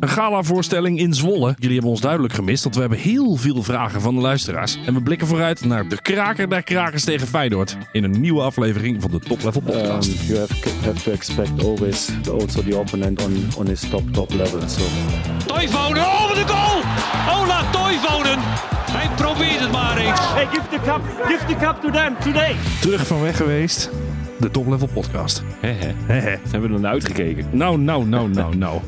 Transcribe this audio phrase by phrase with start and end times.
[0.00, 1.54] Een gala-voorstelling in Zwolle.
[1.58, 4.78] Jullie hebben ons duidelijk gemist, want we hebben heel veel vragen van de luisteraars.
[4.86, 7.76] En we blikken vooruit naar de kraker der krakers tegen Feyenoord.
[7.92, 10.26] In een nieuwe aflevering van de Top Level Um, Podcast.
[10.26, 14.60] you have, have to expect always also the opponent on, on his top top level.
[14.68, 14.82] So
[15.46, 16.82] Toivonen, oh wat een goal!
[17.42, 18.38] Ola Toivonen!
[18.90, 20.20] Hij probeert het maar eens.
[20.20, 22.56] Hey, give the cup, give the cup to them today.
[22.80, 23.90] Terug van weg geweest,
[24.38, 25.42] de Top Level Podcast.
[25.60, 25.92] Hè, hè.
[26.06, 26.36] Hè, hè.
[26.44, 27.46] Ze hebben er naar uitgekeken.
[27.50, 28.80] Nou, nou, nou, nou, nou.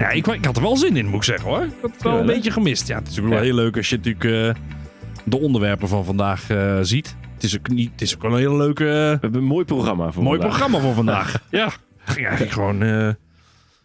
[0.00, 1.62] Ja, ik, ik had er wel zin in, moet ik zeggen hoor.
[1.64, 2.88] Ik had het wel Ja, een beetje gemist.
[2.88, 3.42] Ja, het is ook wel Ja.
[3.42, 4.62] heel leuk als je natuurlijk eh,
[5.24, 7.16] de onderwerpen van vandaag eh, ziet.
[7.34, 9.44] Het is, ook niet, het is ook wel een hele leuke, eh, We hebben een
[9.44, 10.56] mooi programma voor mooi vandaag.
[10.58, 11.42] programma voor vandaag.
[11.50, 11.72] ja,
[12.04, 13.08] ging eigenlijk gewoon eh,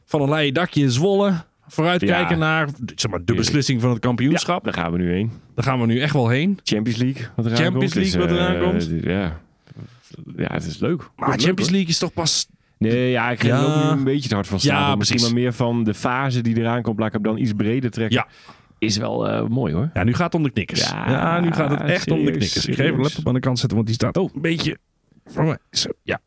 [0.05, 1.33] van een leien dakje in Zwolle.
[1.67, 2.41] Vooruitkijken Ja.
[2.43, 4.63] naar zeg maar, de beslissing van het kampioenschap.
[4.63, 5.31] Daar gaan we nu heen.
[5.55, 6.59] Daar gaan we nu echt wel heen.
[6.63, 7.27] Champions League.
[7.35, 8.03] Wat eraan Champions komt.
[8.13, 8.89] League wat Dus, eraan eh, komt.
[9.03, 9.39] Ja.
[10.37, 11.09] ja, het is leuk.
[11.15, 11.69] Maar Champions.
[11.69, 12.47] League is toch pas...
[12.77, 13.63] Nee, ja, ik er Ja.
[13.63, 14.89] ook nu een beetje te hard van staan.
[14.89, 16.97] Ja, Misschien maar meer van de fase die eraan komt.
[16.99, 18.17] Laat ik hem dan iets breder trekken.
[18.17, 18.27] Ja.
[18.79, 19.89] Is wel eh, mooi hoor.
[19.93, 20.89] Ja, nu gaat het om de knikkers.
[20.89, 22.65] Ja, Ja, nu gaat het echt om de knikkers.
[22.65, 24.77] Ik ga even laptop aan de kant zetten, want die staat oh, een beetje...
[25.25, 25.57] voor mij.
[25.71, 26.19] Zo, ja,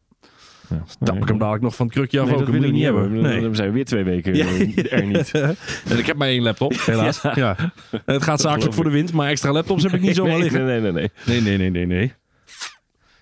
[0.68, 0.82] Ja.
[1.04, 2.26] tap ik hem dadelijk nog van het krukje af.
[2.26, 2.40] Nee, ook.
[2.40, 3.20] dat wil ik niet hebben.
[3.20, 3.40] Nee.
[3.40, 4.46] Dan zijn we weer twee weken Ja.
[4.46, 5.30] eh, er niet.
[5.90, 7.22] En ik heb maar één laptop, helaas.
[7.34, 7.56] Ja.
[8.04, 10.64] Het gaat zakelijk voor de wind, maar extra laptops heb ik niet zomaar nee, liggen.
[10.66, 11.10] Nee, nee, nee.
[11.26, 12.12] Nee, nee, nee, nee, nee.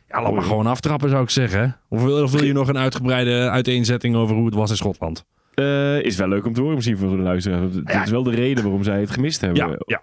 [0.09, 1.77] Ja, laat maar gewoon aftrappen, zou ik zeggen.
[1.89, 5.25] Of wil, of wil je nog een uitgebreide uiteenzetting over hoe het was in Schotland?
[5.55, 7.75] Eh, is wel leuk om te horen misschien voor de luisteraars.
[7.75, 8.03] Het Ja.
[8.03, 9.69] is wel de reden waarom zij het gemist hebben.
[9.69, 10.03] Ja, ja.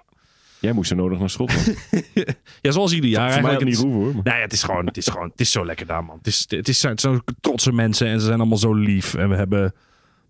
[0.60, 1.74] Jij moest zo nodig naar Schotland.
[2.62, 4.14] ja zoals ieder jaar Voor mij het niet hoeven hoor.
[4.14, 6.18] maar- Nou ja, het is gewoon, het is gewoon, het is zo lekker daar, man.
[6.18, 9.14] Het is, het is zijn zo trotse mensen en ze zijn allemaal zo lief.
[9.14, 9.74] En we hebben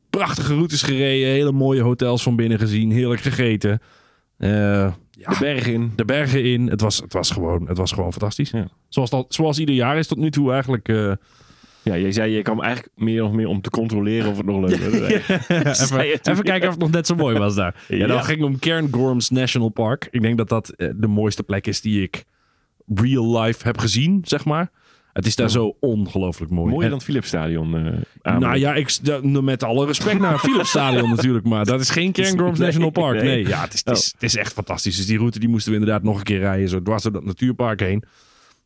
[0.10, 3.82] prachtige routes gereden, hele mooie hotels van binnen gezien, heerlijk gegeten.
[4.38, 4.94] Eh,
[5.26, 5.92] ja, De berg in.
[5.96, 6.68] de bergen in.
[6.68, 8.50] Het was, het was, gewoon, het was gewoon fantastisch.
[8.52, 8.68] Ja.
[8.90, 10.88] Zoals, dat, zoals ieder jaar is tot nu toe eigenlijk.
[10.90, 11.12] eh,
[11.84, 14.60] Ja, jij zei je kwam eigenlijk meer of meer om te controleren of het nog
[14.70, 15.82] leuk was.
[15.92, 16.02] even,
[16.32, 17.84] even kijken of het nog net zo mooi was daar.
[17.88, 18.22] Ja, dan Ja.
[18.24, 20.08] ging het om Cairngorms National Park.
[20.12, 22.24] Ik denk dat dat eh, de mooiste plek is die ik
[22.96, 24.72] real life heb gezien, zeg maar.
[25.14, 26.64] Het is daar zo ongelooflijk mooi.
[26.70, 27.76] Mooier En- dan het Philipsstadion.
[28.22, 28.40] aan.
[28.40, 32.12] Nou ja, ik, met alle respect naar het Philips Stadion natuurlijk, maar dat is geen
[32.12, 33.16] Cairngorms National Park.
[33.22, 33.48] Nee, nee.
[33.48, 34.96] ja, het is, het, is, het is echt fantastisch.
[34.98, 37.24] Dus die route die moesten we inderdaad nog een keer rijden, zo dwars door dat
[37.26, 38.04] natuurpark heen.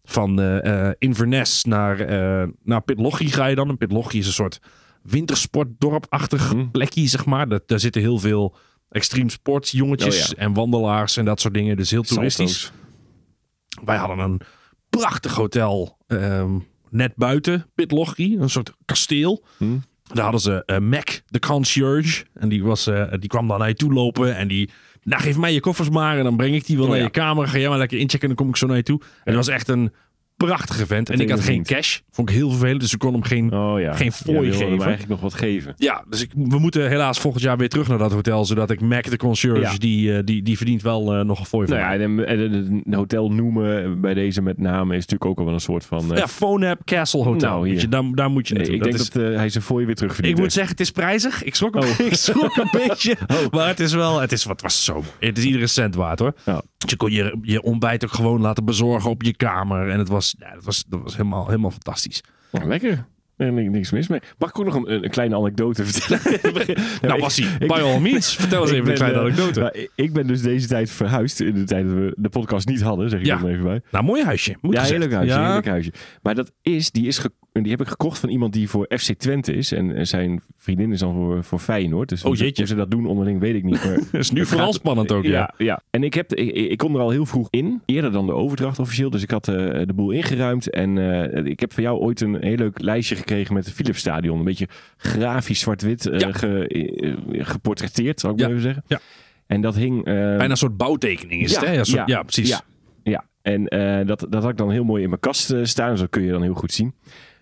[0.04, 3.70] Van eh, eh, Inverness naar, eh naar Pitlochie ga je dan.
[3.70, 4.60] En Pitlochie is een soort
[5.04, 6.68] wintersportdorpachtig Hm.
[6.72, 7.48] plekje, zeg maar.
[7.50, 8.56] Dat, daar zitten heel veel
[8.90, 11.78] extreme sports jongetjes Oh en wandelaars en dat soort dingen.
[11.78, 12.62] Dus heel toeristisch.
[12.62, 13.86] Salto's.
[13.86, 14.42] Wij hadden een
[14.90, 16.58] prachtig hotel ehm,
[16.90, 19.44] net buiten Pitlochie, een soort kasteel.
[19.58, 19.78] Hm.
[20.14, 22.26] Daar hadden ze eh, Mac, de concierge.
[22.34, 24.36] En die, was, eh, die kwam dan naar je toe lopen.
[24.36, 24.70] En die,
[25.04, 26.18] nou geef mij je koffers maar.
[26.18, 27.06] En dan breng ik die wel Oh, naar ja.
[27.06, 27.48] je kamer.
[27.48, 29.00] Ga jij maar lekker inchecken en dan kom ik zo naar je toe.
[29.02, 29.92] En dat was echt een
[30.38, 31.10] prachtige vent.
[31.10, 32.00] En ik had een geen cash.
[32.12, 32.82] Vond ik heel vervelend.
[32.82, 33.54] Dus ik kon hem geen...
[33.54, 33.94] Oh ja.
[33.94, 34.86] Geen fooi Ja, wilde hem geven.
[34.86, 35.74] eigenlijk nog wat geven.
[35.78, 38.46] Ja, dus ik, we moeten helaas volgend jaar weer terug naar dat hotel.
[38.46, 39.78] Zodat ik Mac, de concierge, Ja.
[39.78, 42.26] die, eh, die, die verdient wel eh, nog een fooi van Nou ja, mij.
[42.28, 45.60] en, en een hotel noemen bij deze met name is natuurlijk ook al wel een
[45.60, 46.12] soort van...
[46.12, 47.50] eh, Ja, Phonehab Castle Hotel.
[47.50, 47.72] Nou, hier.
[47.74, 48.86] Weet je, daar, daar moet je nee, naartoe.
[48.86, 50.36] ik denk is- dat eh, hij zijn fooi weer terug verdient.
[50.38, 51.44] Ik moet zeggen, het is prijzig.
[51.44, 52.00] Ik schrok Oh.
[52.00, 53.18] ik schrok een beetje.
[53.52, 55.04] Maar het is wel, het is, wat was zo.
[55.20, 56.34] Het is iedere cent waard hoor.
[56.46, 56.62] Ja.
[56.88, 59.90] Je kon je, je ontbijt ook gewoon laten bezorgen op je kamer.
[59.90, 62.24] En het was, ja, het was, dat was helemaal, helemaal fantastisch.
[62.52, 63.06] Oh, lekker.
[63.38, 64.20] Is niks mis mee.
[64.38, 66.40] Mag ik ook nog een, een kleine anecdote vertellen?
[67.02, 68.36] nou, Bassie, by all means.
[68.36, 69.60] Vertel eens even een kleine eh, anekdote.
[69.60, 71.40] nou, ik- ben dus deze tijd verhuisd.
[71.40, 73.38] In de tijd dat we de podcast niet hadden, zeg ik Ja.
[73.40, 73.82] maar even bij.
[73.92, 74.56] nou, mooi huisje.
[74.62, 75.46] Moet ja, heerlijk huisje, Ja.
[75.46, 75.92] heerlijk huisje.
[76.22, 77.22] Maar dat is, die, is
[77.52, 79.72] die heb ik gekocht van iemand die voor FC Twente is.
[79.72, 82.10] En zijn vriendin is dan voor, voor Feyenoord.
[82.10, 82.56] Dus Oh, jeetje.
[82.62, 83.84] hoe ze dat doen onderling, weet ik niet.
[83.86, 85.30] Maar Dat is nu vooral gaat- spannend ook, ja.
[85.32, 85.82] Ja, ja.
[85.90, 87.82] En ik, heb, ik, ik kom er al heel vroeg in.
[87.86, 89.10] Eerder dan de overdracht officieel.
[89.10, 89.56] Dus ik had eh,
[89.86, 90.70] de boel ingeruimd.
[90.70, 90.98] En
[91.34, 94.40] eh, ik heb van jou ooit een heel leuk lijstje gekregen met het Philips Stadion.
[94.40, 94.68] Een beetje
[94.98, 96.32] grafisch zwart-wit eh, Ja.
[96.32, 98.84] ge- eh, geportretteerd, zal ik maar even zeggen.
[98.88, 99.00] Ja.
[99.48, 99.98] En dat hing...
[99.98, 101.72] eh, Bijna een soort bouwtekening is het, hè?
[101.72, 102.50] Ja, soort- ja, precies.
[102.50, 102.62] Ja,
[103.04, 103.26] ja.
[103.42, 103.64] en
[104.06, 105.90] dat, dat had ik dan heel mooi in mijn kast staan.
[105.92, 106.94] Dus dat kun je dan heel goed zien.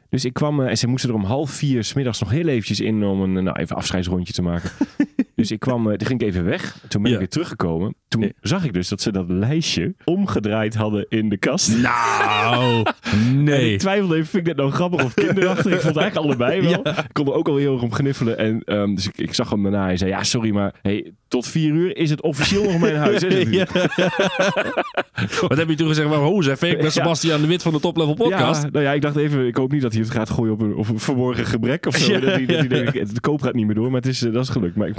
[0.09, 3.03] Dus ik kwam en ze moesten er om half vier smiddags nog heel eventjes in
[3.03, 4.69] om een nou, even afscheidsrondje te maken.
[5.35, 6.78] dus ik kwam, eh, toen ging ik even weg.
[6.87, 7.96] Toen ben ik weer teruggekomen.
[8.08, 11.78] Toen zag ik dus dat ze dat lijstje omgedraaid hadden in de kast.
[11.78, 13.73] Nou, En nee.
[13.73, 15.73] ik twijfelde even, vind ik dat nou grappig of kinderachtig?
[15.73, 16.87] Ik vond het eigenlijk allebei wel.
[16.87, 18.37] Ik kon er ook al heel erg om gniffelen.
[18.37, 19.84] En, ehm, dus ik, ik zag hem daarna.
[19.84, 23.22] Hij zei, ja, sorry, maar hey, tot vier uur is het officieel nog mijn huis.
[23.22, 23.43] Hij.
[23.55, 23.66] Ja.
[25.47, 26.09] Wat heb je toen gezegd?
[26.09, 26.91] Maar hoe zeg ik ben.
[26.91, 28.64] Sebastian de Wit van de Top Level Podcast.
[28.64, 30.61] Ja, nou ja, ik dacht even, ik hoop niet dat hij het gaat gooien op
[30.61, 32.11] een, op een verborgen gebrek of zo.
[32.11, 32.91] Ja, dat hij, dat hij ja.
[32.91, 34.76] denkt, de koop gaat niet meer door, maar het is, eh, dat is gelukt.
[34.76, 34.96] Maar ik,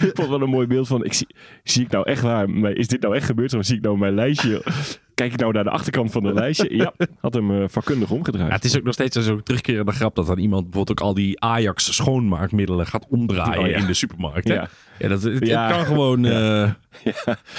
[0.00, 1.26] ik vond wel een mooi beeld van, ik zie,
[1.62, 3.54] zie ik nou echt waar, is dit nou echt gebeurd?
[3.54, 4.62] Of zie ik nou mijn lijstje
[5.14, 6.76] Kijk ik nou naar de achterkant van de lijstje.
[6.76, 8.48] Ja, had hem eh, vakkundig omgedraaid.
[8.48, 11.14] Ja, het is ook nog steeds zo'n terugkerende grap dat dan iemand bijvoorbeeld ook al
[11.14, 13.76] die Ajax schoonmaakmiddelen gaat omdraaien Oh ja.
[13.76, 14.48] in de supermarkt.
[14.48, 14.54] hè?
[14.54, 14.68] Ja.
[14.98, 16.70] Ja, dat, het, het kan gewoon eh,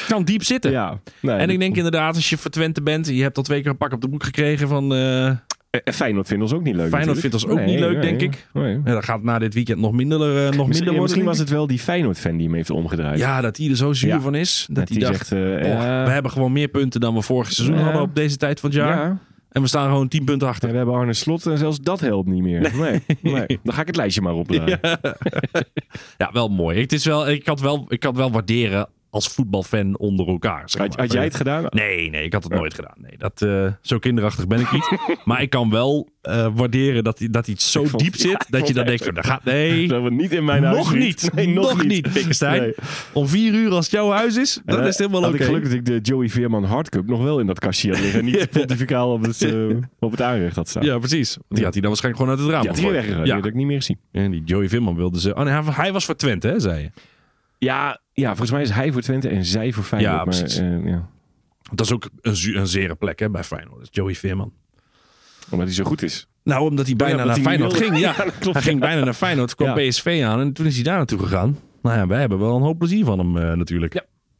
[0.07, 0.71] kan diep zitten.
[0.71, 0.99] ja.
[1.19, 3.71] Nee, En ik denk inderdaad, als je voor Twente bent, je hebt al twee keer
[3.71, 4.93] een pak op de broek gekregen van...
[4.93, 5.31] eh,
[5.83, 8.47] Feyenoord vindt ons ook niet leuk Feyenoord vindt ons ook niet leuk, denk ik.
[8.53, 8.73] Nee.
[8.85, 11.01] ja, dat gaat na dit weekend nog minder, eh, nog minder worden.
[11.01, 13.19] misschien was het wel die Feyenoord-fan die hem heeft omgedraaid.
[13.19, 14.19] Ja, dat hij er zo zuur Ja.
[14.21, 14.65] van is.
[14.67, 15.31] Dat, dat hij dacht, zegt...
[15.63, 18.59] eh, oh, we hebben gewoon meer punten dan we vorig seizoen hadden op deze tijd
[18.59, 18.97] van het jaar.
[19.07, 19.17] ja.
[19.49, 20.69] En we staan gewoon 10 punten En achter.
[20.71, 22.71] we hebben Arne Slot en zelfs dat helpt niet meer.
[22.77, 23.59] Nee, nee.
[23.63, 24.79] Dan ga ik het lijstje maar opdraaien.
[26.17, 26.81] Ja, wel mooi.
[26.81, 30.27] Het is wel, ik, kan het wel, ik kan het wel waarderen als voetbalfan onder
[30.27, 30.61] elkaar.
[30.69, 30.99] zeg Had, maar.
[31.05, 31.65] had jij het gedaan?
[31.69, 32.95] Nee, nee, ik had het nooit gedaan.
[32.97, 34.91] Nee, dat, eh, zo kinderachtig ben ik niet.
[35.25, 38.31] maar ik kan wel eh, waarderen dat, hij- dat iets zo vond- diep zit.
[38.31, 40.93] Ja, dat je dan denkt, van, gaat, nee, Dat we niet in mijn huis nog
[40.95, 41.29] niet.
[41.35, 42.61] Nee, nog, niet, Pikkestein.
[42.61, 42.73] Nee.
[43.13, 45.37] Om vier uur als het jouw huis is, dan En, is het helemaal oké.
[45.39, 48.19] ik geluk dat ik de Joey Veerman Hardcup nog wel in dat kastje had liggen.
[48.19, 49.53] En niet pontificaal op het, eh,
[49.99, 50.83] op het aanrecht had staan.
[50.83, 51.37] Ja, precies.
[51.49, 53.15] Die had hij dan waarschijnlijk gewoon uit het raam Die had hij.
[53.15, 53.35] Die Ja.
[53.35, 53.99] had ik niet meer gezien.
[54.11, 55.35] En die Joey Vimman wilde ze...
[55.35, 56.89] Oh nee, hij- hij was voor Twente, hè, zei je.
[57.57, 60.11] Ja, ja, volgens mij is hij voor Twente en zij voor Feyenoord.
[60.17, 60.57] Ja, maar, precies.
[60.57, 61.09] eh, ja.
[61.73, 63.87] Dat is ook een, een zere plek hè, bij Feyenoord.
[63.95, 64.53] Joey Veerman.
[65.49, 66.27] Omdat hij zo goed is.
[66.43, 67.99] Nou, omdat hij bijna naar hij Feyenoord ging.
[67.99, 69.89] Ja, Ja, hij ging bijna naar Feyenoord, kwam Ja.
[69.89, 71.57] PSV aan en toen is hij daar naartoe gegaan.
[71.81, 73.93] Nou ja, wij hebben wel een hoop plezier van hem eh, natuurlijk.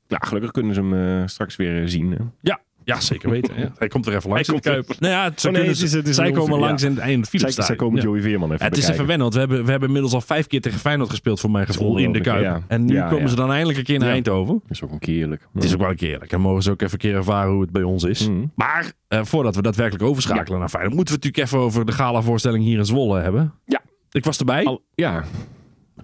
[0.07, 0.18] Ja.
[0.19, 2.12] Gelukkig kunnen ze hem eh, straks weer zien.
[2.12, 2.18] hè.
[2.42, 3.59] Ja, ja, zeker weten.
[3.59, 3.71] Ja.
[3.77, 4.99] Hij komt er even langs Hij in de komt Kuip.
[4.99, 7.39] Nou ja, ze Oh nee, kunnen- is- is zij komen langs in het einde Zij,
[7.39, 9.87] Philips zij komen Joey Veerman even Het is even wennen, want we hebben, we hebben
[9.87, 12.61] inmiddels al vijf keer tegen Feyenoord gespeeld voor mijn gevoel in de Kuip.
[12.67, 14.09] En nu komen ze dan eindelijk een keer naar.
[14.09, 14.53] Eindhoven.
[14.61, 15.47] Dat is ook een keer eerlijk.
[15.53, 16.31] Het is ook wel een keer eerlijk.
[16.31, 18.29] En mogen ze ook even een keer ervaren hoe het bij ons is.
[18.29, 18.45] Mhm.
[18.55, 21.91] Maar eh, voordat we daadwerkelijk overschakelen naar Feyenoord, moeten we het natuurlijk even over de
[21.91, 23.53] gala-voorstelling hier in Zwolle hebben.
[23.65, 23.81] Ja.
[24.11, 25.23] Ik was erbij, Al, ja,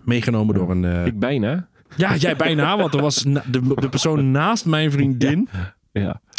[0.05, 0.85] meegenomen door een...
[0.85, 1.69] eh, ik bijna.
[1.95, 3.41] Ja, jij bijna, want er was de,
[3.75, 5.75] de persoon naast mijn vriendin, Ja.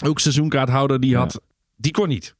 [0.04, 1.40] Ook seizoenkaarthouder, die had,
[1.76, 2.34] die kon niet.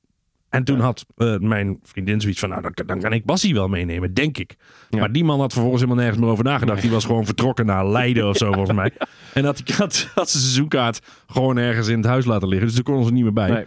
[0.49, 3.69] En toen had eh, mijn vriendin zoiets van, nou, dan, dan kan ik Bassie wel
[3.69, 4.57] meenemen, denk ik.
[4.91, 4.99] Ja.
[4.99, 6.81] Maar die man had vervolgens helemaal nergens meer over nagedacht.
[6.81, 8.91] Die was gewoon vertrokken naar Leiden of zo, volgens mij.
[9.33, 12.67] En had, had, had zijn seizoenkaart gewoon ergens in het huis laten liggen.
[12.67, 13.51] Dus daar konden ze niet meer bij.
[13.51, 13.65] Nee.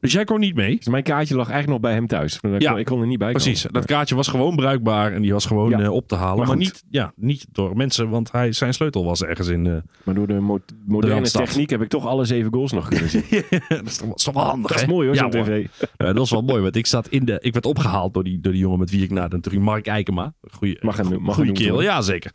[0.00, 0.76] Dus jij kon niet mee.
[0.76, 2.38] Dus mijn kaartje lag eigenlijk nog bij hem thuis.
[2.40, 2.70] Ik Ja.
[2.70, 3.80] kon- ik kon er niet bij Precies, komen.
[3.80, 5.80] dat kaartje was gewoon bruikbaar en die was gewoon Ja.
[5.80, 6.46] eh, op te halen.
[6.46, 9.66] Maar niet, ja, niet door mensen, want hij, zijn sleutel was ergens in...
[9.66, 9.72] eh,
[10.04, 13.24] Maar door de mo- moderne techniek heb ik toch alle zeven goals nog kunnen zien.
[13.68, 14.88] dat is toch, wel- is toch wel handig, Dat is hè?
[14.92, 15.66] mooi hoor, Ja, zo'n tv.
[15.96, 17.38] Ja, dat was wel mooi, want ik zat in de.
[17.40, 20.34] Ik werd opgehaald door die, door die jongen met wie ik naar natuurlijk Mark Eikema.
[20.50, 22.32] Goeie, Mag hem- mag goeie kerel, ja zeker.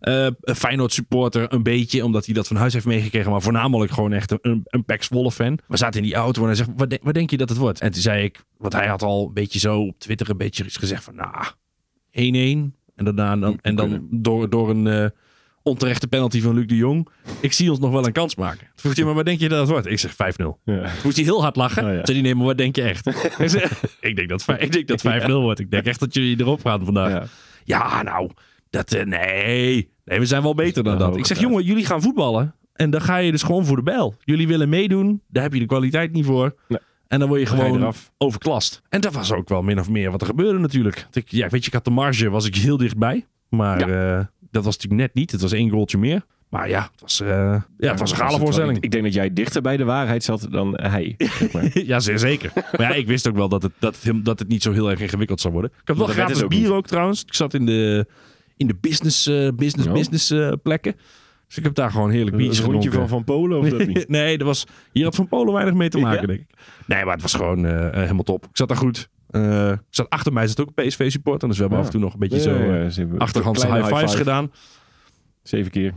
[0.00, 3.30] Een Feyenoord supporter, een beetje, omdat hij dat van huis heeft meegekregen.
[3.30, 5.58] Maar voornamelijk gewoon echt een, een, Pax Wolle fan.
[5.68, 7.58] We zaten in die auto en hij zegt, wat, denk- wat denk je dat het
[7.58, 7.80] wordt?
[7.80, 10.64] En toen zei ik, want hij had al een beetje zo op Twitter een beetje
[10.64, 11.34] iets gezegd van, nou,
[12.70, 12.74] 1-1.
[12.94, 15.06] En daarna dan, en dan door, door een eh,
[15.62, 17.08] onterechte penalty van Luc de Jong.
[17.40, 18.58] Ik zie ons nog wel een kans maken.
[18.58, 19.86] Toen vroeg hij, maar wat denk je dat het wordt?
[19.86, 20.16] Ik zeg 5-0.
[20.16, 20.48] Ja.
[20.64, 21.84] Toen moest hij heel hard lachen.
[21.84, 22.04] Oh, ja.
[22.04, 23.06] Zei hij, nee, maar wat denk je echt?
[23.38, 25.60] Ik zeg, ik denk dat, vij- ik denk dat 5-0 wordt.
[25.60, 27.10] Ik denk echt dat jullie erop gaan vandaag.
[27.10, 27.24] Ja,
[27.64, 28.02] Ja.
[28.02, 28.30] nou,
[28.76, 29.90] dat, eh, nee.
[30.04, 31.16] Nee, we zijn wel beter dan dat.
[31.16, 32.54] Ik zeg, jongen, jullie gaan voetballen.
[32.72, 34.14] En dan ga je dus gewoon voor de bijl.
[34.24, 35.22] Jullie willen meedoen.
[35.28, 36.54] Daar heb je de kwaliteit niet voor.
[36.68, 36.78] Nee.
[37.08, 38.82] En dan word je gewoon overklast.
[38.88, 41.06] En dat was ook wel min of meer wat er gebeurde natuurlijk.
[41.12, 43.26] Ik, ja, weet je, ik had de marge, was ik heel dichtbij.
[43.48, 45.30] Maar eh, dat was natuurlijk net niet.
[45.32, 46.24] Het was één goaltje meer.
[46.48, 47.28] Maar ja, het was, eh,
[47.78, 48.80] ja, het was een gale voorstelling.
[48.80, 51.14] Ik, denk dat jij dichter bij de waarheid zat dan hij.
[51.18, 51.70] zeg maar.
[51.86, 52.52] Ja, zeer zeker.
[52.54, 54.90] Maar ja, ik wist ook wel dat het, dat het, dat het niet zo heel
[54.90, 55.70] erg ingewikkeld zou worden.
[55.80, 56.70] Ik heb wel gratis bier niet.
[56.70, 57.22] ook trouwens.
[57.24, 58.06] Ik zat in de,
[58.56, 59.92] in de business, eh, business, Ja.
[59.92, 60.94] business eh, plekken.
[61.46, 63.08] Dus ik heb daar gewoon heerlijk Een biertjes rondje gedronken.
[63.08, 64.08] van Van Polen of dat niet?
[64.18, 66.26] nee, dat was, hier had Van Polen weinig mee te maken, Ja.
[66.26, 66.46] denk ik.
[66.86, 68.44] Nee, maar het was gewoon eh, helemaal top.
[68.44, 69.08] Ik zat daar goed.
[69.30, 71.48] Ik zat achter mij zat ook een PSV-supporter.
[71.48, 71.84] Dus we hebben Ja.
[71.86, 74.24] af en toe nog een beetje zo achterhandse kleine high fives five.
[74.24, 74.52] gedaan.
[75.42, 75.92] Zeven keer.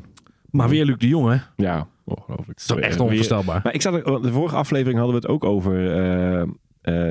[0.52, 1.38] Maar weer Luc de Jong, hè?
[1.64, 2.60] Ja, ongelooflijk.
[2.60, 3.60] is toch echt onvoorstelbaar.
[3.64, 5.74] Maar ik zat, de vorige aflevering hadden we het ook over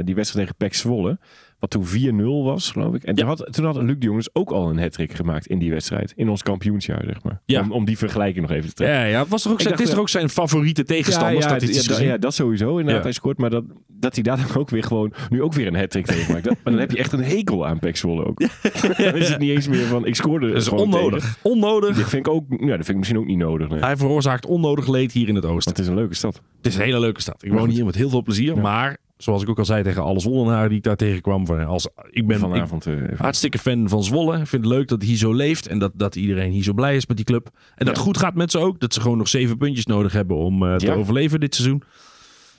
[0.05, 1.19] die wedstrijd tegen PEC Zwolle.
[1.59, 3.03] Wat toen 4-0 was, geloof ik.
[3.03, 5.59] En toen, had, toen had Luc de Jong dus ook al een hat gemaakt in
[5.59, 6.13] die wedstrijd.
[6.17, 7.41] In ons kampioensjaar, zeg maar.
[7.63, 8.99] Om, om die vergelijking nog even te trekken.
[8.99, 11.35] Ja, ja, het, was ook Ik zijn, dacht, het is toch ook zijn favoriete tegenstander,
[11.35, 13.03] ja, statistisch ja, dat sowieso inderdaad.
[13.03, 15.77] Hij scoort, maar dat, dat hij daar dan ook weer gewoon nu ook weer een
[15.77, 16.45] hat-trick tegen maakt.
[16.45, 18.41] Dat- Maar dan heb je echt een hekel aan Zwolle ook.
[18.97, 21.23] dan is het niet eens meer van, ik scoorde Dat is onnodig.
[21.23, 21.37] tegen.
[21.43, 21.97] Onnodig.
[21.97, 23.69] Dat vind ik ook, ja, dat vind ik misschien ook niet nodig.
[23.69, 23.81] Nee.
[23.81, 25.73] Hij veroorzaakt onnodig leed hier in het Want oosten.
[25.73, 26.43] het is een leuke stad.
[26.57, 27.43] Het is een hele leuke stad.
[27.45, 28.59] Ik woon hier met heel veel plezier.
[28.59, 31.47] Maar zoals ik ook al zei tegen alle Zwollenaren die ik daar tegenkwam.
[31.47, 33.17] Van, als, ik ben Vanavond eh, even.
[33.19, 34.39] hartstikke fan van Zwolle.
[34.39, 35.67] Ik vind het leuk dat hier zo leeft.
[35.67, 37.47] En dat, dat iedereen hier zo blij is met die club.
[37.77, 38.81] En dat het goed gaat met ze ook.
[38.81, 40.95] Dat ze gewoon nog zeven puntjes nodig hebben om eh, te Ja.
[40.95, 41.83] overleven dit seizoen.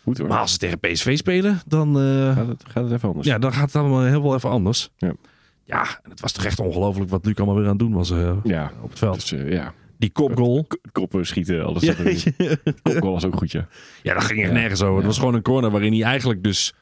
[0.04, 0.28] Goed hoor.
[0.28, 3.28] Maar als ze tegen PSV spelen, dan, eh, Gaat het, gaat het even anders.
[3.28, 4.89] ja, dan gaat het allemaal heel wel even anders.
[4.98, 5.13] Ja.
[5.63, 8.10] Ja, en het was toch echt ongelooflijk wat Luc allemaal weer aan het doen was
[8.44, 9.30] Ja, op het veld.
[9.30, 9.74] dus ja.
[10.00, 10.68] Die kopgoal.
[10.91, 12.18] Koppen schieten, alles erin.
[12.84, 13.68] Kopgoal was ook goed, ja.
[14.03, 14.53] Ja, dat ging echt Ja.
[14.56, 14.96] nergens over.
[14.98, 16.74] Het was gewoon een corner waarin hij eigenlijk dus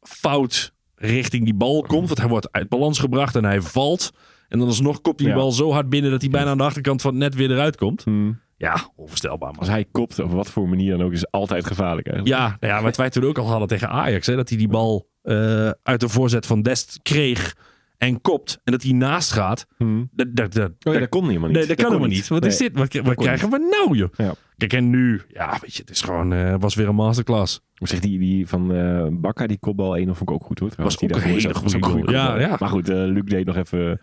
[0.00, 2.06] fout richting die bal komt.
[2.06, 4.10] Want hij wordt uit balans gebracht en hij valt.
[4.48, 5.42] En dan alsnog kopt hij die Ja.
[5.42, 7.76] bal zo hard binnen dat hij bijna aan de achterkant van het net weer eruit
[7.76, 8.04] komt.
[8.04, 8.40] Hmm.
[8.56, 9.58] Ja, onvoorstelbaar man.
[9.58, 12.36] Als hij kopt, op wat voor manier dan ook, is altijd gevaarlijk eigenlijk.
[12.38, 14.26] Ja, nou ja, wat wij toen ook al hadden tegen Ajax.
[14.26, 17.56] Hè, dat hij die bal eh, uit de voorzet van Dest kreeg
[17.98, 18.60] en kopt.
[18.64, 19.66] En dat hij naast gaat.
[19.76, 20.08] Hmm.
[20.12, 21.58] Dat, dat, dat, Oh ja, dat kon helemaal niet.
[21.58, 22.28] Nee, dat kan helemaal niet.
[22.28, 22.72] Wat is dit?
[23.02, 24.08] Wat, krijgen we nou, joh?
[24.16, 24.34] Ja.
[24.56, 27.60] Kijk, en nu, ja, weet je, het is gewoon, eh, was weer een masterclass.
[27.78, 30.68] Maar zeg, die, die van eh Bakka, die kopbal 1 vond ik ook goed hoor.
[30.70, 31.00] trouwens.
[31.00, 32.10] Was Die ook een hele goede goal.
[32.10, 32.56] Ja, ja.
[32.58, 34.00] Maar goed, eh, Luc deed nog even...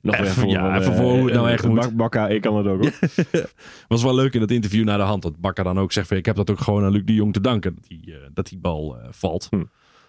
[0.00, 1.80] Nog Even, voor, ja, even voor hoe het nou echt moet.
[1.80, 2.92] Bak- Bakka, ik kan het ook hoor.
[3.88, 5.22] Was wel leuk in dat interview naar de hand.
[5.22, 7.32] Dat Bakker dan ook zegt: van, Ik heb dat ook gewoon aan Luc de Jong
[7.32, 7.74] te danken.
[7.74, 9.46] Dat die, dat die bal valt.
[9.50, 9.62] Hm.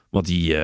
[0.09, 0.55] Want die,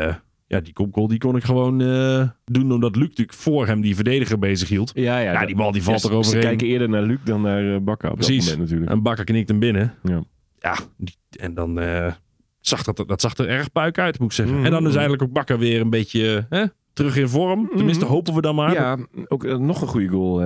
[0.49, 2.71] ja, die kopgoal die kon ik gewoon eh, doen.
[2.71, 4.91] Omdat Luc natuurlijk voor hem die verdediger bezig hield.
[4.95, 5.31] Ja, ja.
[5.31, 7.79] Ja, die bal die valt Ja, er Ze kijken eerder naar Luc dan naar eh,
[7.81, 8.35] Bakka op Precies.
[8.37, 8.91] dat moment natuurlijk.
[8.91, 9.93] En Bakker knikt hem binnen.
[10.03, 10.23] Ja.
[10.59, 12.13] Ja, die- en dan eh,
[12.59, 14.55] zag dat, dat zag er erg puik uit, moet ik zeggen.
[14.55, 14.65] Mhm.
[14.65, 16.63] En dan is eigenlijk ook Bakker weer een beetje eh,
[16.93, 17.69] terug in vorm.
[17.75, 18.73] Tenminste, hopen we dan maar.
[18.73, 20.39] Ja, ook nog een goede goal.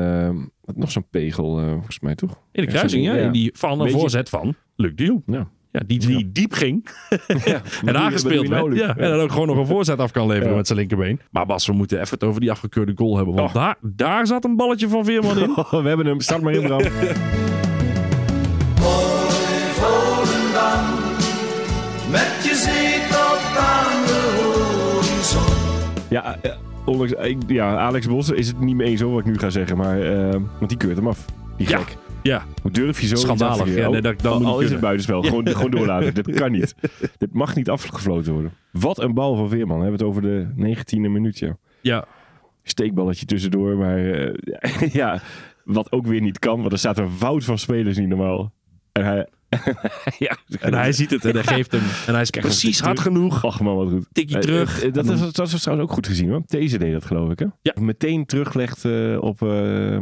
[0.75, 2.39] nog zo'n pegel, volgens mij toch?
[2.51, 3.13] In de kruising, ja.
[3.15, 5.23] In die van een Beetje- voorzet van Luc Jong.
[5.25, 5.49] Ja.
[5.73, 6.87] Ja, die, die diep ging.
[7.45, 7.61] ja.
[7.85, 8.75] En aangespeeld werd.
[8.75, 10.55] ja, en dan ook gewoon nog een voorzet af kan leveren Ja.
[10.55, 11.19] met zijn linkerbeen.
[11.31, 13.35] Maar Bas, we moeten even het over die afgekeurde goal hebben.
[13.35, 13.53] Want Oh.
[13.55, 15.53] daar, daar zat een balletje van Veerman in.
[15.83, 16.19] we hebben hem.
[16.21, 16.81] Start maar in, Bram.
[22.11, 25.55] Met je zee tot aan de horizon.
[26.09, 26.51] Ja, eh,
[26.85, 27.13] ondanks,
[27.47, 29.77] ja, Alex Bos is het niet mee eens hoor, wat ik nu ga zeggen.
[29.77, 31.25] Maar, eh, want die keurt hem af.
[31.57, 31.77] Die Ja.
[31.77, 31.97] gek.
[32.23, 33.75] Ja, Hoe durf je zo Schandalig.
[33.75, 35.21] Ja, nee, dat- dat al is het buitenspel.
[35.21, 36.13] Gewoon, gewoon doorlaten.
[36.13, 36.75] Dit kan niet.
[37.17, 38.51] Dit mag niet afgefloten worden.
[38.71, 39.77] Wat een bal van Veerman.
[39.77, 41.39] We hebben het over de 19e minuut.
[41.39, 41.57] Ja.
[41.81, 42.05] ja.
[42.63, 43.77] Steekballetje tussendoor.
[43.77, 45.21] Maar eh, ja,
[45.63, 46.59] wat ook weer niet kan.
[46.59, 48.51] Want er staat een woud van spelers niet normaal.
[48.91, 49.27] En hij...
[50.19, 51.81] ja, En hij ziet het en hij geeft hem.
[52.07, 53.45] En hij is precies hard genoeg.
[53.45, 54.05] Ach man, wat goed.
[54.11, 54.83] Tikkie Eh, terug.
[54.83, 56.41] eh, dat, was, dat was trouwens ook goed gezien hoor.
[56.45, 57.45] Deze deed dat geloof ik hè?
[57.61, 57.73] Ja.
[57.79, 58.85] Meteen teruglegt
[59.19, 59.41] op...
[59.41, 59.97] eh,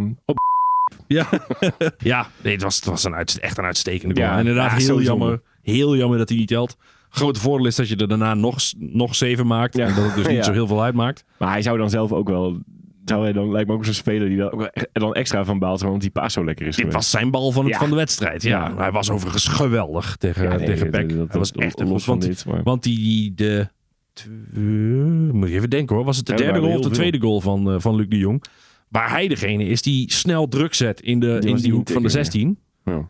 [1.07, 1.29] Ja,
[1.97, 4.27] ja nee, het was, het was een uit, echt een uitstekende goal.
[4.27, 5.41] Ja, Inderdaad, ja, heel jammer.
[5.61, 6.77] Heel jammer dat hij niet telt.
[7.09, 9.75] Grote voordeel is dat je er daarna nog, nog zeven maakt.
[9.77, 9.87] Ja.
[9.87, 11.25] En dat het dus niet zo heel veel uitmaakt.
[11.39, 12.59] maar hij zou dan zelf ook wel...
[13.05, 15.45] Zou hij dan, lijkt me ook zo'n speler die dan, ook e- er dan extra
[15.45, 15.81] van baalt.
[15.81, 16.97] Want die paas zo lekker is Dit geweest.
[16.97, 17.79] was zijn bal van, het, Ja.
[17.79, 18.43] van de wedstrijd.
[18.43, 18.67] Ja.
[18.67, 18.75] Ja.
[18.77, 22.27] Hij was overigens geweldig tegen, Ja, nee, tegen dat- was echt een los van Want,
[22.29, 23.67] dit, maar- want die de...
[25.33, 26.05] Moet je even denken hoor.
[26.05, 28.17] Was het de er derde goal of de tweede goal van, eh, van Luc de
[28.17, 28.43] Jong?
[28.91, 31.89] Waar hij degene is die snel druk zet in, de, Die in die die hoek
[31.89, 32.59] van de intikken, 16.
[32.85, 33.07] Ja.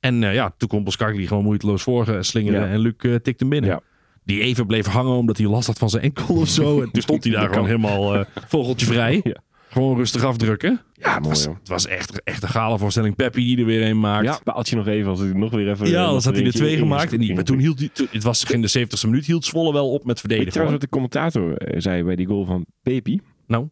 [0.00, 2.60] En eh, ja, toen kon Boskagli gewoon moeiteloos voorslingeren.
[2.60, 2.66] Ja.
[2.66, 3.70] En Luc eh, tikte hem binnen.
[3.70, 3.80] Ja.
[4.24, 6.82] Die even bleef hangen omdat hij last had van zijn enkel of zo.
[6.82, 9.34] En toen stond hij daar gewoon helemaal eh, vogeltje vrij.
[9.68, 10.80] Gewoon rustig afdrukken.
[10.92, 13.16] Ja, het, was, het was echt, echt een gale voorstelling.
[13.16, 14.24] Peppy die er weer een maakt.
[14.24, 15.10] Ja, paaltje nog even.
[15.10, 15.88] Als hij nog weer even...
[15.88, 17.12] Ja, dan had hij er twee gemaakt.
[17.12, 19.92] En die, maar toen hield hij, het was in de 70ste minuut, hield Zwolle wel
[19.92, 20.52] op met je verdedigen.
[20.52, 23.20] trouwens wat de commentator eh, zei bij die goal van Pepi?
[23.46, 23.68] Nou,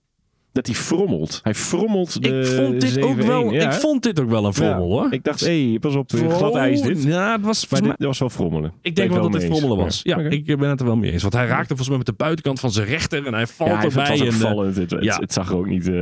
[0.53, 1.41] Dat hij frommelt.
[1.43, 3.67] Hij frommelt de ik vond, dit ook 7-1, wel, ja.
[3.67, 4.95] ik vond dit ook wel een frommel Ja.
[4.95, 5.13] hoor.
[5.13, 7.03] Ik dacht, hé, hey, pas op, glad ijs dit.
[7.03, 8.73] Ja, het was Maar dit, was wel frommelen.
[8.81, 10.01] Ik denk wel dat het frommelen was.
[10.03, 11.23] Ja, ik ben het er wel mee eens.
[11.23, 13.77] Want hij raakte volgens mij met de buitenkant van zijn rechter en hij valt ja,
[13.77, 14.21] hij erbij.
[14.21, 14.77] en, eh, vallend.
[14.77, 15.95] Het, het, zag er ook niet eh,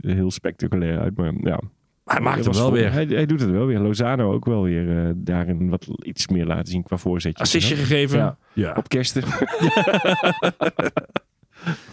[0.00, 1.16] heel spectaculair uit.
[1.16, 1.60] Maar ja,
[2.04, 2.92] hij maakt Het hem wel weer.
[2.92, 3.78] Hij, hij doet het wel weer.
[3.78, 7.42] Lozano ook wel weer eh, daarin wat iets meer laten zien qua voorzetjes.
[7.42, 8.18] Assistje gegeven.
[8.18, 8.36] Ja.
[8.52, 8.74] ja.
[8.76, 9.22] Op kersten.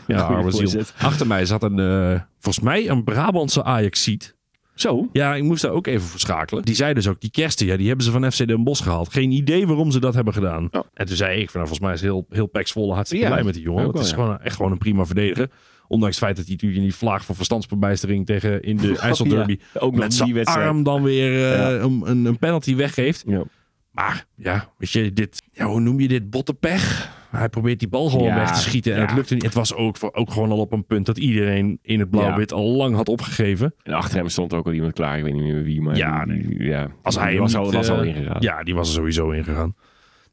[0.08, 0.82] Ja, arme ziel.
[0.98, 4.36] Achter mij zat een, eh, volgens mij een Brabantse Ajax-ziet.
[4.75, 5.10] Zo.
[5.12, 6.63] Ja, ik moest daar ook even voor schakelen.
[6.63, 9.13] Die zei dus ook, die kersten, ja, die hebben ze van FC Den Bosch gehaald.
[9.13, 10.67] Geen idee waarom ze dat hebben gedaan.
[10.72, 10.84] Oh.
[10.94, 13.32] En toen zei ik, van, nou, volgens mij is heel, heel Pax Volle hartstikke Ja,
[13.32, 13.88] blij met die jongen.
[13.88, 15.50] het is gewoon, echt gewoon een prima verdediger.
[15.88, 19.58] Ondanks het feit dat hij natuurlijk in die vlaag van verstandsverbijstering tegen in de IJsselderby
[19.74, 23.24] Ja, ook met zijn arm dan weer eh, een, een, penalty weggeeft.
[23.27, 23.44] Ja.
[23.91, 26.29] Maar ja, weet je, dit, ja, hoe noem je dit?
[26.29, 27.13] Bottenpech.
[27.38, 29.06] Hij probeert die bal gewoon Ja, weg te schieten en ja.
[29.06, 29.44] het lukte niet.
[29.44, 32.51] Het was ook, voor, ook gewoon al op een punt dat iedereen in het blauw-wit
[32.54, 33.74] al lang had opgegeven.
[33.84, 35.18] En achter hem stond ook al iemand klaar.
[35.18, 36.88] Ik weet niet meer wie, maar Ja, die- ja.
[37.01, 38.38] Als hij Die was, al, was al eh, ingegaan.
[38.39, 39.75] Ja, die was er sowieso ingegaan.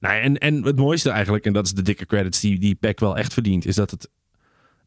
[0.01, 3.01] Nou, en, en het mooiste eigenlijk, en dat is de dikke credits die, die Peck
[3.01, 4.11] wel echt verdient, is dat het.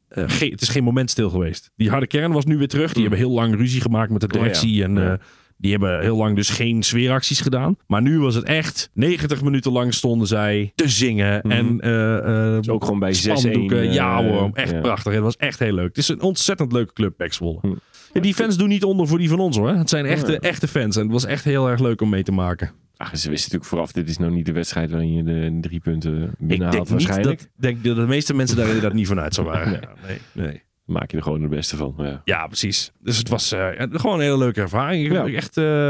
[0.07, 1.71] eh, ge- het is geen moment stil geweest.
[1.75, 2.93] Die harde kern was nu weer terug.
[2.93, 4.33] Die hebben heel lang ruzie gemaakt met de Mm.
[4.33, 4.43] Oh ja.
[4.51, 4.83] directie.
[4.83, 5.17] En Ja.
[5.57, 7.77] Die hebben heel lang dus geen sfeeracties gedaan.
[7.87, 11.41] Maar nu was het echt 90 minuten lang stonden zij te zingen.
[11.41, 13.15] En eh, eh, Dus ook gewoon bij 6-1.
[13.15, 13.79] spandoeken.
[13.79, 14.79] eh, ja hoor, echt ja.
[14.79, 15.13] prachtig.
[15.13, 15.87] Het was echt heel leuk.
[15.87, 17.57] Het is een ontzettend leuke club, Zwolle.
[17.61, 17.73] Hm.
[18.13, 19.69] Ja, die fans doen niet onder voor die van ons hoor.
[19.69, 20.37] Het zijn echte, Ja.
[20.39, 20.95] echte fans.
[20.95, 22.71] En het was echt heel erg leuk om mee te maken.
[22.97, 25.79] Ach, ze wisten natuurlijk vooraf, dit is nou niet de wedstrijd waarin je de drie
[25.79, 27.39] punten Ik binnenhaalt waarschijnlijk.
[27.39, 29.71] dat, denk dat de meeste mensen daar inderdaad niet van uit zou waren.
[29.71, 30.61] Ja, nee, nee.
[30.85, 31.93] Maak je er gewoon het beste van.
[31.97, 32.21] Ja.
[32.25, 32.91] Ja, precies.
[32.99, 35.05] Dus het was eh, gewoon een hele leuke ervaring.
[35.05, 35.25] Ik Ja.
[35.25, 35.89] heb echt, eh,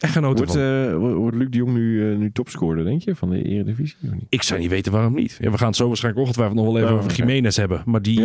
[0.00, 0.60] echt genoten Wordt, van.
[0.62, 3.96] eh, wo- wordt Luc de Jong nu, nu topscorer, denk je, van de Eredivisie?
[4.04, 4.26] Of niet?
[4.28, 5.38] Ik zou niet weten waarom niet.
[5.40, 7.12] Ja, we gaan het zo waarschijnlijk ongetwijfeld nog wel even Oh, over.
[7.16, 7.82] Jiménez hebben.
[7.86, 8.20] Maar die,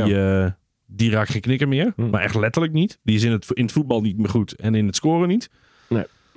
[0.88, 1.94] die raakt geen knikker meer.
[1.96, 2.10] Hm.
[2.10, 3.00] Maar echt letterlijk niet.
[3.04, 5.50] Die is in het, in het voetbal niet meer goed en in het scoren niet.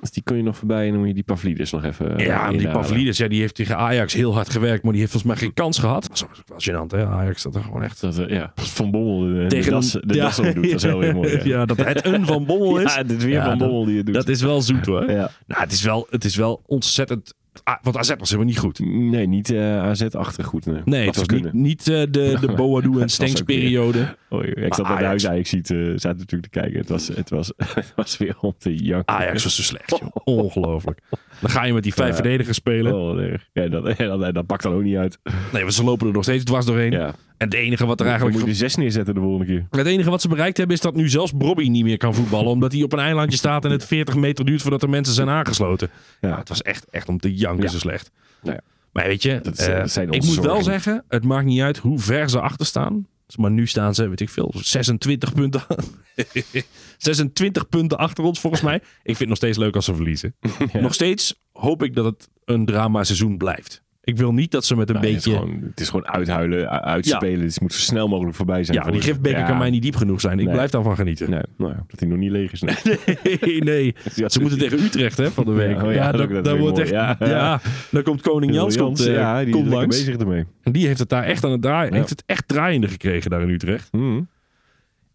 [0.01, 2.27] Dus die kun je nog voorbij en dan moet je die Pavlidis nog even eh,
[2.27, 2.69] ja, en die.
[2.69, 4.83] Pavlidis, ja, die heeft tegen Ajax heel hard gewerkt.
[4.83, 6.03] Maar die heeft volgens mij geen kans gehad.
[6.03, 7.07] Dat was ook wel gênant, hè?
[7.07, 8.01] Ajax dat er gewoon echt...
[8.01, 10.25] Dat, eh, ja, Van Bommel de, Tegen de, das, de ja.
[10.25, 10.65] das ook doet.
[10.65, 11.31] Dat is wel weer mooi.
[11.37, 12.95] Ja, Ja, dat het een van Bommel is.
[12.95, 14.15] Ja, dit is weer Ja, Van dat- Bommel die het doet.
[14.15, 15.11] Dat is wel zoet hoor.
[15.11, 15.31] ja.
[15.47, 17.35] Nou, het is wel, het is wel ontzettend...
[17.65, 18.79] Ah, Want AZ was helemaal niet goed.
[18.85, 20.85] Nee, niet eh AZ-achtig goed.
[20.85, 24.17] Nee, het was niet, niet eh, de, de Boadu en Stenks weer- periode.
[24.29, 26.79] Oh, ik zat bij de huis Ajax ziet, eh zaten natuurlijk te kijken.
[26.79, 29.15] Het was, het was, het was weer om te janken.
[29.15, 30.09] Ajax was zo slecht, joh.
[30.25, 31.01] Ongelooflijk.
[31.41, 32.95] Dan ga je met die vijf verdedigers spelen.
[32.95, 33.37] Oh, nee.
[33.53, 35.19] ja, dat, ja, dat, dat pakt dan ook niet uit.
[35.53, 36.91] Nee, want ze lopen er nog steeds dwars doorheen.
[36.93, 37.07] Ja.
[37.07, 38.39] En het enige wat er Dan eigenlijk...
[38.39, 39.67] moet je zes neerzetten de volgende keer.
[39.71, 42.51] Het enige wat ze bereikt hebben is dat nu zelfs Bobby niet meer kan voetballen.
[42.51, 45.29] Omdat hij op een eilandje staat en het 40 meter duurt voordat er mensen zijn
[45.29, 45.91] aangesloten.
[46.21, 46.39] Ja, Ja.
[46.39, 47.71] het was echt, echt om te janken Ja.
[47.71, 48.11] zo slecht.
[48.43, 48.61] Nou ja.
[48.93, 51.99] Maar weet je, Dat eh, dat ik moet wel zeggen, het maakt niet uit hoe
[51.99, 53.07] ver ze achter staan.
[53.37, 55.63] Maar nu staan ze, weet ik veel, 26 punten.
[56.99, 58.77] 26 punten achter ons volgens mij.
[58.77, 60.35] Ik vind het nog steeds leuk als ze verliezen.
[60.73, 63.83] Nog steeds hoop ik dat het een drama seizoen blijft.
[64.09, 65.31] Ik wil niet dat ze met een Nou, beetje...
[65.31, 67.47] het, is gewoon, het is gewoon uithuilen, uitspelen.
[67.47, 68.77] Het moet zo snel mogelijk voorbij zijn.
[68.77, 69.47] ja, voor- die gifbeker Ja.
[69.47, 70.39] kan mij niet diep genoeg zijn.
[70.39, 70.55] Ik Nee.
[70.55, 71.31] blijf daarvan genieten.
[71.31, 72.61] Nee, nou ja, dat hij nog niet leeg is.
[72.63, 72.77] Nee.
[73.41, 73.95] Nee, nee.
[74.15, 75.77] Ja, Ze moeten tegen Utrecht hè, van de week.
[75.77, 76.91] Ja, oh ja, dat ook dat, wordt echt.
[76.91, 77.17] Ja.
[77.19, 77.61] Ja.
[77.91, 79.97] dan komt koning Jans, komt, eh, ja, die komt is langs.
[80.05, 80.45] bezig ermee.
[80.63, 81.91] En die heeft het daar echt aan het draaien.
[81.93, 81.97] Ja.
[81.97, 83.93] Heeft het echt draaiende gekregen daar in Utrecht.
[83.93, 84.21] Mhm.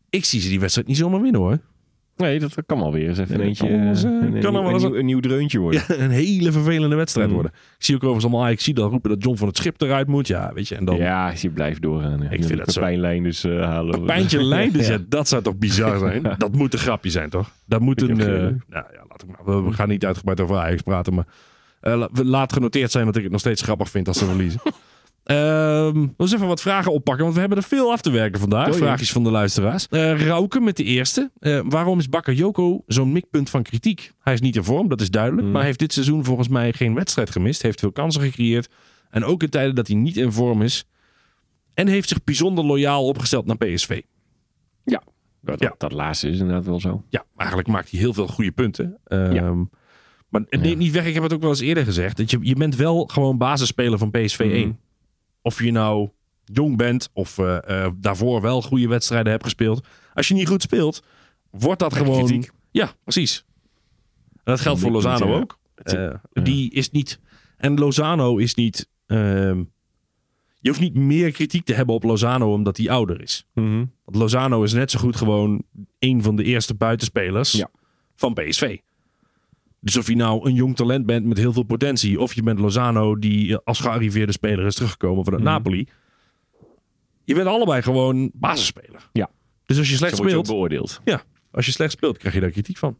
[0.09, 1.57] Ik zie ze die wedstrijd niet zomaar winnen hoor.
[2.17, 3.67] Nee, dat kan wel weer eens even Nee, eentje.
[3.67, 5.19] kan wel eens, eh, een, kan een, wel nieuw- eens een, een- nieuw, een nieuw
[5.19, 5.81] dreuntje worden.
[5.87, 7.33] Een hele vervelende wedstrijd Mm.
[7.33, 7.51] worden.
[7.77, 10.07] Ik zie ook overigens allemaal ik zie dan roepen dat John van het Schip eruit
[10.07, 10.27] moet.
[10.27, 10.75] Ja, weet je.
[10.75, 12.21] En dan Ja, je blijft doorgaan.
[12.21, 12.33] hè.
[12.33, 12.81] Ik vind het zo.
[12.81, 13.95] pijnlijn dus eh, halen.
[13.99, 14.69] een pijntje Ja.
[14.71, 15.05] zetten.
[15.09, 16.21] Dat zou toch bizar zijn?
[16.37, 17.51] Dat moet een grapje zijn toch?
[17.65, 18.19] Dat moet Ik een...
[18.19, 19.55] eh, nou ja, laat ik maar.
[19.55, 21.13] We, we gaan niet uitgebreid over Ajax praten.
[21.13, 21.25] Maar
[21.79, 24.61] eh, la- laat genoteerd zijn dat ik het nog steeds grappig vind als ze verliezen.
[25.23, 28.39] Ehm we eens even wat vragen oppakken, want we hebben er veel af te werken
[28.39, 28.75] vandaag.
[28.75, 29.87] Vraagjes van de luisteraars.
[29.87, 31.31] Eh Rauke met de eerste.
[31.39, 34.11] Eh, waarom is Bakayoko zo'n mikpunt van kritiek?
[34.19, 35.47] Hij is niet in vorm, dat is duidelijk.
[35.47, 35.53] Mm.
[35.53, 37.61] Maar heeft dit seizoen volgens mij geen wedstrijd gemist.
[37.61, 38.69] Heeft veel kansen gecreëerd.
[39.09, 40.85] En ook in tijden dat hij niet in vorm is.
[41.73, 44.01] En heeft zich bijzonder loyaal opgesteld naar PSV.
[45.45, 45.75] Dat, Ja.
[45.77, 47.03] dat laatste is inderdaad wel zo.
[47.09, 48.97] Ja, eigenlijk maakt hij heel veel goede punten.
[49.03, 49.53] Ehm, Ja.
[50.29, 52.17] Maar het neemt niet weg, ik heb het ook wel eens eerder gezegd.
[52.17, 54.67] Dat je, je bent wel gewoon basisspeler van PSV 1.
[54.67, 54.75] Mhm.
[55.43, 56.09] Of je nou
[56.43, 59.87] jong bent of eh, eh, daarvoor wel goede wedstrijden hebt gespeeld.
[60.13, 61.03] Als je niet goed speelt,
[61.51, 62.25] wordt dat Krijg gewoon...
[62.25, 62.51] kritiek.
[62.71, 63.45] Ja, precies.
[64.33, 65.39] En dat geldt voor niet, Lozano ja.
[65.39, 65.59] ook.
[66.43, 67.19] Die is niet...
[67.57, 68.89] En Lozano is niet...
[69.05, 69.63] ehm,
[70.59, 73.45] je hoeft niet meer kritiek te hebben op Lozano omdat hij ouder is.
[73.53, 73.85] Mhm.
[74.05, 75.63] Want Lozano is net zo goed gewoon
[75.99, 77.69] een van de eerste buitenspelers Ja.
[78.15, 78.77] van PSV.
[79.83, 82.59] Dus of je nou een jong talent bent met heel veel potentie, of je bent
[82.59, 85.51] Lozano die als gearriveerde speler is teruggekomen vanuit Mhm.
[85.51, 85.87] Napoli.
[87.23, 89.09] Je bent allebei gewoon basisspeler.
[89.13, 89.29] Ja.
[89.65, 91.01] Dus als je slecht Zo wordt je ook speelt, beoordeeld.
[91.51, 92.97] als je slecht speelt, krijg je daar kritiek van.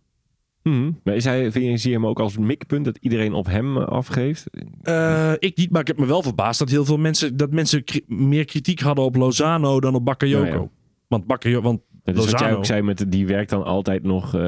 [0.64, 0.92] Mhm.
[1.04, 3.78] Maar is hij, vind je, zie je hem ook als mikpunt dat iedereen op hem
[3.78, 4.46] eh, afgeeft?
[4.82, 7.84] Eh, ik niet, maar ik heb me wel verbaasd dat heel veel mensen, dat mensen
[8.08, 10.44] meer kritiek hadden op Lozano dan op Bakayoko.
[10.50, 10.70] Nou ja.
[11.08, 14.36] Want Bakayoko, want Dat is wat jij ook zei, met, die werkt dan altijd nog
[14.36, 14.42] eh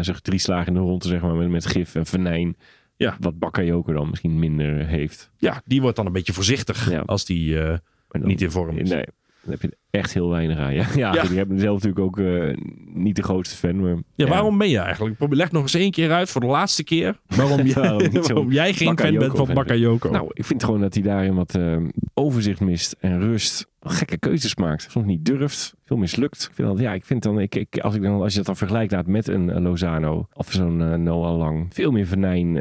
[0.00, 2.56] zeg, drie slagen in de ronde, zeg maar, met, met gif en venijn.
[2.96, 3.16] Ja.
[3.20, 5.30] Wat Bakayoko dan misschien minder heeft.
[5.36, 7.00] ja, die wordt dan een beetje voorzichtig Ja.
[7.06, 7.78] als die eh,
[8.08, 8.90] dan- niet in vorm is.
[8.90, 9.04] Nee,
[9.44, 10.74] dan heb je echt heel weinig aan.
[10.74, 11.22] Ja, ja, Ja.
[11.22, 12.56] ik heb zelf natuurlijk ook eh,
[12.94, 13.80] niet de grootste fan.
[13.80, 15.16] Maar, Ja, waarom ben je eigenlijk?
[15.34, 18.98] Leg nog eens één keer uit voor de laatste keer waarom, jij- Waarom jij geen
[18.98, 20.10] fan bent van Bakayoko.
[20.10, 21.76] Nou, ik vind gewoon dat hij daarin wat eh,
[22.14, 23.72] overzicht mist en rust.
[23.86, 24.86] Gekke keuzes maakt.
[24.90, 25.74] Soms niet durft.
[25.84, 26.46] Veel mislukt.
[26.50, 28.46] Ik vind dat, ja, ik vind dan, ik, ik, als, ik dan, als je dat
[28.46, 31.66] dan vergelijkt laat met een eh, Lozano of zo'n Noah Lang.
[31.74, 32.54] Veel meer venijn.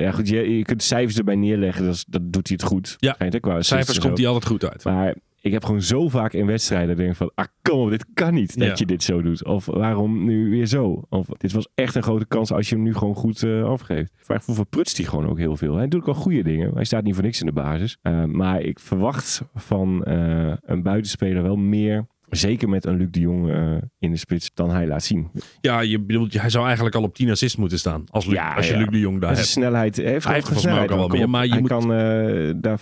[0.00, 1.84] ja, goed, je, je kunt cijfers erbij neerleggen.
[1.86, 2.94] Dat, doet hij het goed.
[2.98, 3.12] Ja.
[3.12, 4.84] Schijnt, hè, qua assists Cijfers komt hij altijd goed uit.
[4.84, 5.14] Maar
[5.44, 8.34] ik heb gewoon zo vaak in wedstrijden denk ik van, ah kom op, dit kan
[8.34, 8.74] niet dat Ja.
[8.76, 9.44] je dit zo doet.
[9.44, 11.02] Of waarom nu weer zo?
[11.08, 14.12] Of dit was echt een grote kans als je hem nu gewoon goed eh, afgeeft.
[14.16, 15.76] Vraag voor verprutst hij gewoon ook heel veel.
[15.76, 16.74] Hij doet ook wel goede dingen.
[16.74, 17.96] Hij staat niet voor niks in de basis.
[18.02, 22.06] Uh, maar ik verwacht van uh, een buitenspeler wel meer.
[22.28, 25.30] Zeker met een Luc de Jong uh, in de spits dan hij laat zien.
[25.60, 28.04] Ja, je bedoelt, hij zou eigenlijk al op 10 assists moeten staan.
[28.10, 28.78] Als, Luc, Ja, als je ja.
[28.78, 29.46] Luc de Jong daar hebt.
[29.46, 31.68] snelheid hij heeft, Hij heeft volgens mij ook al wel meer, maar je hij moet-
[31.68, 32.80] kan uh, daar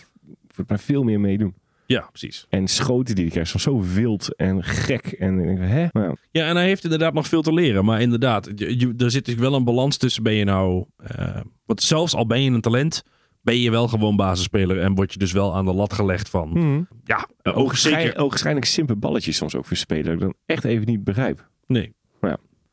[0.66, 1.54] veel meer mee doen.
[1.92, 2.46] Ja, precies.
[2.48, 5.06] En schoten die hij krijgt, zo wild en gek.
[5.06, 5.86] En ik denk, hè?
[5.92, 7.84] Nou, Ja, en hij heeft inderdaad nog veel te leren.
[7.84, 10.84] Maar inderdaad, je, je- er zit dus wel een balans tussen ben je nou...
[10.96, 13.02] eh, want zelfs al ben je een talent,
[13.40, 16.48] ben je wel gewoon basisspeler en word je dus wel aan de lat gelegd van,
[16.48, 16.82] Mhm.
[17.04, 18.20] ja, ook Ogenschijn- zeker.
[18.20, 20.04] Ogenschijnlijk simpele balletjes soms ook voor spelen.
[20.04, 21.48] Dat ik dan echt even niet begrijp.
[21.66, 21.94] Nee.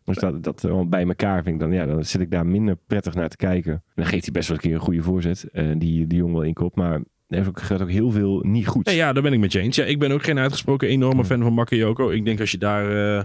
[0.04, 3.14] Dus dat, dat bij elkaar vind ik dan, ja, dan zit ik daar minder prettig
[3.14, 3.72] naar te kijken.
[3.74, 6.34] En dan geeft hij best wel een keer een goede voorzet, eh, die die jongen
[6.34, 6.76] wel inkoopt.
[6.76, 8.86] Maar er is ook, gaat ook heel veel niet goed.
[8.86, 9.76] Nee, ja, daar ben ik met je eens.
[9.76, 12.10] Ja, ik ben ook geen uitgesproken enorme fan van Bakayoko.
[12.10, 13.24] Ik denk als je daar eh,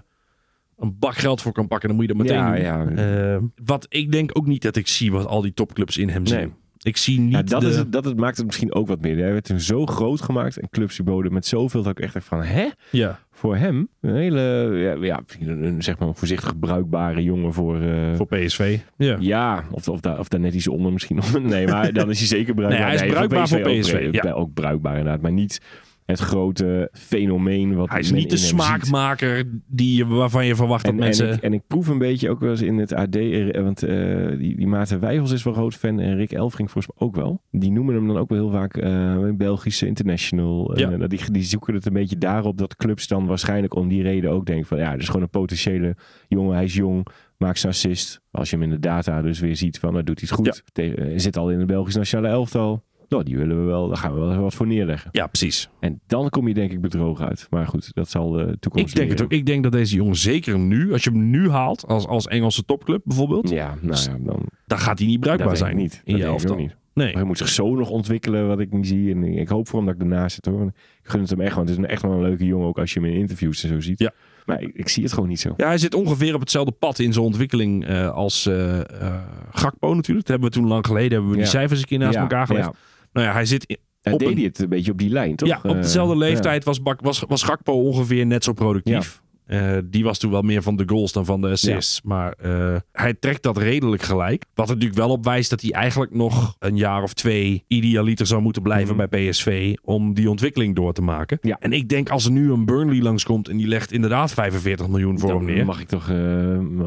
[0.79, 2.97] een bak geld voor kan pakken, dan moet je dat meteen Ja, doen.
[2.97, 3.35] ja.
[3.35, 6.27] Eh, wat ik denk ook niet dat ik zie wat al die topclubs in hem
[6.27, 6.39] zien.
[6.39, 6.53] Nee.
[6.85, 7.69] Ik zie niet Ja, dat, de...
[7.69, 9.17] is het, dat het maakt het misschien ook wat meer.
[9.19, 12.13] Hij werd toen zo groot gemaakt en clubs die boden met zoveel dat ik echt
[12.13, 12.69] dacht van, hè?
[12.91, 17.81] Ja, Voor hem een hele, ja, een, zeg maar een voorzichtig bruikbare jongen voor...
[17.81, 18.79] eh, voor PSV.
[18.97, 19.17] Ja.
[19.21, 21.21] Ja, of, of, daar, of daar net iets onder misschien.
[21.43, 22.81] Nee, maar dan is hij zeker bruikbaar.
[22.81, 24.33] Nee, hij is bruikbaar voor ook, PSV, ook, ja.
[24.33, 25.23] ook bruikbaar inderdaad.
[25.23, 25.61] Maar niet
[26.05, 30.99] het grote fenomeen wat Hij is niet de smaakmaker die, waarvan je verwacht dat En,
[30.99, 31.29] mensen...
[31.29, 33.83] en, ik, en ik proef een beetje ook wel eens in het AD, eh, want
[33.83, 37.17] eh, die, die Maarten Wijfels is wel groot fan en Rick Elfring volgens mij ook
[37.17, 37.43] wel.
[37.51, 40.79] Die noemen hem dan ook wel heel vaak eh, Belgische international.
[40.79, 40.91] Ja.
[40.91, 44.31] En, die, die zoeken het een beetje daarop dat clubs dan waarschijnlijk om die reden
[44.31, 45.97] ook denken van ja, het is gewoon een potentiële
[46.29, 48.21] jongen, hij is jong, maakt zijn assist.
[48.31, 50.63] Als je hem in de data dus weer ziet van, dat doet hij het goed.
[50.73, 52.83] Tegen, zit al in de Belgische nationale elftal.
[53.09, 55.09] Nou, die willen we wel, daar gaan we wel wat voor neerleggen.
[55.13, 55.69] Ja, precies.
[55.81, 57.47] En dan kom je denk ik bedrogen uit.
[57.51, 59.33] Maar goed, dat zal de toekomst Ik denk het ook.
[59.33, 62.65] Ik denk dat deze jongen zeker nu, als je hem nu haalt, als, als Engelse
[62.65, 66.03] topclub bijvoorbeeld, Ja, nou ja, dan dan gaat hij niet bruikbaar zijn niet.
[66.05, 66.77] in Dat je niet.
[66.95, 67.07] Nee.
[67.07, 69.11] Maar hij moet zich zo nog ontwikkelen wat ik niet zie.
[69.15, 70.67] En ik hoop voor hem dat ik ernaast zit hoor.
[70.67, 72.79] Ik gun het hem echt, want het is een echt wel een leuke jongen ook
[72.79, 73.99] als je hem in interviews en zo ziet.
[73.99, 74.13] Ja.
[74.47, 75.55] Maar ik, ik zie het gewoon niet zo.
[75.57, 79.15] Ja, hij zit ongeveer op hetzelfde pad in zijn ontwikkeling eh, als eh, eh,
[79.51, 80.27] Gakpo natuurlijk.
[80.27, 81.51] Dat hebben we toen lang geleden, hebben we die Ja.
[81.51, 82.67] cijfers een keer naast Ja, elkaar gelegd.
[82.67, 82.75] ja.
[83.15, 83.79] Nou ja, hij zit in-
[84.19, 85.49] deed hij het een beetje op die lijn, toch?
[85.49, 86.19] ja, op Eh, dezelfde ja.
[86.21, 89.23] leeftijd was, Bak, was, was Gakpo ongeveer net zo productief.
[89.45, 92.03] Eh, die was toen wel meer van de goals dan van de assists.
[92.03, 94.45] Maar eh, hij trekt dat redelijk gelijk.
[94.55, 98.27] Wat er natuurlijk wel op wijst dat hij eigenlijk nog een jaar of twee idealiter
[98.27, 99.07] zou moeten blijven Mhm.
[99.09, 99.75] bij PSV.
[99.83, 101.39] Om die ontwikkeling door te maken.
[101.43, 101.57] Ja.
[101.61, 105.19] En ik denk als er nu een Burnley langskomt en die legt inderdaad 45 miljoen
[105.19, 105.65] voor hem Dan neer.
[105.65, 106.17] mag ik toch eh,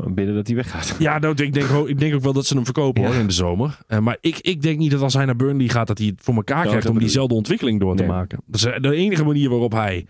[0.07, 0.95] bidden dat hij weggaat.
[0.99, 3.07] Ja, nou, ik, denk, ook- ik denk ook wel dat ze hem verkopen Ja.
[3.07, 3.77] hoor in de zomer.
[4.01, 6.35] Maar ik, ik denk niet dat als hij naar Burnley gaat, dat hij het voor
[6.35, 8.39] elkaar krijgt om diezelfde ontwikkeling door te maken.
[8.45, 10.05] Dat is de enige manier waarop hij,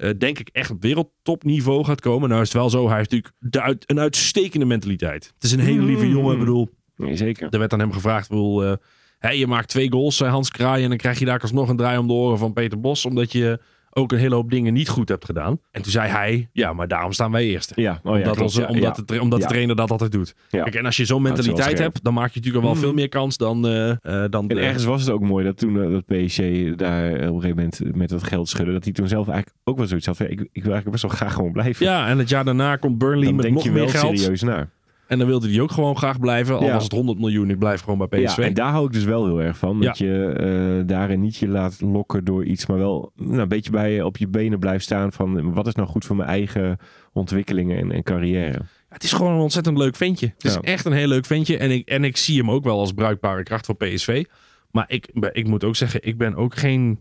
[0.00, 2.28] eh, denk ik, echt op wereldtopniveau gaat komen.
[2.28, 5.32] Nou is het wel zo, hij heeft natuurlijk de uit, een uitstekende mentaliteit.
[5.34, 6.12] Het is een hele lieve Mm.
[6.12, 6.32] jongen.
[6.32, 7.48] Ik bedoel, Nee, zeker.
[7.50, 8.72] er werd aan hem gevraagd, bedoel, eh,
[9.18, 11.76] hè, je maakt twee goals, zei Hans Kraaien, en dan krijg je daar alsnog een
[11.76, 13.60] draai om de oren van Peter Bos, omdat je
[13.92, 15.60] ook een hele hoop dingen niet goed hebt gedaan.
[15.70, 17.72] En toen zei hij, ja, maar daarom staan wij eerste.
[17.76, 19.02] Ja, oh ja, omdat klopt, onze, ja, omdat, ja.
[19.14, 19.44] de, omdat Ja.
[19.46, 20.34] de trainer dat altijd doet.
[20.50, 20.62] Ja.
[20.62, 22.84] Kijk, en als je zo'n mentaliteit hebt, dan maak je natuurlijk al wel Mm.
[22.86, 23.96] veel meer kans dan, eh, eh,
[24.30, 26.38] dan En ergens was het ook mooi dat toen eh, dat PSG
[26.76, 29.76] daar op een gegeven moment met dat geld schudde, dat hij toen zelf eigenlijk ook
[29.76, 30.16] wel zoiets had.
[30.16, 31.86] van, Ik, ik wil eigenlijk best wel graag gewoon blijven.
[31.86, 34.18] Ja, en het jaar daarna komt Burnley dan met denk nog je meer wel geld.
[34.18, 34.70] serieus naar.
[35.10, 36.58] En dan wilde hij ook gewoon graag blijven.
[36.58, 38.36] Al was het 100 miljoen, ik blijf gewoon bij PSV.
[38.36, 39.80] Ja, en daar hou ik dus wel heel erg van.
[39.80, 43.70] Dat je eh, daarin niet je laat lokken door iets, maar wel nou, een beetje
[43.70, 46.78] bij op je benen blijft staan van wat is nou goed voor mijn eigen
[47.12, 48.60] ontwikkelingen en, en carrière.
[48.88, 50.26] Het is gewoon een ontzettend leuk ventje.
[50.26, 50.60] Het is Ja.
[50.60, 51.56] echt een heel leuk ventje.
[51.58, 54.24] En ik, en ik zie hem ook wel als bruikbare kracht voor PSV.
[54.70, 56.98] Maar ik, ik moet ook zeggen, ik ben ook geen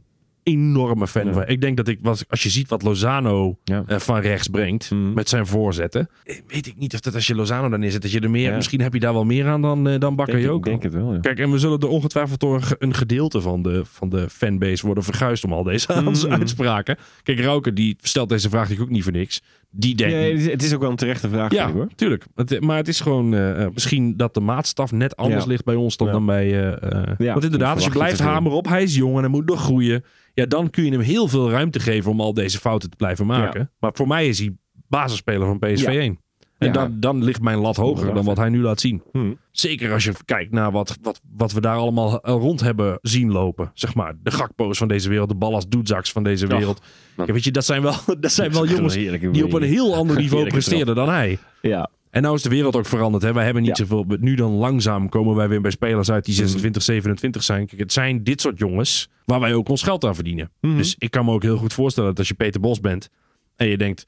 [0.52, 1.48] enorme fan van.
[1.48, 3.84] Ik denk dat ik, als je ziet wat Lozano Ja.
[3.88, 5.14] eh, van rechts brengt Mhm.
[5.14, 6.10] met zijn voorzetten.
[6.24, 8.50] eh, Weet ik niet of dat als je Lozano daar neerzet, dat je er meer,
[8.50, 8.56] Ja.
[8.56, 11.14] misschien heb je daar wel meer aan dan, eh dan Denk, ik denk het wel,
[11.14, 11.20] ja.
[11.20, 15.04] Kijk, en we zullen er ongetwijfeld door een gedeelte van de, van de fanbase worden
[15.04, 16.32] verguisd om al deze Mm.
[16.32, 16.98] uitspraken.
[17.24, 19.42] Kijk, Rauke die stelt deze vraag natuurlijk ook niet voor niks.
[19.72, 20.08] Die Ja,
[20.52, 21.88] het is- ook wel een terechte vraag, ja, ik, hoor.
[21.96, 22.26] tuurlijk.
[22.36, 25.50] Het, maar het is gewoon eh, eh, misschien dat de maatstaf net anders Ja.
[25.50, 26.14] ligt bij ons dan, Ja.
[26.14, 26.72] dan bij.
[26.72, 29.62] eh, want inderdaad, als je blijft hameren op, hij is jong en hij moet nog
[29.62, 30.04] groeien.
[30.34, 33.26] Ja, dan kun je hem heel veel ruimte geven om al deze fouten te blijven
[33.26, 33.72] maken.
[33.80, 34.56] Maar voor mij is hij
[34.88, 35.92] basisspeler van PSV Ja.
[36.00, 36.20] 1.
[36.60, 36.74] En Ja.
[36.74, 39.02] dan, dan ligt mijn lat hoger dan wat hij nu laat zien.
[39.12, 39.34] Hm.
[39.52, 43.32] Zeker als je kijkt naar wat, wat, wat we daar allemaal eh, rond hebben zien
[43.32, 43.72] lopen.
[43.74, 46.82] Zeg maar, de Gakpo's van deze wereld, de Ballas Doedzaks van deze wereld.
[47.18, 50.18] Ja, weet je, dat zijn wel, dat zijn wel jongens die op een heel ander
[50.24, 51.38] niveau presteerden dan hij.
[51.62, 53.24] Ja, En nou is de wereld ook veranderd.
[53.24, 53.34] Hè?
[53.34, 53.86] Wij hebben niet Ja.
[53.86, 54.06] zoveel.
[54.20, 56.44] Nu dan langzaam komen wij weer bij spelers uit die Mhm.
[56.44, 57.68] 26, 27 zijn.
[57.68, 60.52] Kijk, het zijn dit soort jongens waar wij ook ons geld aan verdienen.
[60.62, 60.78] Mhm.
[60.78, 63.10] Dus ik kan me ook heel goed voorstellen dat als je Peter Bos bent
[63.56, 64.06] en je denkt.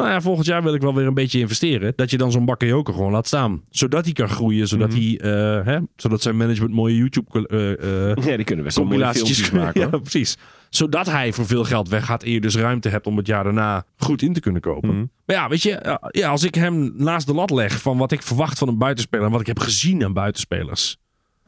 [0.00, 1.92] Nou ja, volgend jaar wil ik wel weer een beetje investeren.
[1.96, 3.62] Dat je dan zo'n Bakayoko gewoon laat staan.
[3.70, 4.68] Zodat hij kan groeien.
[4.68, 4.98] Zodat, Mhm.
[4.98, 7.46] hij, eh, hè, zodat zijn management mooie YouTube
[8.16, 9.80] eh, ja, die kunnen best compilaties maken.
[9.80, 10.36] ja, precies.
[10.68, 13.84] Zodat hij voor veel geld weggaat en je dus ruimte hebt om het jaar daarna
[13.96, 14.88] goed in te kunnen kopen.
[14.88, 15.04] Mhm.
[15.26, 18.22] Maar ja, weet je, ja, als ik hem naast de lat leg van wat ik
[18.22, 20.96] verwacht van een buitenspeler en wat ik heb gezien aan buitenspelers.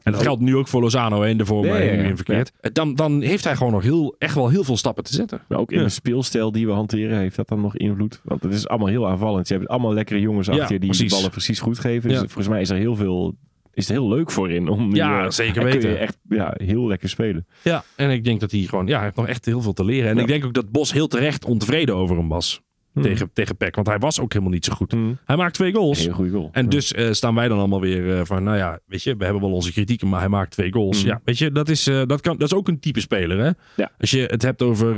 [0.03, 2.09] En dat geldt nu ook voor Lozano de mij ja, nu ja.
[2.09, 2.51] in verkeerd.
[2.73, 5.41] Dan, dan heeft hij gewoon nog heel, echt wel heel veel stappen te zetten.
[5.47, 8.21] Maar ook in de speelstijl die we hanteren, heeft dat dan nog invloed?
[8.23, 9.47] Want het is allemaal heel aanvallend.
[9.47, 11.09] Je hebt allemaal lekkere jongens achter je die precies.
[11.09, 12.09] de ballen precies goed geven.
[12.09, 13.35] Dus volgens mij is er heel veel
[13.73, 14.67] is het heel leuk voor in.
[14.67, 15.99] Om, Ja, eh, zeker dan kun je weten.
[15.99, 17.47] echt ja, heel lekker spelen.
[17.61, 19.85] Ja, en ik denk dat hij gewoon, ja, hij heeft nog echt heel veel te
[19.85, 20.09] leren.
[20.09, 20.21] En Ja.
[20.21, 22.61] ik denk ook dat Bos heel terecht ontevreden over hem was.
[23.01, 23.75] Tegen, tegen Peck.
[23.75, 24.91] Want hij was ook helemaal niet zo goed.
[24.91, 25.17] Hmm.
[25.25, 25.99] Hij maakt twee goals.
[26.03, 26.49] Heel goede goal.
[26.51, 26.69] En Ja.
[26.69, 29.41] dus eh, staan wij dan allemaal weer eh, van, nou ja, weet je, we hebben
[29.41, 31.01] wel onze kritieken, maar hij maakt twee goals.
[31.01, 33.51] Ja, weet je, dat is, eh, dat, kan, dat is ook een type speler, hè?
[33.75, 33.91] Ja.
[33.99, 34.95] Als je het hebt over,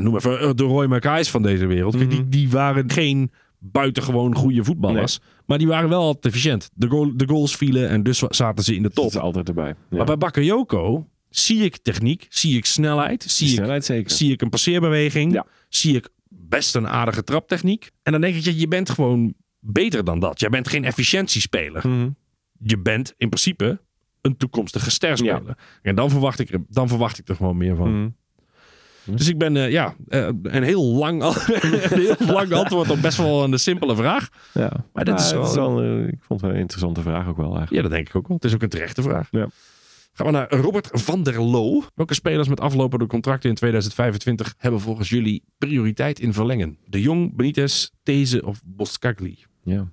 [0.00, 1.96] noem even de Roy McKay's van deze wereld.
[1.96, 2.10] Kijk.
[2.10, 6.70] Die, die waren geen buitengewoon goede voetballers, maar die waren wel altijd efficiënt.
[6.74, 9.06] De, goal, de goals vielen en dus zaten ze in de dat top.
[9.06, 9.68] is altijd erbij.
[9.90, 9.96] Ja.
[9.96, 14.10] Maar bij Bakayoko zie ik techniek, zie ik snelheid, zie ik zeker.
[14.10, 15.32] zie ik een passeerbeweging.
[15.32, 15.46] Ja.
[15.68, 16.08] Zie ik
[16.50, 17.90] best een aardige traptechniek.
[18.02, 20.40] En dan denk ik, je, je bent gewoon beter dan dat.
[20.40, 21.88] Jij bent geen efficiëntiespeler.
[21.88, 22.08] Mhm.
[22.62, 23.80] Je bent in principe
[24.20, 25.56] een toekomstige sterspeler.
[25.82, 28.00] En dan verwacht, ik, er- dan verwacht ik er gewoon meer van.
[28.00, 28.08] Mhm.
[29.04, 33.00] Dus ik ben, eh, ja, eh, een heel lang, an- een heel lang antwoord op
[33.02, 34.28] best wel een simpele vraag.
[34.54, 34.72] Ja.
[34.92, 37.72] Maar dat is het wel- ik vond het wel een interessante vraag ook wel eigenlijk.
[37.76, 38.36] Ja, dat denk ik ook wel.
[38.36, 39.28] Het is ook een terechte vraag.
[39.30, 39.46] Ja.
[40.12, 41.82] Gaan we naar Robert van der Loo.
[41.94, 46.78] Welke spelers met aflopende contracten in 2025 hebben volgens jullie prioriteit in verlengen?
[46.86, 49.38] De Jong, Benitez, These of Boskagli?
[49.62, 49.88] Ja.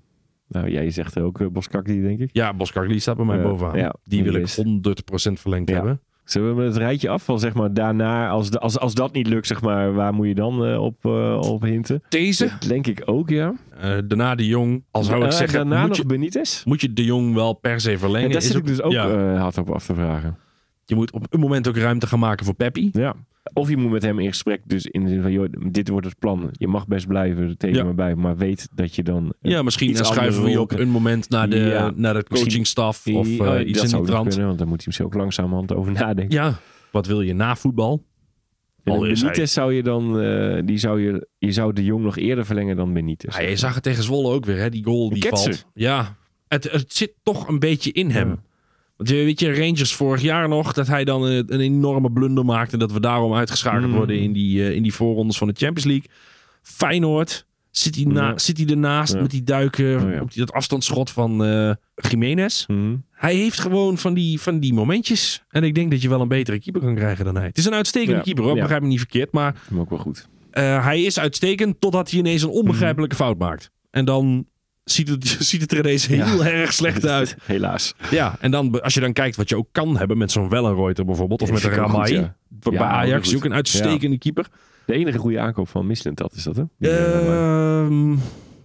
[0.47, 2.29] Nou, jij zegt ook uh, Boskakli, denk ik.
[2.33, 3.77] Ja, Boskagli staat bij mij Ja, bovenaan.
[3.77, 5.75] ja, die wil ik is- 100% verlengd Ja.
[5.75, 6.01] hebben.
[6.29, 9.13] Zullen we met het rijtje af van zeg maar daarna, als, de, als, als dat
[9.13, 12.03] niet lukt, zeg maar, waar moet je dan eh, op, eh, op hinten?
[12.09, 13.53] Dat denk ik ook, ja.
[13.79, 14.83] eh, daarna de Jong.
[14.91, 16.63] Al zou ik zeggen, daarna moet nog je, Benitez?
[16.63, 18.27] moet je de Jong wel per se verlengen?
[18.27, 19.09] Ja, daar Is zit ik dus ook ja.
[19.09, 20.37] eh, hard op af te vragen.
[20.85, 22.89] je moet op een moment ook ruimte gaan maken voor Peppi.
[22.93, 23.15] Ja.
[23.57, 26.05] Of je moet met hem in gesprek, dus in de zin van, joh, dit wordt
[26.05, 26.49] het plan.
[26.51, 27.83] Je mag best blijven, teken Ja.
[27.83, 29.33] me bij, maar weet dat je dan...
[29.41, 31.91] eh, Ja, misschien dan schuiven we je op een moment naar de, Ja.
[31.95, 34.27] naar de coachingstaf of Oh, eh, iets in die nog trant.
[34.27, 36.35] kunnen, want daar moet hij misschien ook langzamerhand over nadenken.
[36.35, 36.59] Ja,
[36.91, 38.03] wat wil je na voetbal?
[38.83, 42.03] Al is hij- Benitez zou je dan, eh, die zou je, je zou de Jong
[42.03, 43.37] nog eerder verlengen dan Benitez.
[43.37, 44.69] Ja, je zag het tegen Zwolle ook weer, hè?
[44.69, 45.53] die goal die ketser.
[45.53, 45.65] valt.
[45.73, 46.17] Ja,
[46.47, 48.27] het, het zit toch een beetje in hem.
[48.29, 48.35] Ja.
[48.97, 52.45] Want je weet je, Rangers vorig jaar nog, dat hij dan een, een enorme blunder
[52.45, 52.73] maakte.
[52.73, 53.95] En dat we daarom uitgeschakeld Mm.
[53.97, 56.09] worden in die, eh, in die voorrondes van de Champions League.
[56.61, 58.37] Feyenoord, zit hij, na, Ja.
[58.37, 59.21] zit hij ernaast Ja.
[59.21, 60.19] met die duiken, Oh ja.
[60.19, 61.71] die, dat afstandsschot van eh
[62.09, 62.65] Jiménez.
[62.67, 62.95] Mhm.
[63.11, 65.43] Hij heeft gewoon van die, van die momentjes.
[65.49, 67.45] En ik denk dat je wel een betere keeper kan krijgen dan hij.
[67.45, 68.53] Het is een uitstekende keeper, hoor.
[68.55, 69.31] Begrijp me niet verkeerd.
[69.31, 70.27] Maar ik ook wel goed.
[70.51, 73.23] eh, hij is uitstekend totdat hij ineens een onbegrijpelijke Mhm.
[73.23, 73.71] fout maakt.
[73.89, 74.45] En dan
[74.91, 77.35] ziet het, ziet het er ineens heel erg slecht uit.
[77.43, 77.93] Helaas.
[78.11, 81.05] Ja, en dan, als je dan kijkt wat je ook kan hebben met zo'n Wellenreuter
[81.05, 81.41] bijvoorbeeld.
[81.41, 82.13] Of met een Ramai.
[82.13, 82.35] ja.
[82.49, 84.47] Bij Ja, Ajax is ook een uitstekende keeper.
[84.85, 86.63] De enige goede aankoop van Misland, dat is dat, hè?
[86.79, 88.15] Die, eh, Ehm,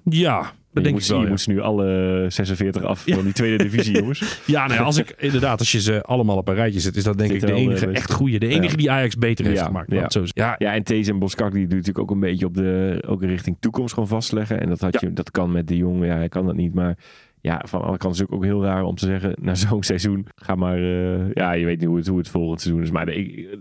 [0.04, 1.18] ja, dat denk moet, ik wel.
[1.18, 1.30] Je ja.
[1.30, 4.42] moet ze nu alle 46 af van die tweede divisie, jongens.
[4.46, 7.04] Ja, nou ja, als ik inderdaad, als je ze allemaal op een rijtje zet, is
[7.04, 8.38] dat denk Zit ik de enige eh, echt goede.
[8.38, 8.76] De enige ja.
[8.76, 9.92] die Ajax beter heeft Ja, gemaakt.
[9.92, 10.10] ja.
[10.10, 10.22] zo.
[10.26, 13.22] Ja, Ja, en Thees en Boskak die doen natuurlijk ook een beetje op de ook
[13.22, 14.60] richting toekomst gewoon vastleggen.
[14.60, 15.08] En dat, had Ja.
[15.08, 16.74] je, dat kan met de jongen, ja, hij kan dat niet.
[16.74, 16.98] Maar
[17.40, 20.26] ja, van alle kanten is het ook heel raar om te zeggen, na zo'n seizoen,
[20.34, 22.90] ga maar, eh, ja, je weet niet hoe het, hoe het volgend seizoen is.
[22.90, 23.58] Maar ik, ik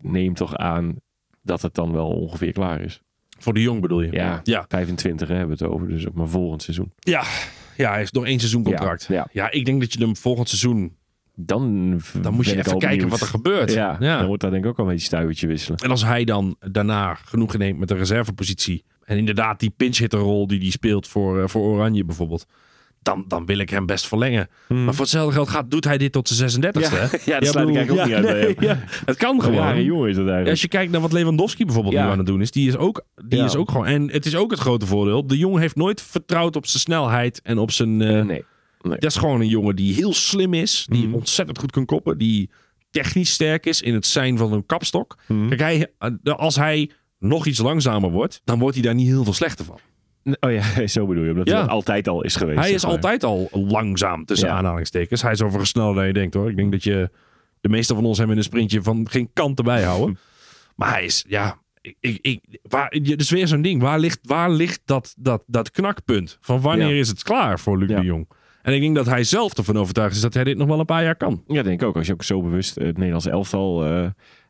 [0.00, 0.94] neem toch aan
[1.42, 3.02] dat het dan wel ongeveer klaar is.
[3.42, 4.12] Voor de jong bedoel je.
[4.12, 4.64] Ja, ja.
[4.68, 6.92] 25 hè, hebben we het over, dus ook maar volgend seizoen.
[6.98, 7.24] Ja,
[7.76, 9.06] ja hij heeft nog één seizoen contract.
[9.08, 9.28] Ja, ja.
[9.32, 10.96] Ja, ik denk dat je hem volgend seizoen,
[11.34, 13.72] Dan, dan moet je even kijken wat er gebeurt.
[13.72, 14.18] Ja, ja.
[14.18, 15.78] dan wordt daar denk ik ook al een beetje stuivertje wisselen.
[15.78, 18.84] En als hij dan daarna genoeg neemt met de reservepositie.
[19.04, 22.46] En inderdaad die pinchhitterrol die hij speelt voor, eh, voor Oranje bijvoorbeeld.
[23.02, 24.48] Dan, dan wil ik hem best verlengen.
[24.68, 26.70] Maar voor hetzelfde geld gaat, doet hij dit tot zijn 36e.
[26.70, 26.80] Hmm.
[26.82, 27.16] Ja, hè?
[27.32, 28.76] ja, dat sluit ik eigenlijk ook niet uit bij nee.
[29.04, 29.84] Het kan gewoon.
[29.84, 30.50] jongen is dat eigenlijk.
[30.50, 32.04] Als je kijkt naar wat Lewandowski bijvoorbeeld Ja.
[32.04, 32.50] nu aan het doen is.
[32.50, 33.44] Die is ook, die Ja.
[33.44, 33.86] is ook gewoon.
[33.86, 35.26] En het is ook het grote voordeel.
[35.26, 38.02] De jongen heeft nooit vertrouwd op zijn snelheid en op zijn...
[38.02, 38.44] eh, nee.
[38.82, 40.86] dat is gewoon een jongen die heel slim is.
[40.90, 41.14] Die Mhm.
[41.14, 42.18] ontzettend goed kan koppen.
[42.18, 42.50] Die
[42.90, 45.16] technisch sterk is in het zijn van een kapstok.
[45.28, 45.48] Mhm.
[45.48, 49.24] Kijk, hij, eh, als hij nog iets langzamer wordt, dan wordt hij daar niet heel
[49.24, 49.78] veel slechter van.
[50.40, 51.30] Oh ja, zo bedoel je.
[51.30, 51.58] Omdat Ja.
[51.60, 52.58] hij altijd al is geweest.
[52.58, 52.92] hij zeg is maar.
[52.92, 54.54] altijd al langzaam tussen Ja.
[54.54, 55.22] aanhalingstekens.
[55.22, 56.50] Hij is overigens sneller dan je denkt hoor.
[56.50, 57.10] Ik denk dat je
[57.60, 60.18] de meeste van ons hem in een sprintje van geen kant erbij houden.
[60.76, 63.82] maar hij is, ja, ik, ik, waar, dus weer zo'n ding.
[63.82, 66.38] Waar ligt, waar ligt dat, dat, dat knakpunt?
[66.40, 67.00] Van wanneer Ja.
[67.00, 68.28] is het klaar voor Luc de Jong?
[68.62, 70.84] En ik denk dat hij zelf ervan overtuigd is dat hij dit nog wel een
[70.84, 71.42] paar jaar kan.
[71.46, 71.96] Ja, denk ik ook.
[71.96, 73.90] Als je ook zo bewust het Nederlands elftal eh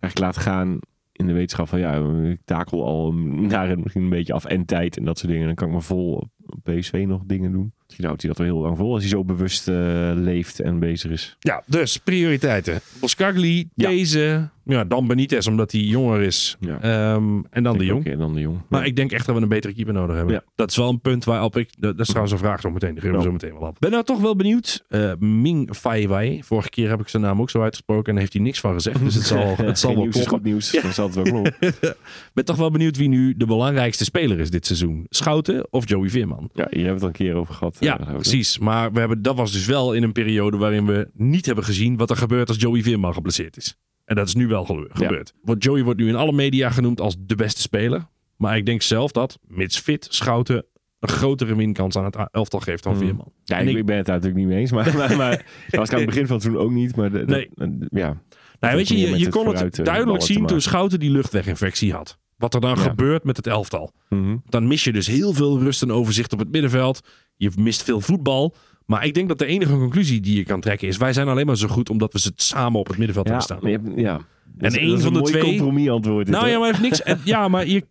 [0.01, 0.79] eigenlijk laat gaan
[1.23, 1.95] in de wetenschap van ja,
[2.31, 5.47] ik takel al naar misschien een beetje af en tijd en dat soort dingen.
[5.47, 6.29] Dan kan ik me vol op
[6.63, 7.73] PSV nog dingen doen.
[7.85, 10.79] Misschien houdt hij dat wel heel lang vol als hij zo bewust eh, leeft en
[10.79, 11.37] bezig is.
[11.39, 12.81] Ja, dus prioriteiten.
[13.01, 16.57] Boskagli, deze, Ja, dan Benitez, omdat hij jonger is.
[16.61, 16.81] Ja.
[16.81, 18.07] Ehm, en dan de Jong.
[18.07, 18.59] Oké, dan de Jong.
[18.69, 20.35] Maar ik denk echt dat we een betere keeper nodig hebben.
[20.35, 20.43] Ja.
[20.55, 21.71] Dat is wel een punt waarop ik...
[21.79, 22.91] Dat is trouwens een vraag zo meteen.
[22.93, 23.25] Die geven we Ja.
[23.27, 23.77] zo meteen wel op.
[23.79, 24.85] Ben nou toch wel benieuwd.
[24.89, 26.43] eh Ming Fai Wai.
[26.45, 28.13] Vorige keer heb ik zijn naam ook zo uitgesproken.
[28.13, 28.99] En heeft hij niks van gezegd.
[29.05, 30.29] Dus het zal, het zal wel kloppen.
[30.29, 30.71] goed nieuws.
[30.83, 31.55] Dan zal het wel kloppen.
[32.35, 35.07] ben toch wel benieuwd wie nu de belangrijkste speler is dit seizoen.
[35.09, 36.51] Schouten of Joey Veerman?
[36.53, 37.77] Ja, hier hebben we het al een keer over gehad.
[37.81, 38.15] Ja, eh, ik.
[38.15, 38.59] precies.
[38.59, 41.97] Maar we hebben, dat was dus wel in een periode waarin we niet hebben gezien
[41.97, 43.77] wat er gebeurt als Joey Veerman geblesseerd is.
[44.05, 45.33] En dat is nu wel gebe- gebeurd.
[45.43, 48.07] Want Joey wordt nu in alle media genoemd als de beste speler.
[48.37, 50.65] Maar ik denk zelf dat, mits fit, Schouten
[51.01, 53.03] een grotere winkans aan het elftal geeft dan Hmm.
[53.03, 53.33] Veerman.
[53.45, 54.71] Ja, En ik, ben het daar natuurlijk niet mee eens.
[54.73, 56.97] Maar, maar, was ik aan het begin van het seizoen ook niet.
[56.97, 57.69] Maar de, de- Nee.
[57.79, 58.21] de- ja.
[58.61, 60.61] Nou, weet je, je, kon het eh, duidelijk zien toen.
[60.61, 62.19] Schouten die luchtweginfectie had.
[62.37, 62.83] Wat er dan Ja.
[62.83, 63.93] gebeurt met het elftal.
[64.09, 64.37] Mhm.
[64.49, 67.01] Dan mis je dus heel veel rust en overzicht op het middenveld.
[67.37, 68.55] Je mist veel voetbal.
[68.87, 70.97] Maar ik denk dat de enige conclusie die je kan trekken is...
[70.97, 73.81] wij zijn alleen maar zo goed omdat we ze samen op het middenveld Ja, hebben
[73.81, 73.97] staan.
[74.05, 74.21] ja.
[74.59, 76.27] Is- één dat is van de een twee- compromis antwoord.
[76.27, 76.53] dit, Nou hè?
[76.53, 77.03] ja, maar heeft niks.
[77.03, 77.85] En, ja, maar je,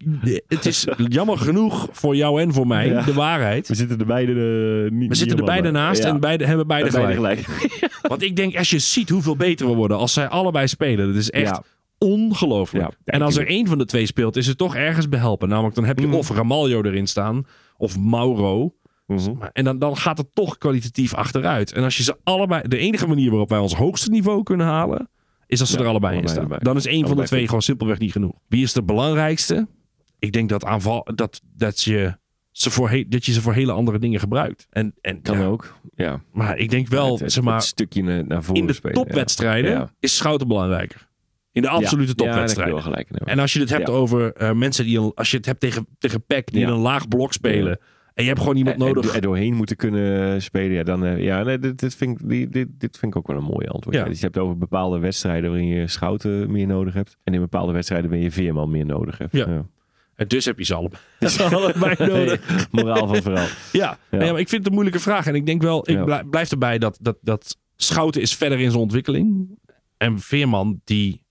[0.47, 3.01] het is jammer genoeg voor jou en voor mij Ja.
[3.01, 3.67] de waarheid.
[3.67, 4.31] We zitten er beide
[4.85, 7.45] eh, niet We zitten er beide naast en beide hebben beide, gelijk.
[8.01, 11.15] Want ik denk, als je ziet hoeveel beter we worden als zij allebei spelen, dat
[11.15, 11.59] is echt
[11.97, 12.91] ongelooflijk.
[13.05, 15.49] En als er één van de twee speelt, is het toch ergens behelpen.
[15.49, 16.15] Namelijk, dan heb je Mhm.
[16.15, 17.45] of Ramaljo erin staan,
[17.77, 18.73] of Mauro.
[19.13, 19.31] Mhm.
[19.53, 21.71] En dan, dan gaat het toch kwalitatief achteruit.
[21.73, 25.09] En als je ze allebei, de enige manier waarop wij ons hoogste niveau kunnen halen,
[25.47, 26.51] is als ze Ja, er allebei in allebei staan.
[26.51, 26.73] erbij.
[26.73, 28.33] Dan is één van de twee gewoon simpelweg niet genoeg.
[28.47, 29.67] Wie is de belangrijkste?
[30.19, 32.17] Ik denk dat, aanval, dat, dat, je,
[32.51, 34.67] ze voor he- dat je ze voor hele andere dingen gebruikt.
[34.69, 35.75] En, en, Kan ja, ook.
[35.95, 36.21] Ja.
[36.31, 38.95] Maar ik denk wel, Het- het- zeg maar, het stukje naar, voren in de spelen,
[38.95, 39.91] topwedstrijden Ja.
[39.99, 41.09] is Schouten belangrijker.
[41.51, 42.81] In de absolute topwedstrijden.
[42.81, 43.17] gelijk in.
[43.17, 45.87] en als je het hebt over eh, mensen die, een- als je het hebt tegen,
[45.99, 47.79] tegen PEC, die in een laag blok spelen.
[48.13, 49.15] En je hebt gewoon iemand En- en nodig.
[49.15, 50.71] Er doorheen moeten kunnen spelen.
[50.71, 53.37] Ja, dan, eh, ja nee, dit, dit, vind ik, dit, dit vind ik ook wel
[53.37, 53.95] een mooi antwoord.
[53.95, 54.03] Ja.
[54.03, 57.17] Dus je hebt over bepaalde wedstrijden waarin je Schouten meer nodig hebt.
[57.23, 59.31] En in bepaalde wedstrijden waarin je Veerman meer nodig hebt.
[59.35, 59.65] Ja.
[60.15, 60.75] En dus heb je ze
[61.55, 62.47] allebei, nodig.
[62.47, 63.47] Hey, moraal van verhaal.
[63.71, 64.17] Ja, Ja.
[64.17, 65.27] Nee, maar ik vind het een moeilijke vraag.
[65.27, 68.81] En ik denk wel, ik blijf erbij dat, dat, dat Schouten is verder in zijn
[68.81, 69.57] ontwikkeling.
[69.97, 71.23] En Veerman, die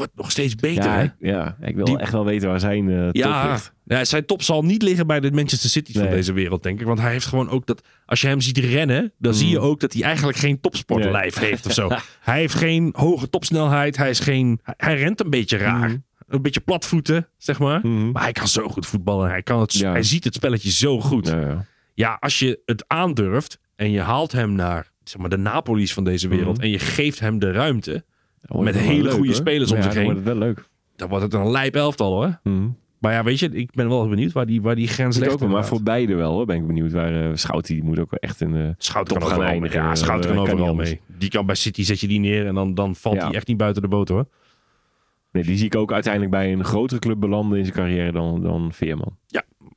[0.00, 0.84] wordt nog steeds beter.
[0.84, 1.02] Ja, hè?
[1.02, 3.72] ik, ja, ik wil Die- echt wel weten waar zijn eh top Ja, ligt.
[3.84, 6.14] ja, zijn top zal niet liggen bij de Manchester City's van Nee.
[6.14, 6.86] deze wereld, denk ik.
[6.86, 7.82] Want hij heeft gewoon ook dat...
[8.06, 11.66] Als je hem ziet rennen, dan zie je ook dat hij eigenlijk geen topsportlijf heeft
[11.66, 11.90] of zo.
[12.20, 13.96] hij heeft geen hoge topsnelheid.
[13.96, 15.88] Hij, is geen, hij, rent een beetje raar.
[15.88, 15.98] Mhm.
[16.28, 17.80] Een beetje platvoeten, zeg maar.
[17.82, 18.10] Mhm.
[18.10, 19.28] Maar hij kan zo goed voetballen.
[19.30, 19.90] Hij, kan het, Ja.
[19.90, 21.28] hij ziet het spelletje zo goed.
[21.28, 22.16] Ja, ja.
[22.20, 26.28] Als je het aandurft en je haalt hem naar zeg maar, de Napoli's van deze
[26.28, 26.58] wereld...
[26.58, 28.04] En je geeft hem de ruimte...
[28.40, 30.12] Dan Met hele goede spelers om Ja, zich dan heen.
[30.12, 30.68] wordt het wel leuk.
[30.96, 32.40] dan wordt het een lijp elftal, hoor.
[32.42, 32.68] Mhm.
[32.98, 35.32] Maar ja, weet je, ik ben wel benieuwd waar die, waar die grens ligt.
[35.42, 36.92] ook maar voor beide wel hoor, ben ik benieuwd.
[36.92, 39.62] Waar eh Schout die moet ook echt in de Schouten top kan gaan overal mee.
[39.70, 39.88] eindigen.
[39.88, 41.00] Ja, Schouten Eh, kan overal mee.
[41.18, 43.26] Die kan bij City, zet je die neer en dan, dan valt Ja.
[43.26, 44.26] hij echt niet buiten de boot hoor.
[45.32, 48.42] Nee, die zie ik ook uiteindelijk bij een grotere club belanden in zijn carrière dan,
[48.42, 49.16] dan Veerman.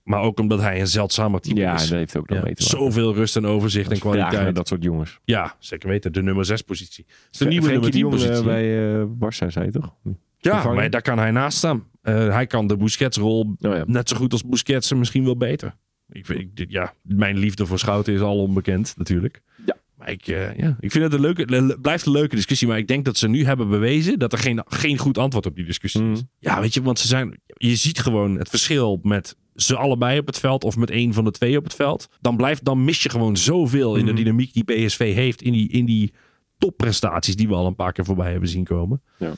[0.03, 1.87] Maar ook omdat hij een zeldzamer type Ja, is.
[1.87, 2.77] dat heeft ook nog Ja, mee te maken.
[2.79, 4.55] zoveel rust en overzicht en Dat kwaliteit.
[4.55, 5.19] dat soort jongens.
[5.23, 6.13] Ja, zeker weten.
[6.13, 7.05] De nummer 6 positie.
[7.31, 8.45] Is de nieuwe Frenkie nummer de 10 Jong, eh, positie.
[8.45, 9.05] bij eh
[9.47, 9.93] Barça, zei je toch?
[10.03, 10.77] ja, vervangen.
[10.77, 11.83] maar daar kan hij naast staan.
[12.01, 13.83] Eh, hij kan de Busquets-rol Oh ja.
[13.87, 15.75] net zo goed als Busquets en misschien wel beter.
[16.09, 16.25] Ik,
[16.67, 19.41] ja, mijn liefde voor Schouten is al onbekend natuurlijk.
[19.65, 19.75] Ja.
[19.97, 22.67] Maar ik, ja, ik vind het een leuke, le- blijft een leuke discussie.
[22.67, 25.55] Maar ik denk dat ze nu hebben bewezen dat er geen, geen goed antwoord op
[25.55, 26.07] die discussie is.
[26.19, 26.21] Mhm.
[26.39, 30.27] Ja, weet je, want ze zijn, je ziet gewoon het verschil met ze allebei op
[30.27, 32.07] het veld of met één van de twee op het veld.
[32.21, 34.21] Dan, blijft, dan mis je gewoon zoveel in de Mhm.
[34.21, 36.13] dynamiek die PSV heeft in die, in die
[36.57, 39.01] topprestaties die we al een paar keer voorbij hebben zien komen.
[39.17, 39.31] Ja.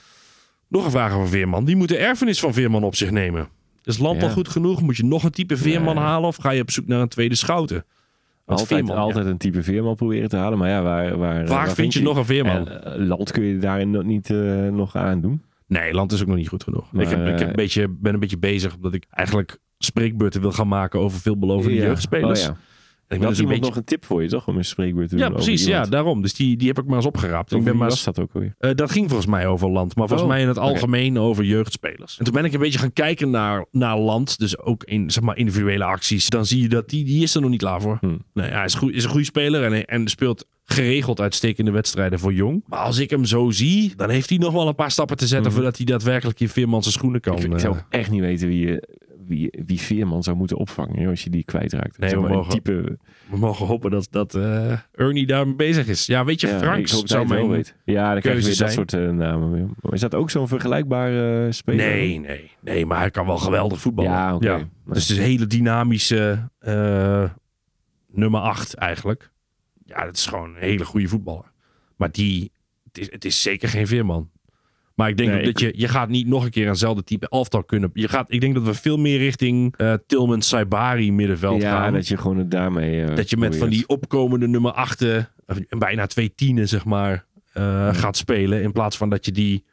[0.68, 1.66] Nog een vraag over Veerman.
[1.66, 3.48] Die moet de erfenis van Veerman op zich nemen.
[3.84, 4.28] Is land Ja.
[4.28, 4.82] al goed genoeg?
[4.82, 7.36] Moet je nog een type Veerman halen of ga je op zoek naar een tweede
[7.36, 7.86] schouten?
[8.46, 10.58] Want Altijd, Veerman, altijd een type Veerman proberen te halen.
[10.58, 12.68] Maar ja, waar, waar, Waar vind je nog een Veerman?
[12.70, 15.42] En, eh, land kun je daarin nog niet eh, nog aan doen.
[15.68, 16.92] Nee, land is ook nog niet goed genoeg.
[16.92, 19.58] Maar, ik heb, ik heb een eh, beetje, ben een beetje bezig omdat ik eigenlijk
[19.78, 21.84] spreekbeurten wil gaan maken over veelbelovende Ja.
[21.84, 22.40] jeugdspelers.
[22.42, 22.58] Oh, ja.
[23.08, 23.74] Ik had dus een iemand beetje...
[23.76, 24.48] nog een tip voor je, toch?
[24.48, 25.66] Om een spreekbeurt te doen Ja, precies.
[25.66, 26.22] Ja, daarom.
[26.22, 27.52] Dus die, die heb ik maar eens opgeraapt.
[27.54, 28.56] Ik ben maar dat ook alweer?
[28.58, 31.44] Eh, dat ging volgens mij over land, maar volgens Oh, mij in het algemeen over
[31.44, 32.18] jeugdspelers.
[32.18, 35.24] En toen ben ik een beetje gaan kijken naar, naar land, dus ook in zeg
[35.24, 36.30] maar, individuele acties.
[36.30, 37.98] Dan zie je dat die, die is er nog niet klaar voor.
[38.02, 38.22] Hmm.
[38.34, 42.34] Nee, hij is, goed, is een goede speler en, en speelt geregeld uitstekende wedstrijden voor
[42.34, 42.64] jong.
[42.68, 45.28] Maar als ik hem zo zie, dan heeft hij nog wel een paar stappen te
[45.28, 45.56] zetten Hmm.
[45.56, 47.38] voordat hij daadwerkelijk in Veerman's schoenen kan.
[47.38, 47.60] Ik, ik eh.
[47.60, 48.88] zou ook echt niet weten wie, je-
[49.28, 51.98] wie, wie Veerman zou moeten opvangen joh, als je die kwijtraakt.
[51.98, 52.98] Nee, we mogen- type.
[53.30, 56.06] We mogen hopen dat, dat eh, Ernie daarmee bezig is.
[56.06, 57.50] Ja, weet je, Ja, dat zou mijn...
[57.50, 57.76] weet.
[57.86, 59.76] Ja, dan krijg je weer dat soort eh, namen.
[59.90, 61.86] Is dat ook zo'n vergelijkbare eh, speler?
[61.86, 64.12] Nee, nee, nee, maar hij kan wel geweldig voetballen.
[64.12, 64.68] Ja, oké.
[64.86, 66.50] Dus het is een hele dynamische
[68.12, 69.32] nummer 8 eigenlijk.
[69.86, 71.52] Ja, dat is gewoon een hele goede voetballer.
[71.96, 72.52] Maar die,
[72.84, 74.30] het is, het is zeker geen Veerman.
[74.96, 77.30] Maar ik denk Nee, ook dat je, je gaat niet nog een keer eenzelfde type
[77.30, 77.90] elftal kunnen.
[77.94, 81.94] Je gaat, ik denk dat we veel meer richting eh Tilman Saibari middenveld ja, gaan.
[81.94, 83.04] dat je gewoon het daarmee...
[83.04, 87.26] eh, dat je met van die opkomende nummer achten, of bijna twee tienen zeg maar,
[87.54, 88.62] eh, gaat spelen.
[88.62, 89.66] In plaats van dat je die,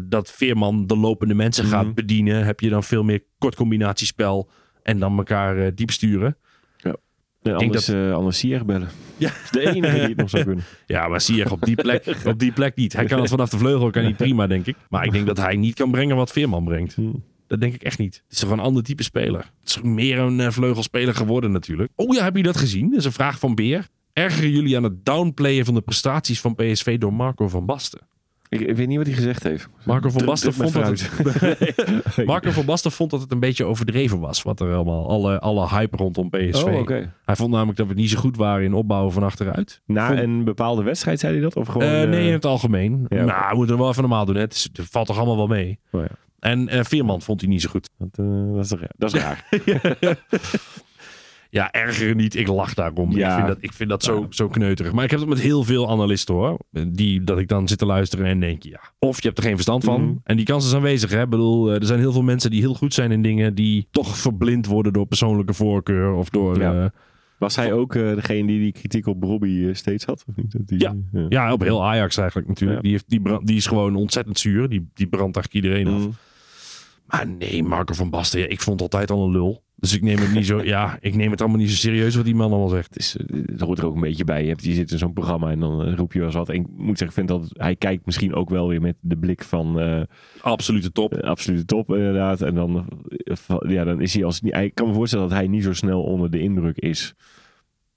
[0.00, 1.72] dat Veerman de lopende mensen Mhm.
[1.74, 4.50] gaat bedienen, heb je dan veel meer kort combinatiespel
[4.82, 6.36] en dan elkaar diep sturen.
[7.56, 8.88] Nee, anders, anders Sier bellen.
[9.18, 9.28] Ja.
[9.28, 10.64] Dat is de enige die het nog zou kunnen.
[10.86, 12.92] Ja, maar je op die plek, op die plek niet.
[12.92, 14.76] Hij kan het vanaf de vleugel, kan hij prima, denk ik.
[14.88, 16.94] Maar ik denk dat hij niet kan brengen wat Veerman brengt.
[16.94, 17.24] Hmm.
[17.46, 18.14] Dat denk ik echt niet.
[18.14, 19.40] Het is toch een ander type speler.
[19.60, 21.92] Het is meer een eh, vleugelspeler geworden natuurlijk.
[21.94, 22.90] Oh ja, heb je dat gezien?
[22.90, 23.88] Dat is een vraag van Beer.
[24.12, 28.00] Ergeren jullie aan het downplayen van de prestaties van PSV door Marco van Basten?
[28.48, 29.68] Ik, ik weet niet wat hij gezegd heeft.
[29.84, 34.20] Marco van Basten, vond dat het, Marco van Basten vond dat het een beetje overdreven
[34.20, 34.42] was.
[34.42, 36.64] Wat er allemaal, alle, alle hype rondom PSV.
[36.64, 36.88] Oh.
[37.24, 39.80] Hij vond namelijk dat we niet zo goed waren in opbouwen van achteruit.
[39.86, 41.56] Na Vond- een bepaalde wedstrijd zei hij dat?
[41.56, 41.82] Of gewoon...
[41.88, 43.06] Eh, eh, nee, in het algemeen.
[43.08, 43.24] Ja.
[43.24, 44.34] Nou, we moeten het wel even normaal doen.
[44.34, 44.40] Hè.
[44.40, 45.78] Het, is- het valt toch allemaal wel mee.
[45.90, 46.08] oh ja.
[46.40, 47.88] En eh, Veerman vond hij niet zo goed.
[47.98, 49.48] Dat, eh, dat is, toch- dat is raar.
[51.50, 52.34] Ja, erger niet.
[52.36, 53.12] Ik lach daarom.
[53.12, 53.28] Ja.
[53.28, 54.92] Ik vind dat, ik vind dat zo, zo kneuterig.
[54.92, 56.58] Maar ik heb het met heel veel analisten hoor.
[56.88, 58.80] Die, dat ik dan zit te luisteren en denk, ja.
[58.98, 60.02] Of je hebt er geen verstand van.
[60.02, 60.14] Mhm.
[60.24, 61.10] En die kans is aanwezig.
[61.10, 61.22] Hè?
[61.22, 63.54] Ik bedoel, eh, er zijn heel veel mensen die heel goed zijn in dingen.
[63.54, 66.12] Die toch verblind worden door persoonlijke voorkeur.
[66.12, 66.58] Of door...
[66.58, 66.82] Ja.
[66.84, 66.90] eh,
[67.38, 70.24] Was hij ook eh, degene die die kritiek op Robbie steeds had?
[70.28, 70.54] Of niet?
[70.68, 70.94] Die, Ja.
[71.12, 71.26] ja.
[71.28, 72.76] ja, op heel Ajax eigenlijk natuurlijk.
[72.78, 72.82] Ja.
[72.84, 74.68] Die, heeft, die, brand- die is gewoon ontzettend zuur.
[74.68, 76.00] Die, die brandt eigenlijk iedereen af.
[76.06, 76.14] Mm.
[77.06, 79.62] Maar nee, Marco van Basten, ja, ik vond altijd al een lul.
[79.80, 82.24] Dus ik neem het niet zo, ja, ik neem het allemaal niet zo serieus wat
[82.24, 82.94] die man allemaal zegt.
[82.94, 84.42] Het, is, eh, het hoort er ook een beetje bij.
[84.42, 86.48] Je, hebt, je zit in zo'n programma en dan eh, roep je wel eens wat.
[86.48, 89.16] En ik moet zeggen, ik vind dat hij kijkt misschien ook wel weer met de
[89.16, 90.00] blik van eh,
[90.40, 91.14] Absolute top.
[91.14, 92.40] absolute top inderdaad.
[92.42, 92.88] En dan,
[93.68, 94.40] ja, dan is hij als...
[94.40, 97.14] Ik kan me voorstellen dat hij niet zo snel onder de indruk is.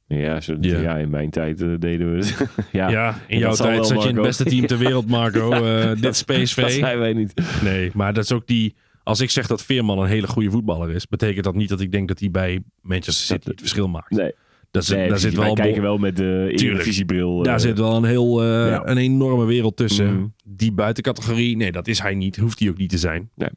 [0.07, 0.79] Ja, zo, Ja.
[0.79, 0.97] ja.
[0.97, 2.47] in mijn tijd deden we het.
[2.71, 5.49] ja, Ja, in dat jouw tijd zat je in het beste team ter wereld, Marco.
[5.95, 6.69] Dit is dat PSV.
[6.69, 7.33] zijn wij niet.
[7.63, 8.75] Nee, maar dat is ook die...
[9.03, 11.91] Als ik zeg dat Veerman een hele goede voetballer is, betekent dat niet dat ik
[11.91, 14.09] denk dat hij bij Manchester City het verschil maakt.
[14.09, 14.31] Nee,
[14.71, 16.61] Daar zit, nee daar zit wel, kijken wel met de Tuurlijk.
[16.61, 17.43] Eredivisiebril.
[17.43, 18.87] daar eh, zit wel een heel eh, ja.
[18.87, 20.13] een enorme wereld tussen.
[20.13, 20.25] Mhm.
[20.45, 22.37] Die buitencategorie, nee, dat is hij niet.
[22.37, 23.29] Hoeft hij ook niet te zijn.
[23.35, 23.49] Nee.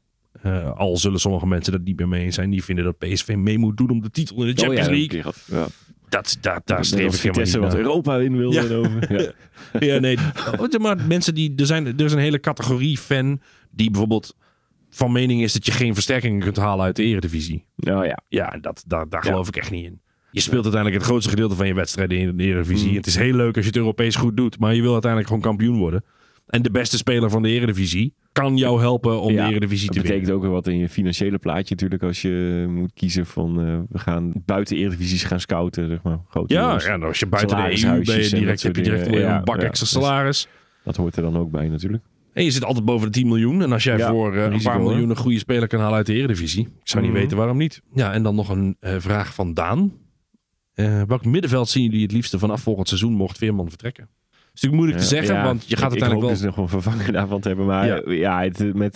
[0.42, 2.50] Eh, al zullen sommige mensen dat niet meer mee zijn.
[2.50, 4.88] Die vinden dat PSV mee moet doen om de titel in de Oh ja, Champions
[4.88, 5.20] dat League.
[5.20, 5.44] gehad.
[5.46, 5.66] Ja.
[6.08, 7.74] Dat, daar, daar streef ik helemaal niet wat.
[7.74, 8.88] Europa in wilde.
[9.08, 9.18] Ja.
[9.18, 9.32] Ja.
[9.94, 10.18] Ja, nee.
[10.80, 13.40] Maar mensen die, er, zijn, er is een hele categorie fan
[13.70, 14.36] die bijvoorbeeld
[14.94, 17.64] van mening is dat je geen versterkingen kunt halen uit de eredivisie.
[17.76, 18.18] Nou ja.
[18.28, 19.30] Ja, dat, daar, daar Ja.
[19.30, 20.00] geloof ik echt niet in.
[20.30, 22.88] Je speelt uiteindelijk het grootste gedeelte van je wedstrijden in de eredivisie.
[22.90, 22.96] Mm.
[22.96, 25.46] Het is heel leuk als je het Europees goed doet, maar je wil uiteindelijk gewoon
[25.46, 26.04] kampioen worden.
[26.46, 29.96] En de beste speler van de eredivisie kan jou helpen om Ja, de eredivisie Dat
[29.96, 30.36] te betekent winnen.
[30.36, 32.02] ook weer wat in je financiële plaatje natuurlijk.
[32.02, 35.88] Als je moet kiezen van eh, we gaan buiten eredivisies gaan scouten.
[35.88, 36.84] Zeg maar, grote Ja, jongens.
[36.84, 39.56] ja, als je buiten de EU ben je direct, dat heb je direct een bak
[39.56, 40.48] extra dus- salaris.
[40.84, 42.02] Dat hoort er dan ook bij natuurlijk.
[42.34, 43.62] En je zit altijd boven de 10 miljoen.
[43.62, 46.06] En als jij Ja, voor eh, een paar miljoen een goede speler kan halen uit
[46.06, 46.62] de Eredivisie.
[46.62, 47.20] Ik zou niet Mhm.
[47.20, 47.82] weten waarom niet.
[47.94, 49.92] Ja, en dan nog een eh, vraag van Daan.
[50.74, 54.08] Eh, welk middenveld zien jullie het liefste vanaf volgend seizoen mocht Veerman vertrekken?
[54.54, 56.48] is natuurlijk moeilijk te zeggen, Ja, want je gaat ik, uiteindelijk ik wel...
[56.50, 57.66] dus nog een vervanger daarvan te hebben.
[57.66, 58.02] Maar Ja.
[58.12, 58.94] ja, het, met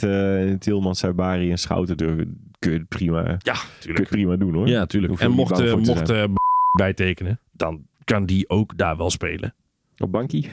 [0.61, 4.09] Tilman, Sabari en Schouten durven, kun je het prima, Ja, tuurlijk.
[4.09, 4.69] prima doen hoor.
[4.69, 5.21] Ja, tuurlijk.
[5.21, 6.13] En mocht, mocht
[6.77, 9.55] bijtekenen, dan kan die ook daar wel spelen.
[9.99, 10.51] Op bankie?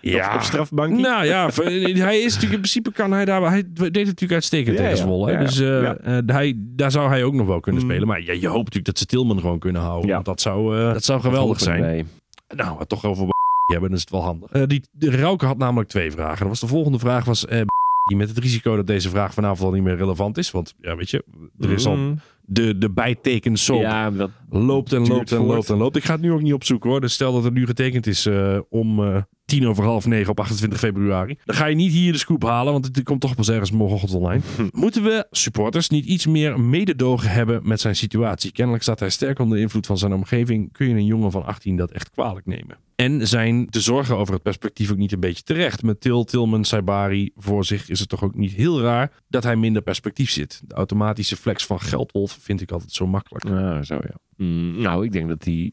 [0.00, 1.00] Ja, Op strafbankie?
[1.00, 3.42] Nou ja, hij is natuurlijk in principe kan hij daar.
[3.50, 4.96] Hij deed het natuurlijk uitstekend Ja, tegen.
[4.98, 5.32] Zwolle.
[5.32, 5.96] Ja, Dus eh, ja.
[5.96, 7.88] eh, hij, daar zou hij ook nog wel kunnen Mm.
[7.88, 8.06] spelen.
[8.08, 10.06] Maar ja, je hoopt natuurlijk dat ze Tilman gewoon kunnen houden.
[10.08, 10.14] Ja.
[10.14, 12.08] Want dat zou, eh, dat zou geweldig Dat zijn.
[12.48, 13.26] Nou, we het toch over
[13.72, 14.50] hebben, dan is het wel handig.
[14.66, 16.38] Die, de Rauke had namelijk twee vragen.
[16.38, 17.60] Dat was de volgende vraag was eh,
[18.08, 20.50] die met het risico dat deze vraag vanavond al niet meer relevant is.
[20.50, 21.24] Want ja, weet je,
[21.60, 22.18] er is al Mm.
[22.52, 25.48] De, de bijtekens Ja, dat, loopt en loopt en voort.
[25.48, 25.96] loopt en loopt.
[25.96, 27.00] Ik ga het nu ook niet opzoeken hoor.
[27.00, 30.40] Dus stel dat het nu getekend is eh, om eh, tien over half negen op
[30.40, 31.38] 28 februari.
[31.44, 34.14] Dan ga je niet hier de scoop halen, want het komt toch pas ergens morgenochtend
[34.14, 34.42] online.
[34.72, 38.52] Moeten we supporters niet iets meer mededogen hebben met zijn situatie?
[38.52, 40.72] Kennelijk staat hij sterk onder invloed van zijn omgeving.
[40.72, 42.76] Kun je een jongen van 18 dat echt kwalijk nemen?
[42.94, 45.82] En zijn de zorgen over het perspectief ook niet een beetje terecht?
[45.82, 49.56] Met Til, Tilman, Saibari voor zich is het toch ook niet heel raar dat hij
[49.56, 50.62] minder perspectief zit.
[50.66, 53.44] De automatische flex van Geldwolf vind ik altijd zo makkelijk.
[53.44, 54.14] Ja, zo ja.
[54.36, 55.70] Mm, nou, ik denk dat hij eh,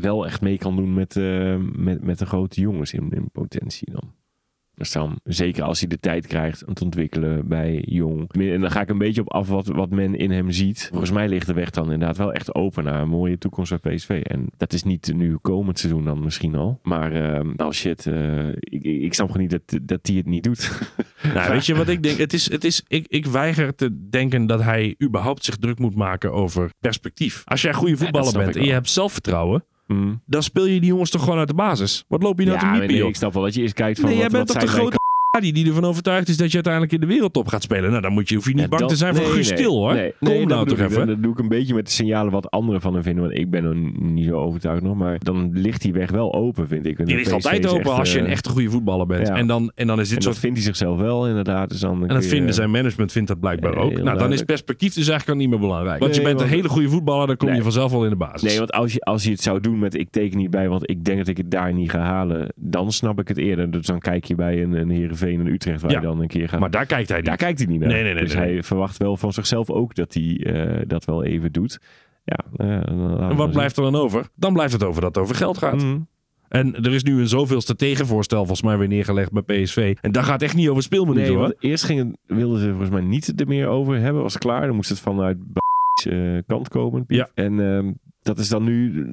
[0.00, 3.92] wel echt mee kan doen met, eh, met, met de grote jongens in, in potentie
[3.92, 4.12] dan.
[5.24, 8.32] Zeker als hij de tijd krijgt om te ontwikkelen bij jong.
[8.32, 10.88] En dan ga ik een beetje op af wat, wat men in hem ziet.
[10.90, 13.94] Volgens mij ligt de weg dan inderdaad wel echt open naar een mooie toekomst bij
[13.94, 14.20] PSV.
[14.24, 16.80] En dat is niet nu komend seizoen dan misschien al.
[16.82, 20.42] Maar eh, nou shit, eh, ik, ik snap gewoon niet dat, dat hij het niet
[20.44, 20.70] doet.
[21.34, 22.18] Nou, weet je wat ik denk?
[22.18, 25.94] Het is, het is, ik, ik weiger te denken dat hij überhaupt zich druk moet
[25.94, 27.42] maken over perspectief.
[27.44, 30.22] Als jij goede voetballer bent en je hebt zelfvertrouwen, Mm.
[30.26, 32.04] dan speel je die jongens toch gewoon uit de basis.
[32.08, 33.08] Wat loop je nou te miepen, nee, joh?
[33.08, 34.70] ik snap wel dat je eerst kijkt van Nee, jij wat, bent wat toch de
[34.70, 34.97] zijn mijn grote
[35.40, 37.90] die, die ervan overtuigd is dat je uiteindelijk in de wereldtop gaat spelen.
[37.90, 39.48] Nou, dan moet je, hoef je niet Ja, bang dat- te zijn voor nee, Guus
[39.48, 39.94] nee, Stil, hoor.
[39.94, 41.06] Nee, Kom nou toch even.
[41.06, 43.22] Dat doe ik een beetje met de signalen wat anderen van hem vinden.
[43.24, 44.96] Want ik ben er niet zo overtuigd nog.
[44.96, 47.06] Maar dan ligt die weg wel open, vind ik.
[47.06, 49.26] Die ligt altijd open als je een echte goede voetballer bent.
[49.28, 49.34] ja.
[49.34, 51.68] En, dan, en dan is dit En soort dat vindt hij zichzelf wel, inderdaad.
[51.68, 54.02] Dus dan En dat je- vinden zijn management vindt dat blijkbaar ook.
[54.02, 56.00] Nou, dan is perspectief dus eigenlijk al niet meer belangrijk.
[56.00, 58.42] Want je bent een hele goede voetballer, dan kom je vanzelf al in de basis.
[58.42, 60.90] Nee, want als je, als je het zou doen met ik teken niet bij, want
[60.90, 63.70] ik denk dat ik het daar niet ga halen, dan snap ik het eerder.
[63.70, 66.00] Dus dan kijk je bij een, een Heerenveen en Utrecht waar Ja.
[66.00, 66.60] je dan een keer gaat.
[66.60, 67.26] maar daar kijkt hij niet.
[67.26, 67.88] daar kijkt hij niet naar.
[67.88, 71.24] Nee, nee, nee, dus hij verwacht wel van zichzelf ook dat hij eh, dat wel
[71.24, 71.80] even doet.
[72.24, 74.26] Ja, eh, en wat blijft er dan over?
[74.36, 75.82] Dan blijft het over dat het over geld gaat.
[75.82, 75.98] Mhm.
[76.48, 79.96] En er is nu een zoveelste tegenvoorstel volgens mij weer neergelegd bij PSV.
[80.00, 81.54] En dat gaat echt niet over speelminuten Nee, hoor.
[81.58, 84.22] eerst ging het, wilden ze volgens mij niet er meer over hebben.
[84.22, 84.66] Was klaar.
[84.66, 85.36] Dan moest het vanuit
[86.10, 87.04] eh, kant komen.
[87.06, 87.28] Ja.
[87.34, 87.92] En ehm,
[88.28, 89.06] dat is dan nu.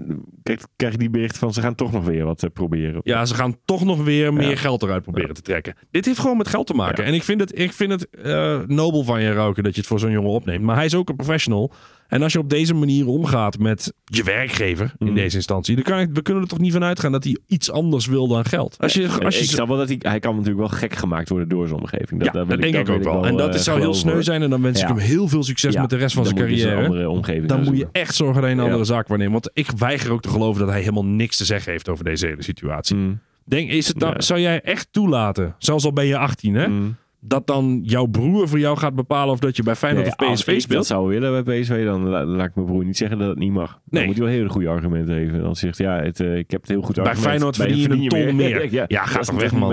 [0.43, 2.99] Krijg, krijg je die bericht van ze gaan toch nog weer wat eh, proberen.
[3.03, 4.55] Ja, ze gaan toch nog weer meer Ja.
[4.55, 5.76] geld eruit proberen te trekken.
[5.91, 7.03] Dit heeft gewoon met geld te maken.
[7.03, 7.09] Ja.
[7.09, 9.89] En ik vind het, ik vind het eh, nobel van je, Rauke, dat je het
[9.89, 10.63] voor zo'n jongen opneemt.
[10.63, 11.74] Maar hij is ook een professional.
[12.07, 15.15] En als je op deze manier omgaat met je werkgever in Mhm.
[15.15, 17.71] deze instantie, dan kan ik, we kunnen er toch niet van uitgaan dat hij iets
[17.71, 18.75] anders wil dan geld.
[18.79, 21.29] Als je, als je, ik snap wel dat hij, hij kan natuurlijk wel gek gemaakt
[21.29, 22.23] worden door zijn omgeving.
[22.23, 23.25] Dat, ja, dat, denk ik ook wel.
[23.25, 24.41] En dat is, zou heel sneu zijn.
[24.41, 24.93] En dan wens ik Ja.
[24.93, 26.83] hem heel veel succes Ja, met de rest van zijn dus carrière.
[26.85, 28.01] andere omgeving Dan moet je zoeken.
[28.01, 28.65] echt zorgen dat je een Ja.
[28.67, 29.31] andere zaak waarneemt.
[29.31, 32.25] Want ik weiger ook te geloven dat hij helemaal niks te zeggen heeft over deze
[32.27, 32.95] hele situatie.
[32.95, 34.21] Mm, Denk, is het dan, Ja.
[34.21, 36.95] Zou jij echt toelaten, zelfs al ben je 18, hè, mm.
[37.28, 40.34] Dat dan jouw broer voor jou gaat bepalen of dat je bij Feyenoord Nee, of
[40.36, 40.69] PSV speelt?
[40.78, 43.38] dat zou willen bij PSV, dan la- laat ik mijn broer niet zeggen dat het
[43.38, 43.67] niet mag.
[43.71, 44.05] Dan Nee.
[44.05, 45.41] moet hij wel hele goede argumenten geven.
[45.41, 47.28] Dan zegt ja, het, eh, ik heb het heel goed Bij argument.
[47.30, 48.84] Feyenoord verdien je een ton meer.
[48.88, 49.69] Ja, gaat toch weg, man.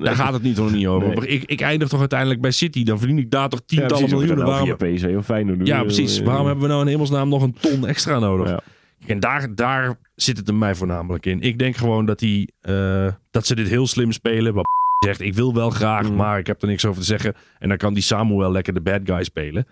[0.00, 1.28] Daar gaat het niet nog niet over.
[1.28, 2.84] Ik, ik eindig toch uiteindelijk bij City.
[2.84, 4.36] Dan verdien ik daar toch tientallen miljoenen.
[4.38, 6.20] nou Waarom, via PSV of Feyenoord ja, eh, precies.
[6.20, 8.48] eh, Waarom hebben we nou in hemelsnaam nog een ton extra nodig?
[8.48, 8.60] Ja.
[9.06, 11.40] En daar, daar zit het er mij voornamelijk in.
[11.40, 14.54] Ik denk gewoon dat, die, eh, dat ze dit heel slim spelen.
[14.54, 14.64] Wat
[15.06, 16.16] zegt, ik wil wel graag, Mm.
[16.16, 17.34] maar ik heb er niks over te zeggen.
[17.58, 19.66] En dan kan die Samuel lekker de bad guy spelen.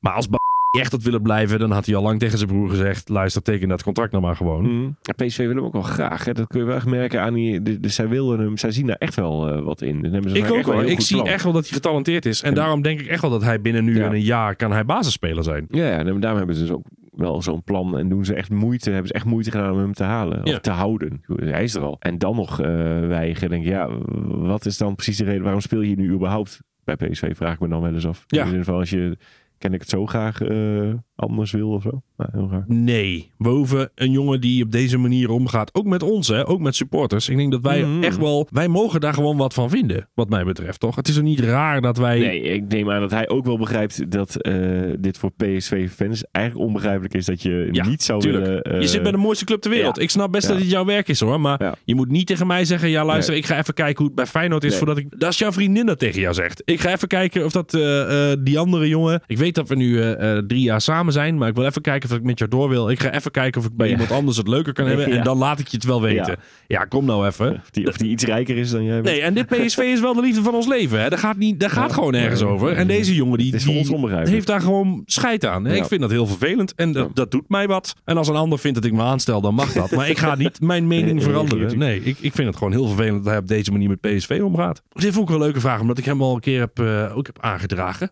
[0.00, 0.28] Maar als
[0.70, 3.08] echt had willen blijven, dan had hij al lang tegen zijn broer gezegd...
[3.08, 4.64] luister, teken dat contract nou maar gewoon.
[4.70, 4.96] Mm.
[5.16, 6.24] PSV wil hem ook wel graag.
[6.24, 6.32] Hè.
[6.32, 7.62] Dat kun je wel echt merken aan die.
[7.62, 8.56] de- de- zij wilden hem.
[8.56, 10.02] Zij zien daar echt wel eh, wat in.
[10.02, 11.28] Dan hebben ze Ik ook echt wel Ik zie plan.
[11.28, 12.42] echt wel dat hij getalenteerd is.
[12.42, 14.04] En daarom denk ik echt wel dat hij binnen nu Ja.
[14.06, 15.66] en een jaar kan hij basisspeler zijn.
[15.70, 16.82] Ja, ja, en daarom hebben ze dus ook
[17.18, 17.98] wel zo'n plan.
[17.98, 18.90] En doen ze echt moeite.
[18.90, 20.40] Hebben ze echt moeite gedaan om hem te halen.
[20.44, 20.52] Ja.
[20.54, 21.22] Of te houden.
[21.34, 21.96] Hij is er al.
[22.00, 22.66] En dan nog eh
[23.06, 23.50] weigeren.
[23.50, 23.88] Denk ik, ja,
[24.26, 25.42] wat is dan precies de reden?
[25.42, 27.36] Waarom speel je nu überhaupt bij PSV?
[27.36, 28.24] Vraag ik me dan wel eens af.
[28.26, 28.42] Ja.
[28.42, 29.16] In de zin van als je.
[29.58, 32.02] Ken ik het zo graag eh, anders wil of zo?
[32.18, 32.64] Nou, heel raar.
[32.66, 36.60] Nee, we hoeven een jongen die op deze manier omgaat, ook met ons, hè, ook
[36.60, 37.28] met supporters.
[37.28, 38.02] Ik denk dat wij Mhm.
[38.02, 40.96] echt wel, wij mogen daar gewoon wat van vinden, wat mij betreft, toch?
[40.96, 42.18] Het is er niet raar dat wij...
[42.18, 44.54] Nee, ik neem aan dat hij ook wel begrijpt dat eh,
[44.98, 48.44] dit voor PSV-fans eigenlijk onbegrijpelijk is dat je Ja, niet zou tuurlijk.
[48.44, 48.62] willen.
[48.62, 49.96] eh, je zit bij de mooiste club ter wereld.
[49.96, 50.02] ja.
[50.02, 50.52] Ik snap best Ja.
[50.52, 51.40] dat het jouw werk is hoor.
[51.40, 51.74] Maar Ja.
[51.84, 53.42] je moet niet tegen mij zeggen: ja, luister, Nee.
[53.42, 54.68] ik ga even kijken hoe het bij Feyenoord is.
[54.70, 54.78] Nee.
[54.78, 55.06] Voordat ik.
[55.20, 56.62] Dat is jouw vriendin dat tegen jou zegt.
[56.64, 59.20] Ik ga even kijken of dat eh, eh, die andere jongen.
[59.26, 60.16] Ik weet dat we nu
[60.46, 61.38] drie jaar samen zijn.
[61.38, 62.90] Maar ik wil even kijken of ik met jou door wil.
[62.90, 63.92] Ik ga even kijken of ik bij Ja.
[63.92, 65.06] iemand anders het leuker kan hebben.
[65.18, 66.36] En dan laat ik je het wel weten.
[66.66, 67.54] Ja, kom nou even.
[67.54, 68.94] Of die, of die iets rijker is dan jij.
[68.94, 69.04] bent.
[69.04, 71.00] Nee, en dit PSV is wel de liefde van ons leven.
[71.00, 71.08] Hè.
[71.08, 71.94] Dat gaat, niet, dat gaat Ja.
[71.94, 72.72] gewoon ergens over.
[72.72, 73.88] En deze jongen die, die
[74.24, 75.66] heeft daar gewoon scheid aan.
[75.66, 76.74] Ik vind dat heel vervelend.
[76.74, 77.94] En dat, dat doet mij wat.
[78.04, 79.90] En als een ander vindt dat ik me aanstel, dan mag dat.
[79.90, 81.78] Maar ik ga niet mijn mening veranderen.
[81.78, 84.40] nee, ik, ik vind het gewoon heel vervelend dat hij op deze manier met PSV
[84.44, 84.82] omgaat.
[84.88, 87.16] Dit vond ik wel een leuke vraag, omdat ik hem al een keer heb, eh,
[87.16, 88.10] ook heb aangedragen.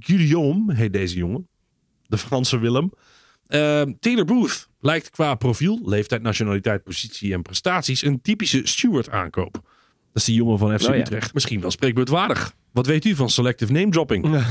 [0.00, 1.48] Guillaume heet deze jongen.
[2.06, 2.92] De Franse Willem.
[3.46, 9.52] Eh, Taylor Booth lijkt qua profiel, leeftijd, nationaliteit, positie en prestaties een typische Stewart aankoop.
[9.52, 9.62] Dat
[10.12, 11.00] is die jongen van FC Oh ja.
[11.00, 11.34] Utrecht.
[11.34, 12.54] Misschien wel spreekbeurtwaardig.
[12.72, 14.24] Wat weet u van selective name dropping?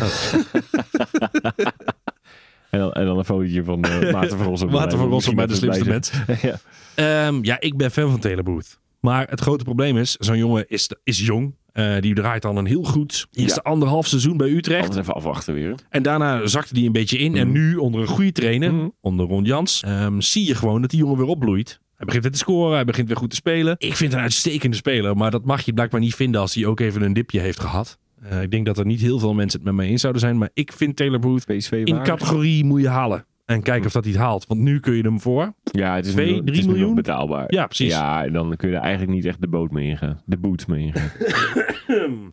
[2.75, 4.69] En, dan, en dan een fotootje van uh, Maarten van Rossum.
[4.69, 6.11] Water van Rossum bij de slimste mens.
[6.25, 6.55] bij
[6.95, 8.79] Ehm, ja, ik ben fan van Taylor Booth.
[8.99, 11.55] Maar het grote probleem is, zo'n jongen is, is jong.
[11.75, 14.49] Eh, die draait al een heel goed eerste anderhalf seizoen bij.
[14.49, 14.81] Utrecht.
[14.83, 15.75] Altijd even afwachten weer.
[15.89, 17.35] En daarna zakte die een beetje in.
[17.35, 17.57] En Mhm.
[17.57, 18.87] nu, onder een goede trainer, Mhm.
[19.01, 21.79] onder Ron Jans, ehm, zie je gewoon dat die jongen weer opbloeit.
[21.95, 23.75] Hij begint weer te scoren, hij begint weer goed te spelen.
[23.77, 26.65] Ik vind hem een uitstekende speler, maar dat mag je blijkbaar niet vinden als hij
[26.65, 27.97] ook even een dipje heeft gehad.
[28.21, 30.37] Eh, ik denk dat er niet heel veel mensen het met mij eens zouden zijn,
[30.37, 33.25] maar ik vind Taylor Booth in categorie moet je halen.
[33.45, 34.45] En kijken of dat hij het haalt.
[34.47, 35.53] Want nu kun je hem voor.
[35.63, 36.95] Ja, het is Twee, nu, het drie is nu nog miljoen?
[36.95, 37.43] betaalbaar.
[37.53, 37.91] Ja, precies.
[37.93, 40.21] Ja, en dan kun je er eigenlijk niet echt de boot mee ingaan.
[40.25, 41.11] De boot mee ingaan.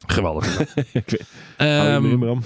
[0.06, 0.74] Geweldig.
[1.56, 2.40] Ehm, in, Bram?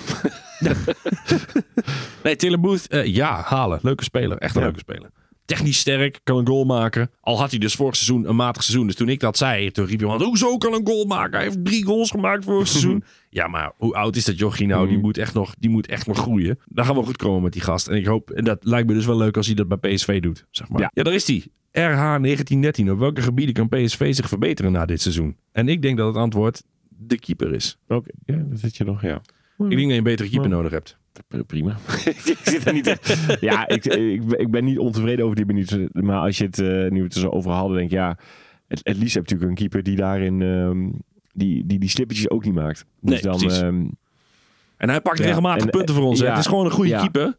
[2.24, 3.78] nee, Taylor Booth, eh, ja, halen.
[3.82, 4.38] Leuke speler.
[4.38, 4.66] Echt een Ja.
[4.66, 5.10] leuke speler.
[5.46, 7.10] Technisch sterk, kan een goal maken.
[7.20, 8.86] Al had hij dus vorig seizoen een matig seizoen.
[8.86, 11.32] Dus toen ik dat zei, toen riep iemand, hoezo kan een goal maken?
[11.36, 13.04] Hij heeft drie goals gemaakt vorig seizoen.
[13.30, 14.86] ja, maar hoe oud is dat jochie nou?
[14.88, 15.02] Die, Mm.
[15.02, 16.58] moet echt nog, die moet echt nog groeien.
[16.68, 17.88] Dan gaan we goed komen met die gast.
[17.88, 20.20] En ik hoop, en dat lijkt me dus wel leuk als hij dat bij PSV
[20.20, 20.46] doet.
[20.50, 20.80] Zeg maar.
[20.80, 20.90] Ja.
[20.94, 21.44] ja, daar is hij.
[21.72, 22.90] RH 1913.
[22.90, 25.36] Op welke gebieden kan PSV zich verbeteren na dit seizoen?
[25.52, 27.78] En ik denk dat het antwoord de keeper is.
[27.88, 29.14] Oké, ja, dat zit je nog, ja.
[29.58, 30.98] Ik denk dat je een betere keeper nodig hebt.
[31.46, 31.76] Prima.
[32.04, 35.88] ik zit er niet echt- Ja, ik, ik, ik ben niet ontevreden over die minuten.
[35.92, 38.18] Maar als je het eh, nu het er zo over hadden, denk ik, ja,
[38.68, 40.90] het, het liefst heb je natuurlijk een keeper die daarin ehm,
[41.32, 42.84] die, die die slippertjes ook niet maakt.
[43.00, 43.60] Dus Nee, dan, precies.
[43.60, 43.86] ehm,
[44.76, 46.18] En hij pakt Ja, regelmatig en- punten voor ons.
[46.20, 46.24] hè.
[46.24, 47.00] ja, het is gewoon een goede ja.
[47.00, 47.36] keeper.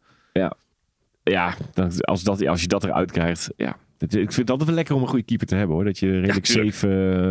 [1.23, 3.77] ja, dan, als, dat, als je dat eruit krijgt, ja.
[3.99, 5.85] Ik vind het altijd wel lekker om een goede keeper te hebben, hoor.
[5.85, 6.89] Dat je redelijk safe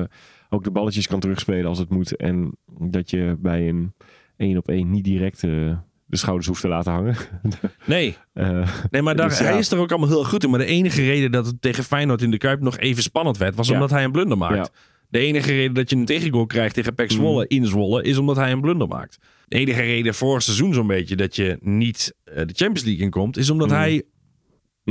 [0.09, 0.17] eh,
[0.49, 2.17] ook de balletjes kan terugspelen als het moet.
[2.17, 3.93] En dat je bij een
[4.37, 7.17] één op één niet direct eh, de schouders hoeft te laten hangen.
[7.87, 9.45] Nee, Eh, nee maar daar, Dus ja.
[9.45, 10.51] hij is er ook allemaal heel goed in.
[10.51, 13.55] Maar de enige reden dat het tegen Feyenoord in de Kuip nog even spannend werd...
[13.55, 13.75] was Ja.
[13.75, 14.55] omdat hij een blunder maakt.
[14.55, 14.69] Ja.
[15.09, 18.03] De enige reden dat je een tegengoal krijgt tegen PEC Zwolle in Zwolle...
[18.03, 19.19] is omdat hij een blunder maakt.
[19.49, 21.17] De enige reden vorig seizoen zo'n beetje...
[21.17, 23.37] dat je niet eh, de Champions League inkomt...
[23.37, 23.75] is omdat Mm.
[23.75, 23.93] hij...
[23.93, 24.03] ja,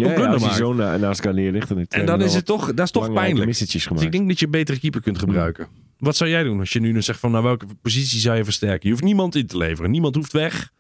[0.08, 0.56] ja, blunder als maakt.
[0.56, 1.72] zo na, naast elkaar neer ligt.
[1.72, 3.46] En, En dan is het toch, dat is toch pijnlijk.
[3.58, 4.06] Dus gemaakt.
[4.06, 5.68] ik denk dat je een betere keeper kunt gebruiken.
[5.98, 7.32] Wat zou jij doen als je nu zegt van...
[7.32, 8.82] nou, welke positie zou je versterken?
[8.82, 9.92] Je hoeft niemand in te leveren.
[9.92, 10.72] Niemand hoeft weg.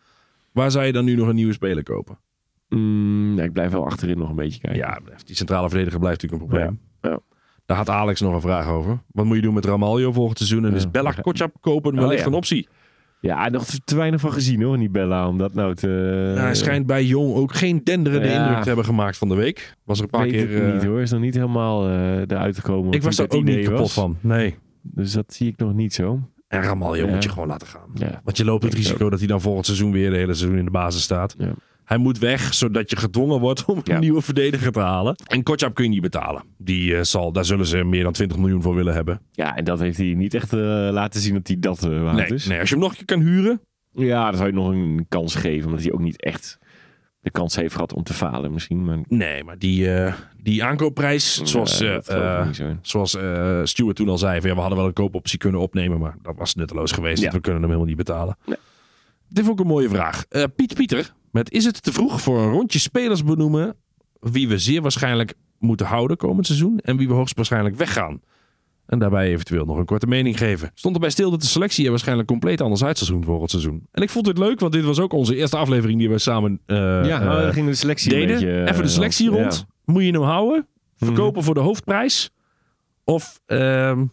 [0.55, 2.17] Waar zou je dan nu nog een nieuwe speler kopen?
[2.69, 4.79] Mm, nee, ik blijf wel achterin nog een beetje kijken.
[4.79, 6.79] Ja, die centrale verdediger blijft natuurlijk een probleem.
[7.01, 7.19] Ja, ja.
[7.65, 8.99] Daar had Alex nog een vraag over.
[9.11, 10.65] Wat moet je doen met Ramaljo volgend seizoen?
[10.65, 12.27] En is Bella Kotjap kopen wellicht ja.
[12.27, 12.67] een optie?
[13.21, 15.27] Ja, nog te, weinig van gezien hoor, niet Bella.
[15.27, 16.33] Om dat nou te...
[16.35, 18.41] Ja, hij schijnt bij Jong ook geen denderende Ja.
[18.43, 19.75] indruk te hebben gemaakt van de week.
[19.83, 20.65] Was er een paar weet keer...
[20.67, 21.01] eh, niet hoor.
[21.01, 22.93] Is nog niet helemaal eh eruit gekomen.
[22.93, 23.93] ik was er het ook niet kapot was.
[23.93, 24.17] van.
[24.21, 24.55] Nee.
[24.81, 26.19] Dus dat zie ik nog niet zo.
[26.55, 27.13] En Ramaljo Ja.
[27.13, 27.89] moet je gewoon laten gaan.
[27.93, 28.21] Ja.
[28.23, 30.65] Want je loopt het risico dat hij dan volgend seizoen weer de hele seizoen in
[30.65, 31.35] de basis staat.
[31.37, 31.53] Ja.
[31.85, 35.15] Hij moet weg, zodat je gedwongen wordt om een nieuwe verdediger te halen.
[35.27, 36.43] En Kotjap kun je niet betalen.
[36.57, 39.21] Die, eh, zal, daar zullen ze meer dan 20 miljoen voor willen hebben.
[39.31, 40.59] ja, en dat heeft hij niet echt eh,
[40.91, 42.45] laten zien dat hij dat eh waard Nee, is.
[42.45, 43.61] nee, als je hem nog een keer kan huren.
[43.91, 45.65] Ja, dan zou je nog een kans geven.
[45.67, 46.57] Omdat hij ook niet echt
[47.25, 48.85] de kans heeft gehad om te falen misschien.
[48.85, 53.17] Maar Nee, maar die, eh, die aankoopprijs, zoals, Ja, eh, eh, zoals
[53.63, 56.35] Stuart toen al zei, van, ja, we hadden wel een koopoptie kunnen opnemen, maar dat
[56.37, 57.23] was nutteloos geweest.
[57.23, 57.31] Ja.
[57.31, 58.37] We kunnen hem helemaal niet betalen.
[58.45, 58.57] Nee.
[59.27, 60.25] Dit vond ik een mooie vraag.
[60.55, 63.75] Piet Pieter, met is het te vroeg voor een rondje spelers benoemen
[64.19, 68.21] wie we zeer waarschijnlijk moeten houden komend seizoen en wie we hoogstwaarschijnlijk weggaan?
[68.85, 70.71] En daarbij eventueel nog een korte mening geven.
[70.73, 73.87] Stond erbij stil dat de selectie er waarschijnlijk compleet anders uitseizoen volgend seizoen.
[73.91, 76.59] En ik vond het leuk, want dit was ook onze eerste aflevering die we samen
[76.65, 78.35] eh, ja, ging de selectie een deden.
[78.35, 78.51] beetje...
[78.63, 79.65] eh, Even de selectie rond.
[79.85, 80.67] Moet je hem houden?
[80.97, 82.29] Verkopen voor de hoofdprijs?
[83.03, 84.05] Of, ehm,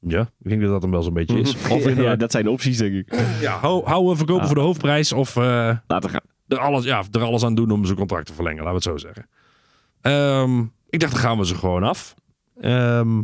[0.00, 1.54] ja, ik denk dat dat hem wel zo'n beetje is.
[1.70, 3.14] Of ja, dat zijn de opties, denk ik.
[3.40, 4.46] ja, hou, houden, verkopen Ah.
[4.46, 5.12] voor de hoofdprijs.
[5.12, 6.20] Of eh, Laten gaan.
[6.48, 8.64] er, alles, ja, er alles aan doen om zijn contract te verlengen.
[8.64, 9.28] Laten we het zo zeggen.
[10.00, 12.14] Ehm, ik dacht, dan gaan we ze gewoon af.
[12.60, 13.18] Ehm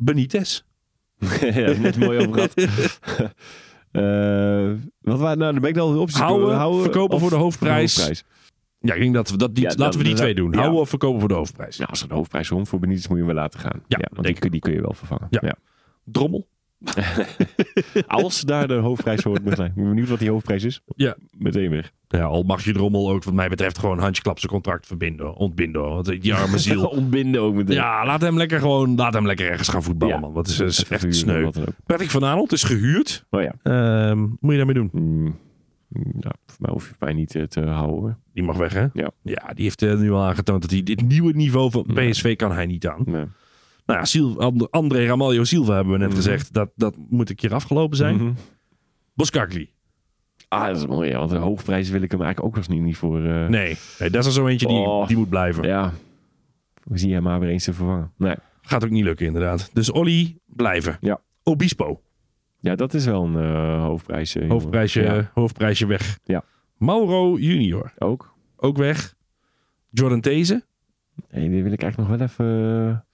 [0.00, 0.62] Benitez.
[1.40, 2.54] ja, net mooi over gehad.
[3.90, 4.70] Eh,
[5.00, 5.52] wat waren nou?
[5.52, 6.18] Dan ben ik de opties.
[6.18, 8.24] Houden, verkopen of voor de hoofdprijs.
[8.78, 10.54] Ja, ik denk dat we dat die, Ja, laten we dan- die twee dan- doen.
[10.54, 11.76] Houden of verkopen voor de hoofdprijs.
[11.76, 13.82] Ja, als er een hoofdprijs rond voor Benitez moet je hem laten gaan.
[13.88, 15.26] Ja, want denk die, die kun je wel vervangen.
[15.30, 15.40] Ja.
[15.42, 15.54] Ja.
[16.04, 16.48] Drommel.
[18.06, 19.68] Als daar de hoofdprijs voor moet zijn.
[19.68, 20.80] Ik ben benieuwd wat die hoofdprijs is.
[20.96, 21.16] Ja.
[21.38, 21.92] Meteen weg.
[22.08, 25.82] Ja, al mag je Drommel ook wat mij betreft gewoon handjeklap zijn contract verbinden, ontbinden.
[25.82, 26.86] Want die arme ziel.
[26.86, 27.76] Ontbinden ook meteen.
[27.76, 30.20] Ja, laat hem lekker gewoon, laat hem lekker ergens gaan voetballen, Ja.
[30.20, 30.32] man.
[30.32, 31.50] Wat is, is echt sneu.
[31.86, 33.24] Patrick van Aanholt is gehuurd.
[33.30, 33.54] Oh ja.
[33.62, 34.90] Ehm, moet je daarmee doen?
[34.92, 35.38] Mm,
[36.20, 38.18] ja, voor mij hoef je mij niet eh, te houden.
[38.34, 38.86] Die mag weg, hè?
[38.92, 39.10] Ja.
[39.22, 42.52] Ja, die heeft eh, nu al aangetoond dat hij dit nieuwe niveau van PSV kan
[42.52, 43.02] hij niet aan.
[43.04, 43.24] Nee.
[43.86, 44.38] Nou ja, Sil-
[44.70, 46.16] André Ramaljo Silva hebben we net Mhm.
[46.16, 46.52] gezegd.
[46.52, 48.36] Dat, dat moet een keer afgelopen zijn.
[49.14, 49.70] Boskakli.
[50.48, 51.10] Ah, dat is mooi.
[51.10, 53.24] Ja, want de hoofdprijs wil ik hem eigenlijk ook nog niet, niet voor.
[53.24, 53.76] eh, Nee.
[53.98, 55.06] nee, dat is er zo eentje die, Oh.
[55.06, 55.64] die moet blijven.
[55.66, 55.92] Ja.
[56.84, 58.12] We zien hem maar weer eens te vervangen.
[58.16, 58.34] Nee.
[58.62, 59.70] Gaat ook niet lukken, inderdaad.
[59.72, 60.96] Dus Olly blijven.
[61.00, 61.20] Ja.
[61.42, 62.00] Obispo.
[62.60, 64.36] Ja, dat is wel een eh, hoofdprijs.
[64.36, 64.48] eh.
[64.48, 66.18] Hoofdprijsje, Ja, hoofdprijsje weg.
[66.24, 66.44] Ja.
[66.76, 67.92] Mauro junior.
[67.98, 68.34] ook.
[68.56, 69.14] Ook weg.
[69.90, 70.64] Jordan These.
[71.30, 73.04] Nee, die wil ik eigenlijk nog wel even...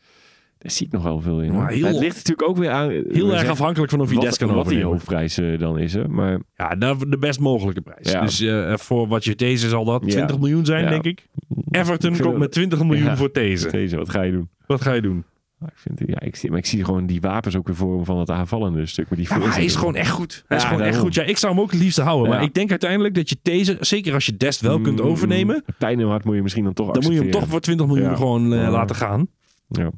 [0.56, 1.52] eh, daar zie ik nog wel veel in.
[1.52, 2.88] Maar heel- het ligt natuurlijk ook weer aan...
[2.90, 5.92] Heel erg afhankelijk van of je des kan wat die hoofdprijs eh, dan is.
[5.92, 6.08] Hè?
[6.08, 8.10] Maar Ja, de, de best mogelijke prijs.
[8.10, 8.20] Ja.
[8.20, 10.10] Dus eh, voor wat je deze zal dat Ja.
[10.10, 10.90] 20 miljoen zijn, Ja.
[10.90, 11.26] denk ik.
[11.70, 13.70] Everton Ik vind komt met 20 miljoen voor deze.
[13.70, 14.48] deze, wat ga je doen?
[14.66, 15.24] Wat ga je doen?
[15.58, 17.94] Nou, Ik, vind, ja, ik, zie, maar ik zie gewoon die wapens ook weer voor
[17.96, 19.08] hem van het aanvallende stuk.
[19.08, 20.44] Maar die Ja, maar hij is gewoon echt goed.
[20.46, 21.14] Hij is gewoon echt goed.
[21.14, 22.28] Ja, ik zou hem ook het liefst houden.
[22.30, 22.34] Ja.
[22.36, 25.64] Maar ik denk uiteindelijk dat je deze, zeker als je Dest wel kunt Mm, overnemen,
[25.78, 27.86] Pijn in hart moet je misschien dan toch dan moet je hem toch voor 20
[27.86, 29.28] miljoen gewoon eh, laten gaan.
[29.68, 29.90] Ja.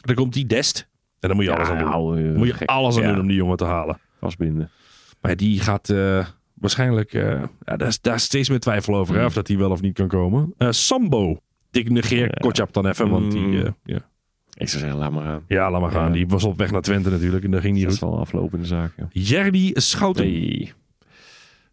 [0.00, 0.88] Dan komt die Dest.
[1.20, 2.18] En dan moet je alles aan doen.
[2.18, 2.68] eh, moet je gek.
[2.68, 3.98] alles aan Ja, doen om die jongen te halen.
[4.20, 4.70] Vastbinden.
[5.20, 7.12] Maar die gaat eh, waarschijnlijk...
[7.14, 9.14] eh, ja, daar, daar is steeds meer twijfel over.
[9.14, 9.26] Hè, Mm.
[9.26, 10.54] of dat hij wel of niet kan komen.
[10.58, 11.36] Eh, Sambo.
[11.70, 12.28] Ik negeer Ja.
[12.40, 13.08] Kotjap dan even.
[13.10, 13.40] Want die...
[13.40, 13.54] Mm.
[13.56, 13.98] eh, ja.
[14.54, 15.44] Ik zou zeggen, laat maar gaan.
[15.48, 16.06] ja, laat maar gaan.
[16.06, 16.12] Ja.
[16.12, 17.44] Die was op weg naar Twente natuurlijk.
[17.44, 18.92] En dat ging niet Dat is wel een aflopende zaak.
[18.96, 19.08] Ja.
[19.10, 20.24] Jerdy Schouten.
[20.24, 20.72] Nee.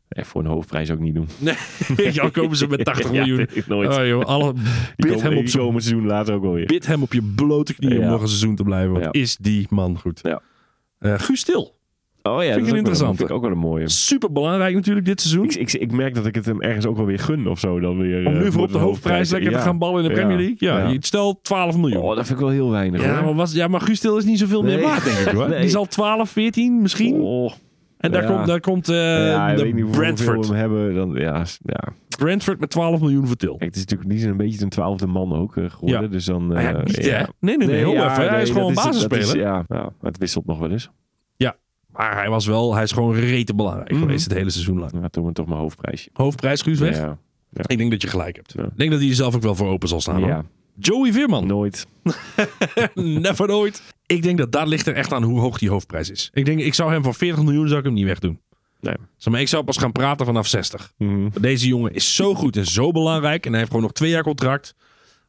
[0.09, 1.27] Nee, voor een hoofdprijs ook niet doen.
[1.37, 1.55] Nee,
[2.13, 3.47] jou komen ze met 80 Ja, miljoen.
[3.67, 3.97] nooit.
[3.97, 4.53] Oh, joh, alle,
[4.95, 6.65] bid, komen- hem op komen seizoen later ook alweer.
[6.65, 8.99] bid hem op je blote knieën om nog een seizoen te blijven.
[8.99, 9.11] Ja.
[9.11, 10.19] is die man goed.
[10.23, 10.41] Ja.
[10.99, 11.75] Eh, Guus Stil.
[12.23, 13.17] Oh ja, ik dat wel- interessante.
[13.17, 13.89] vind ik ook wel een mooie.
[13.89, 15.43] Super belangrijk natuurlijk dit seizoen.
[15.45, 17.79] Ik, ik, ik merk dat ik het hem ergens ook wel weer gun of zo.
[17.79, 20.13] Dan weer, Om eh, nu voor op de hoofdprijs lekker te gaan ballen in de.
[20.15, 20.55] Premier League.
[20.59, 22.01] Ja, stel 12 miljoen.
[22.01, 23.23] Oh, dat vind ik wel heel weinig ja, hoor.
[23.25, 25.49] maar, was, ja, maar Guus Til is niet zoveel meer waard, denk ik hoor.
[25.49, 25.59] Nee.
[25.61, 27.13] Die zal 12, 14 misschien.
[27.21, 27.51] Oh,
[28.07, 28.35] en daar ja.
[28.35, 30.47] komt, daar komt eh, ja, de niet Brentford.
[30.47, 30.95] we hebben.
[30.95, 31.83] Dan, ja, ja.
[32.17, 33.49] Brentford met 12 miljoen voor Til.
[33.57, 36.01] Kijk, het is natuurlijk niet een beetje een twaalfde man ook eh, geworden.
[36.01, 36.07] Ja.
[36.07, 37.29] Dus dan, ja, eh, niet ja.
[37.39, 37.77] Nee, nee, nee.
[37.77, 38.15] heel ja.
[38.15, 39.37] Hij is gewoon basisspeler.
[39.37, 40.89] ja, ja, het wisselt nog wel eens.
[41.91, 43.99] Maar hij was wel, hij is gewoon rete belangrijk Mhm.
[43.99, 44.91] geweest het hele seizoen lang.
[45.01, 46.09] Ja, toen we toch mijn hoofdprijsje.
[46.13, 46.97] Hoofdprijs Guus weg.
[46.97, 47.17] Ja.
[47.65, 48.53] Ik denk dat je gelijk hebt.
[48.57, 48.63] Ja.
[48.63, 50.19] Ik denk dat hij er zelf ook wel voor open zal staan.
[50.19, 50.27] hoor.
[50.27, 50.43] ja,
[50.75, 51.47] Joey Veerman.
[51.47, 51.85] nooit.
[52.93, 53.83] Never nooit.
[54.07, 56.29] Ik denk dat dat ligt er echt aan hoe hoog die hoofdprijs is.
[56.33, 58.39] Ik denk, ik zou hem voor 40 miljoen zou ik hem niet wegdoen.
[58.79, 58.95] Nee.
[59.17, 60.93] Zeg maar, ik zou pas gaan praten vanaf 60.
[60.97, 61.27] Mhm.
[61.41, 63.43] Deze jongen is zo goed en zo belangrijk.
[63.45, 64.75] En hij heeft gewoon nog twee jaar contract.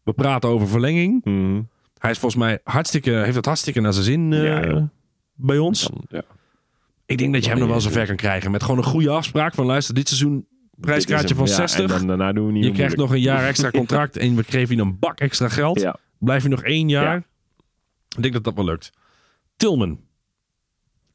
[0.03, 1.24] We praten over verlenging.
[1.24, 1.61] Mhm.
[1.99, 4.91] Hij is volgens mij hartstikke, heeft het hartstikke naar zijn zin eh, Ja,
[5.35, 5.83] bij ons.
[5.83, 6.22] Dan, ja.
[7.07, 8.51] Ik denk dat je hem nog wel zover kan krijgen.
[8.51, 10.47] Met gewoon een goede afspraak van luister, dit seizoen
[10.81, 11.55] prijskaartje van hem.
[11.55, 11.79] 60.
[11.79, 14.37] Ja, en dan, daarna doen we niet je krijgt nog een jaar extra contract en
[14.37, 15.81] we geven je een bak extra geld.
[15.81, 15.97] Ja.
[16.18, 17.14] Blijf je nog één jaar.
[17.14, 17.22] Ja.
[18.16, 18.90] Ik denk dat dat wel lukt.
[19.56, 20.00] Tilman.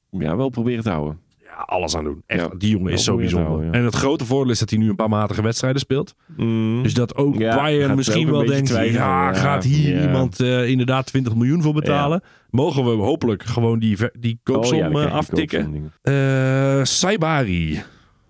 [0.09, 1.19] ja, wel proberen te houden.
[1.43, 2.23] Ja, alles aan doen.
[2.25, 3.47] Echt, Ja, die jongen is zo bijzonder.
[3.47, 3.77] houden, ja.
[3.77, 6.15] En het grote voordeel is dat hij nu een paar matige wedstrijden speelt.
[6.37, 6.81] Mhm.
[6.83, 10.69] Dus dat ook Ja, Bayern misschien ook wel denkt, twijfelen, ja, gaat hier iemand eh,
[10.69, 12.21] inderdaad 20 miljoen voor betalen?
[12.49, 15.63] Mogen we hopelijk gewoon die, die koopsom Oh dan eh, aftikken?
[15.63, 15.91] koopsom.
[16.01, 17.81] Eh Saibari.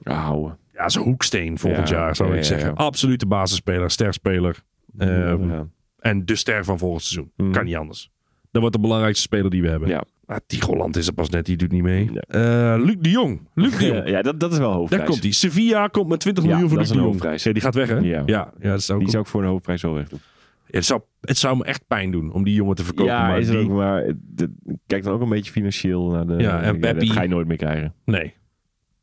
[0.04, 0.58] Ja, houden.
[0.74, 2.76] Ja, zijn hoeksteen volgend Ja, jaar, zou ik zeggen.
[2.76, 4.64] Absolute basisspeler, sterspeler.
[4.98, 5.68] Ja.
[6.00, 7.32] En de ster van volgend seizoen.
[7.38, 7.52] Mhm.
[7.52, 8.12] Kan niet anders.
[8.54, 9.90] Dat wordt de belangrijkste speler die we hebben.
[9.90, 10.04] Ja.
[10.26, 12.06] Maar Tigoland is er pas net, die doet niet mee.
[12.12, 12.20] Nee.
[12.44, 13.48] Eh, Luc de Jong.
[13.54, 14.08] Luc de Jong.
[14.10, 15.10] Ja, dat, dat is wel Daar hoofdprijs.
[15.10, 15.32] komt hij.
[15.32, 17.14] Sevilla komt met 20 Ja, miljoen voor dat Luc is de een Jong.
[17.22, 17.44] hoofdprijs.
[17.44, 17.98] Ja, die gaat weg, hè?
[17.98, 18.24] Ja.
[18.26, 20.20] ja, ja dat ook Die zou ik voor een hoofdprijs wel weg doen.
[20.68, 23.14] Ja, het, zou, het zou me echt pijn doen om die jongen te verkopen.
[23.14, 24.04] ja, maar is het die- ook, maar
[24.36, 24.52] de-
[24.88, 26.34] kijk dan ook een beetje financieel naar de...
[26.38, 27.94] Ja, en Peppi- Dat ga je nooit meer krijgen.
[28.06, 28.34] Nee.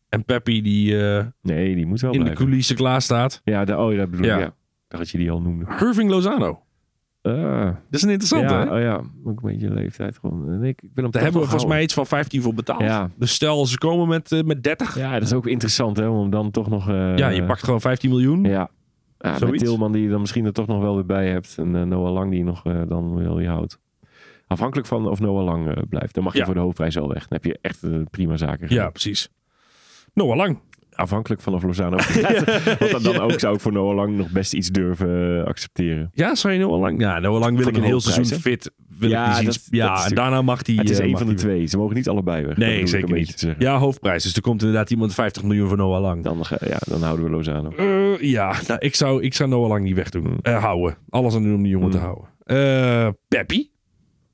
[0.09, 2.45] En Peppi die eh, Nee, die moet wel in de blijven.
[2.45, 3.41] coulissen klaar staat.
[3.45, 4.31] Ja, de, oh ja, dat bedoel ik.
[4.31, 4.39] Ja.
[4.89, 5.65] Dacht dat je die al noemde.
[5.81, 6.63] Irving Lozano.
[7.23, 8.75] Ah, Dat is een interessante, ja, hè?
[8.75, 8.95] oh ja,
[9.25, 10.49] ook een beetje leeftijd gewoon.
[10.53, 12.81] En Ik, ik wil hem Daar hebben we volgens mij iets van 15 voor betaald.
[12.81, 13.11] Ja.
[13.17, 14.99] Dus stel, ze komen met, eh, met 30.
[14.99, 16.89] Ja, dat is ook interessant hè, om dan toch nog...
[16.89, 18.43] eh, Ja, je pakt gewoon 15 miljoen.
[18.45, 18.71] Ja.
[19.19, 19.59] Ja, met.
[19.59, 21.55] Tilman die je dan misschien er toch nog wel weer bij hebt.
[21.59, 23.79] En eh, Noah Lang die je nog eh, dan wel je houdt.
[24.47, 26.15] Afhankelijk van of Noah Lang eh, blijft.
[26.15, 26.45] Dan mag je Ja.
[26.45, 27.19] voor de hoofdprijs wel weg.
[27.29, 28.85] Dan heb je echt eh, prima zaken gedaan.
[28.85, 29.29] Ja, precies.
[30.15, 30.59] Noah Lang.
[31.01, 31.97] Afhankelijk van of Lozano.
[32.79, 36.11] Want dan, dan ook zou ik voor Noah Lang nog best iets durven eh, accepteren.
[36.13, 37.01] Ja, zou je Noah Lang?
[37.01, 38.71] Ja, Noah Lang wil Van ik een heel seizoen fit.
[38.99, 40.75] Wil Ja, ik die dat- ja dat en daarna mag hij...
[40.75, 41.67] het is eh, een mag van de twee.
[41.67, 42.57] Ze mogen niet allebei weg.
[42.57, 43.55] Nee, zeker niet.
[43.59, 44.23] Ja, hoofdprijs.
[44.23, 46.25] Dus er komt inderdaad iemand 50 miljoen voor Noah Lang.
[46.25, 47.71] Dan, ja, dan houden we Lozano.
[47.77, 50.39] Eh, ja, nou, ik, zou, ik zou Noah Lang niet wegdoen.
[50.43, 50.97] Eh, houden.
[51.09, 51.99] Alles aan doen om die jongen Hmm.
[52.01, 52.29] te houden.
[52.45, 53.71] Eh Peppi.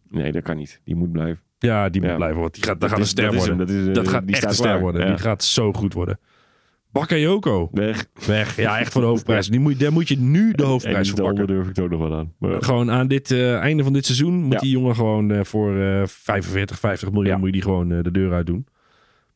[0.09, 0.81] Nee, dat kan niet.
[0.85, 1.45] Die moet blijven.
[1.59, 2.17] Ja, die moet Ja.
[2.17, 2.41] blijven.
[2.41, 3.67] Want die gaat, dat gaat een ster dat is worden.
[3.67, 5.01] dat is, dat gaat die echt een ster worden.
[5.01, 5.07] Ja.
[5.09, 6.19] Die gaat zo goed worden.
[7.01, 7.69] Bakayoko.
[7.73, 8.07] Weg.
[8.27, 8.57] Weg.
[8.57, 9.49] Ja, echt voor de hoofdprijs.
[9.49, 11.47] Die moet, daar moet je nu de hoofdprijs voor pakken.
[11.47, 12.33] durf ik het ook nog wel aan.
[12.39, 14.59] Maar, Gewoon aan dit eh, einde van dit seizoen moet Ja.
[14.59, 17.37] die jongen gewoon eh, voor eh 45, 50 miljoen Ja.
[17.37, 18.67] moet je die gewoon eh, de deur uit doen.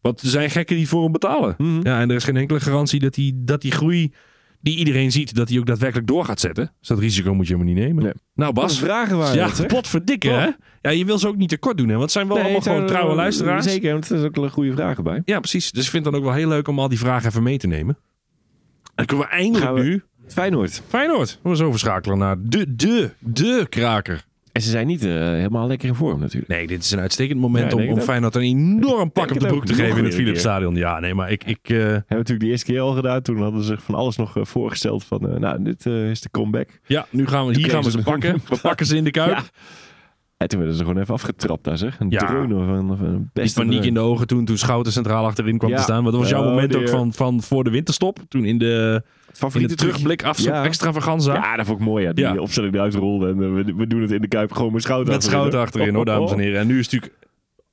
[0.01, 1.55] Want er zijn gekken die voor hem betalen.
[1.59, 1.81] Mhm.
[1.83, 4.13] Ja, en er is geen enkele garantie dat die, dat die groei
[4.61, 6.73] die iedereen ziet, dat hij ook daadwerkelijk door gaat zetten.
[6.79, 8.03] Dus dat risico moet je helemaal niet nemen.
[8.03, 8.13] Nee.
[8.35, 9.67] Nou Bas, vragen waren ja, het, hè?
[9.77, 10.49] potverdikke hè?
[10.81, 12.87] Ja, je wil ze ook niet tekort doen hè, want het zijn wel allemaal gewoon
[12.87, 13.65] trouwe luisteraars.
[13.65, 15.23] Zeker, want er zijn ook wel goede vragen bij.
[15.25, 15.71] Ja, precies.
[15.71, 17.59] Dus ik vind het dan ook wel heel leuk om al die vragen even mee
[17.59, 17.99] te nemen.
[18.85, 20.83] En dan kunnen we eindelijk Gaan we- nu Feyenoord.
[20.89, 21.39] Feyenoord.
[21.43, 24.25] We zo overschakelen naar de, de, de kraker.
[24.61, 26.49] En ze zijn niet eh, helemaal lekker in vorm natuurlijk.
[26.53, 28.01] Nee, dit is een uitstekend moment Ja, om, om.
[28.01, 30.75] Feyenoord een enorm pak op de broek te geven in het weer een Philips Stadion.
[30.75, 31.45] Ja, nee, maar ik...
[31.45, 33.23] ik eh, Hebben we natuurlijk de eerste keer al gedaan.
[33.23, 36.69] Toen hadden ze van alles nog eh, voorgesteld van, nou, dit is de comeback.
[36.87, 38.43] ja, nu gaan we, hier gaan we ze pakken.
[38.49, 39.29] We pakken ze in de kuip.
[39.41, 39.43] Ja.
[40.37, 42.01] En toen werden ze gewoon even afgetrapt daar zeg.
[42.01, 42.27] Een Ja.
[42.27, 45.59] dreunen van, van een Die beste paniek in de ogen toen, toen Schouten centraal achterin
[45.59, 45.77] kwam Ja.
[45.77, 46.03] te staan.
[46.03, 48.19] Want dat was jouw moment die, ook van, van voor de winterstop.
[48.29, 49.03] Toen in de,
[49.33, 50.65] Favoriete terugblik af Ja.
[50.65, 51.35] extravaganza.
[51.35, 52.05] Ja, dat vond ik mooi.
[52.05, 52.13] Ja.
[52.13, 52.37] Die Ja.
[52.37, 53.29] opstelling eruit rolde.
[53.29, 55.95] En eh, we, we doen het in de Kuip gewoon met Schouten Met Schouten achterin
[55.95, 56.61] hoor, dames en heren.
[56.61, 57.23] En nu is het natuurlijk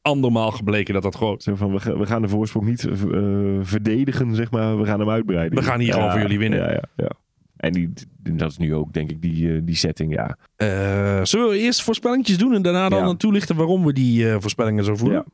[0.02, 1.36] andermaal gebleken dat dat gewoon...
[1.42, 2.94] Zo van, we, gaan, we gaan de voorsprong niet eh,
[3.62, 4.80] verdedigen, zeg maar.
[4.80, 5.58] We gaan hem uitbreiden.
[5.60, 6.60] We gaan hier gewoon voor jullie winnen.
[6.60, 7.10] Ja, ja, ja.
[7.58, 10.38] En die, dat is nu ook, denk ik, die, eh, die setting, ja.
[10.56, 13.16] Eh, zullen we eerst voorspellingjes doen en daarna dan Ja.
[13.16, 15.26] toelichten waarom we die eh, voorspellingen zo voelen?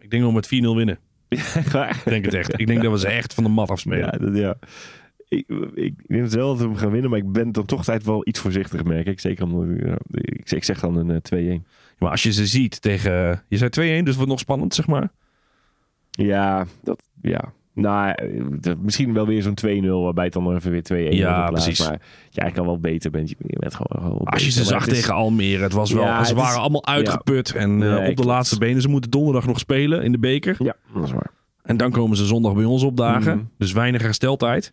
[0.00, 0.98] Ik denk dat we met 4-0 winnen.
[1.28, 2.60] Ik denk het echt.
[2.60, 3.98] Ik denk dat we ze echt van de mat afspelen.
[3.98, 4.54] ja, dat, ja.
[5.32, 7.78] Ik, ik, ik denk wel dat we hem gaan winnen, maar ik ben dan toch
[7.78, 9.20] altijd wel iets voorzichtig, merk ik.
[9.20, 11.62] Zeker omdat ja, ik, ik zeg dan een eh, 2-1.
[11.98, 13.42] Maar als je ze ziet tegen...
[13.48, 15.10] Je zei 2-1, dus het wordt nog spannend, zeg maar.
[16.10, 17.52] Ja, dat, ja.
[17.74, 21.46] Nou, eh, misschien wel weer zo'n 2-0, waarbij het dan nog even weer 2-1 Ja,
[21.48, 21.64] plaats.
[21.64, 21.86] precies.
[21.86, 23.28] Maar je eigenlijk al wel beter bent.
[23.28, 26.24] Je, bent gewoon, gewoon Als je ze zag is- tegen Almere, het was wel, Ja,
[26.24, 28.82] ze waren is- allemaal uitgeput en eh, Nee, op de laatste benen.
[28.82, 30.56] Ze moeten donderdag nog spelen in de beker.
[30.58, 31.30] Ja, dat is waar.
[31.62, 33.36] En dan komen ze zondag bij ons opdagen.
[33.36, 33.44] Mhm.
[33.58, 34.72] Dus weinig hersteltijd.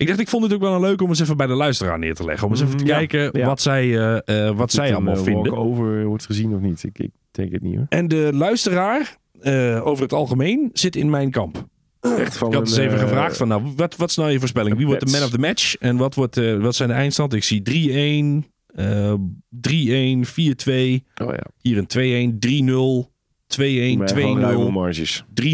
[0.00, 2.14] Ik dacht, ik vond het ook wel leuk om eens even bij de luisteraar neer
[2.14, 2.46] te leggen.
[2.46, 2.96] Om eens even te ja.
[2.96, 3.46] kijken Ja.
[3.46, 5.56] wat zij, eh, eh, wat zij allemaal vinden.
[5.56, 6.82] over wordt gezien of niet?
[6.82, 7.86] Ik, ik denk het niet hoor.
[7.88, 11.68] En de luisteraar, eh, over het algemeen, zit in mijn kamp.
[12.00, 14.30] Echt van Ik had eens een, even eh, gevraagd van, nou, wat, wat is nou
[14.30, 14.76] je voorspelling?
[14.76, 15.76] Wie wordt de man of the match?
[15.76, 17.34] En wat, wordt, eh, wat zijn de eindstand?
[17.34, 18.44] Ik zie 3-1,
[18.74, 19.14] eh
[19.48, 21.04] 3-1, 4-2.
[21.22, 21.46] Oh ja.
[21.58, 23.10] Hier een 2-1, 3-0,
[23.58, 25.24] 2-1, Maar gewoon ruime 2-0, marges.
[25.34, 25.44] 3-0,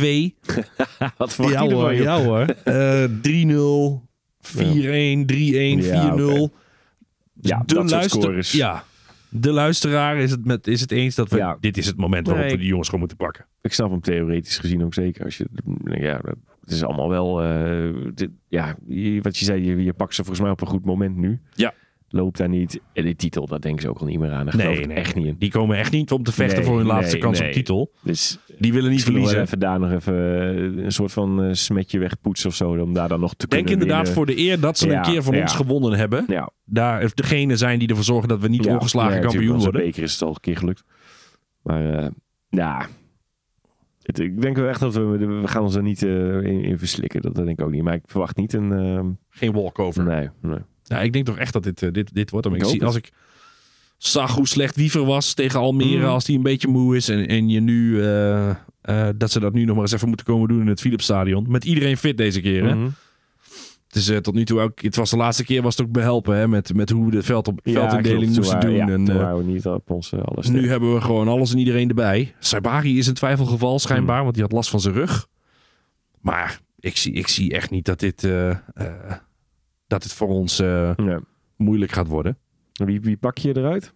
[0.00, 0.34] 6-2.
[1.16, 2.04] Wat verwacht Ja je hoor, ervan, joh?
[2.04, 2.44] ja hoor.
[2.64, 4.10] Eh 3-0,
[4.40, 5.84] 4-1, 3-1, 4-0.
[5.84, 6.48] Ja, oké.
[7.40, 8.52] Ja, de dat soort luister- scores.
[8.52, 8.84] Ja,
[9.28, 11.36] de luisteraar is het, met, is het eens dat we...
[11.36, 11.56] Ja.
[11.60, 12.52] Dit is het moment waarop Nee.
[12.54, 13.46] we die jongens gewoon moeten pakken.
[13.60, 15.24] Ik snap hem theoretisch gezien ook zeker.
[15.24, 15.46] Als je,
[15.84, 16.20] ja,
[16.60, 17.42] het is allemaal wel...
[17.42, 18.76] eh, dit- ja,
[19.22, 21.40] wat je zei, je, je pakt ze volgens mij op een goed moment nu.
[21.54, 21.74] Ja.
[22.14, 22.80] Loopt daar niet.
[22.92, 24.44] En die titel, daar denken ze ook al niet meer aan.
[24.46, 25.36] Daar geloof ik echt niet in.
[25.38, 27.48] Die komen echt niet om te vechten Nee, voor hun laatste nee, kans nee.
[27.48, 27.92] op titel.
[28.02, 29.40] Dus Die willen niet verliezen.
[29.40, 30.14] even daar nog even
[30.76, 32.70] eh, een soort van eh, smetje wegpoetsen of zo.
[32.80, 34.26] Om daar dan nog te Denk kunnen inderdaad winnen.
[34.26, 35.40] voor de eer dat ze Ja, een keer van ja.
[35.40, 36.24] ons gewonnen hebben.
[36.28, 39.66] Ja, Daar degene zijn die ervoor zorgen dat we niet ongeslagen nee, kampioen worden.
[39.66, 40.84] Onze beker is het al een keer gelukt.
[41.62, 42.06] Maar eh,
[42.48, 42.86] ja,
[44.02, 46.10] het, ik denk wel echt dat we, we gaan ons er niet eh,
[46.42, 47.22] in, in verslikken.
[47.22, 47.82] Dat, dat denk ik ook niet.
[47.82, 48.72] Maar ik verwacht niet een...
[48.72, 50.04] ehm, Geen walkover.
[50.04, 50.58] nee, nee.
[50.92, 52.46] Ja, ik denk toch echt dat dit, eh, dit, dit wordt.
[52.46, 52.54] hem.
[52.54, 53.10] Ik Ik zie, als ik
[53.98, 56.06] zag hoe slecht Wiever was tegen Almere, Mhm.
[56.06, 57.08] als die een beetje moe is.
[57.08, 58.56] En, en je nu, eh, eh,
[59.16, 61.44] dat ze dat nu nog maar eens even moeten komen doen in het Philipsstadion.
[61.48, 62.64] Met iedereen fit deze keer.
[62.64, 62.74] Hè?
[62.74, 62.88] Mhm.
[63.86, 65.92] Het is eh, tot nu toe ook, het was de laatste keer was het ook
[65.92, 68.80] behelpen hè, met, met hoe we de veld op, Ja, veldindeling moesten doen.
[68.80, 70.48] en, Ja, waren we niet op ons alles.
[70.48, 72.34] nu hebben we gewoon alles en iedereen erbij.
[72.38, 74.22] Saibari is een twijfelgeval schijnbaar, Hmm.
[74.24, 75.26] want die had last van zijn rug.
[76.20, 78.28] Maar ik zie, ik zie echt niet dat dit,
[79.92, 81.20] dat dit voor ons eh, Ja.
[81.56, 82.38] moeilijk gaat worden.
[82.72, 83.92] Wie, wie pak je eruit?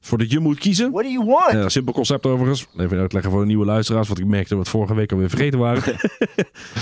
[0.00, 0.90] Voor dat je moet kiezen.
[0.90, 1.54] What do you want?
[1.54, 2.66] Eh, simpel concept overigens.
[2.76, 4.06] Even uitleggen voor de nieuwe luisteraars.
[4.08, 5.82] Want ik merkte dat we het vorige week alweer vergeten waren.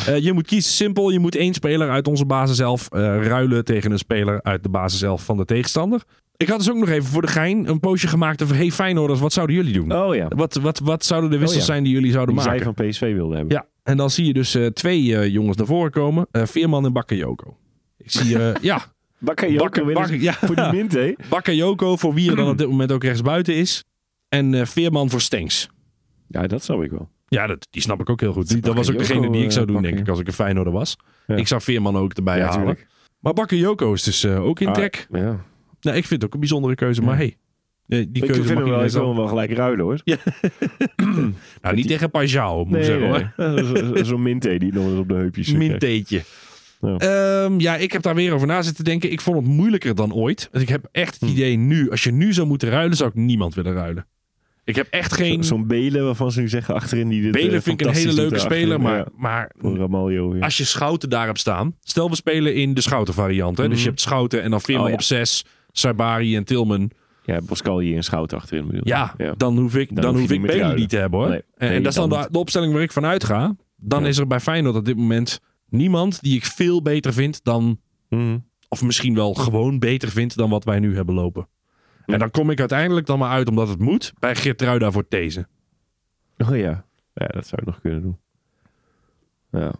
[0.06, 1.10] Eh, je moet kiezen simpel.
[1.10, 5.24] Je moet één speler uit onze basiself eh ruilen tegen een speler uit de basiself
[5.24, 6.02] van de tegenstander.
[6.36, 8.56] Ik had dus ook nog even voor de gein een poosje gemaakt over...
[8.56, 9.92] Hey Feyenoorders, wat zouden jullie doen?
[9.92, 10.28] Oh ja.
[10.28, 11.72] Wat, wat, wat zouden de wissels Oh ja.
[11.72, 12.62] zijn die jullie zouden Die maken?
[12.64, 13.54] zij van PSV wilde hebben.
[13.54, 16.26] Ja, en dan zie je dus eh, twee eh, jongens naar voren komen.
[16.30, 17.56] Eh, Veerman en Bakayoko.
[18.14, 18.84] Ik zie, ja,
[19.18, 20.32] Bakayoko winnen Bakker- ja.
[20.32, 21.12] voor die mint, hè?
[21.30, 23.84] Bakayoko voor wie er dan op dit moment ook rechtsbuiten is.
[24.28, 25.68] En eh, Veerman voor Stenks.
[26.28, 27.08] Ja, dat zou ik wel.
[27.28, 28.48] Ja, dat, die snap ik ook heel goed.
[28.48, 30.32] Die- dat was ook degene die ik zou eh, doen, denk ik, als ik een
[30.32, 30.96] Feyenoorder was.
[31.26, 31.36] Ja.
[31.36, 32.58] Ik zou Veerman ook erbij Ja, halen.
[32.58, 32.86] tuurlijk.
[33.20, 35.06] Maar Bakayoko is dus eh, ook in Ah, trek.
[35.10, 35.44] ja.
[35.80, 37.36] Nou, ik vind het ook een bijzondere keuze, maar hey.
[37.86, 39.06] Die Ik keuze vind hem wel, ik wil zelf.
[39.06, 40.00] hem wel gelijk ruilen, hoor.
[41.62, 43.08] Nou, niet tegen Pajao, moet ik zeggen.
[43.08, 43.64] hoor.
[43.96, 45.56] Zo- Zo'n minté die nog eens op de heupjes zit.
[45.56, 46.22] Minteetje.
[46.80, 46.96] Ja.
[46.96, 49.12] Ehm, ja, ik heb daar weer over na zitten denken.
[49.12, 50.48] Ik vond het moeilijker dan ooit.
[50.52, 51.24] Ik heb echt Hm.
[51.26, 54.06] het idee nu, als je nu zou moeten ruilen, zou ik niemand willen ruilen.
[54.64, 55.44] Ik heb echt geen...
[55.44, 58.12] Zo'n Belen waarvan ze nu zeggen achterin die dit Belen eh, vind ik een hele
[58.12, 60.34] leuke speler, maar, Ja, maar voor Ramaljo.
[60.36, 60.40] Ja.
[60.44, 61.76] als je Schouten daar hebt staan.
[61.80, 63.56] Stel we spelen in de Schouten variant.
[63.56, 63.62] Hè?
[63.62, 63.82] Dus Mhm.
[63.82, 64.94] je hebt Schouten en dan Veerman Oh, ja.
[64.96, 66.90] op 6, Sabari en Tilman.
[67.24, 68.80] Ja, Pascal hier en Schout achterin bedoel.
[68.84, 70.76] Ja, dan hoef ik, dan hoef ik ruilen.
[70.76, 71.28] niet te hebben hoor.
[71.28, 71.42] Nee.
[71.56, 73.56] en, dat is dan dan de, de opstelling waar ik van uitga.
[73.76, 77.80] Dan is er bij Feyenoord op dit moment niemand die ik veel beter vind dan...
[78.08, 78.38] Mhm.
[78.68, 81.48] Of misschien wel gewoon beter vind dan wat wij nu hebben lopen.
[82.06, 82.14] Ja.
[82.14, 85.46] En dan kom ik uiteindelijk dan maar uit, omdat het moet, bij Geertruida voor These.
[86.38, 86.84] Oh ja.
[87.14, 88.18] Ja, dat zou ik nog kunnen doen.
[89.50, 89.74] Ja.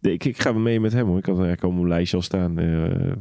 [0.00, 1.18] Ik, ik ga wel mee met hem hoor.
[1.18, 2.58] Ik had eigenlijk al op mijn lijstje al staan.
[2.58, 3.12] Eh,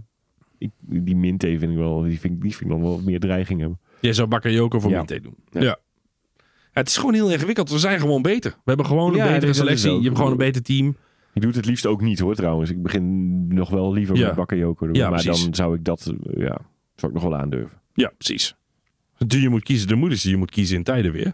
[0.57, 3.59] ik, die Minte vind ik wel, die vind, die vind ik nog wel meer dreiging
[3.59, 3.80] hebben.
[3.99, 4.97] Jij zou Bakayoko voor Ja.
[4.97, 5.36] Minte doen.
[5.49, 5.61] Ja.
[5.61, 5.80] Ja.
[6.72, 7.70] Het is gewoon heel ingewikkeld.
[7.70, 8.51] We zijn gewoon beter.
[8.51, 9.91] We hebben gewoon een Ja, betere selectie.
[9.91, 10.95] Je hebt gewoon een beter team.
[11.34, 12.70] Ik doe het het liefst ook niet hoor trouwens.
[12.70, 14.34] Ik begin nog wel liever Ja.
[14.36, 14.36] met
[14.88, 14.94] doen.
[14.94, 15.44] Ja, maar precies.
[15.44, 16.58] dan zou ik dat, eh, ja,
[16.96, 17.78] zou ik nog wel aandurven.
[17.94, 18.56] Ja, precies.
[19.18, 21.34] Die je moet kiezen, de moeders die je moet kiezen in tijden weer.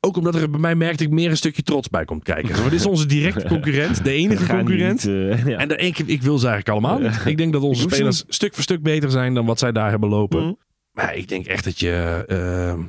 [0.00, 2.56] Ook omdat er bij mij merkte ik meer een stukje trots bij komt kijken.
[2.56, 5.04] Zo, dit is onze directe concurrent, de enige concurrent.
[5.04, 5.58] niet, eh, ja.
[5.58, 7.26] En de, ik, ik wil ze eigenlijk allemaal niet.
[7.26, 10.08] Ik denk dat onze spelers stuk voor stuk beter zijn dan wat zij daar hebben
[10.08, 10.42] lopen.
[10.42, 10.52] Mhm.
[10.92, 12.24] Maar ik denk echt dat je...
[12.26, 12.80] ehm,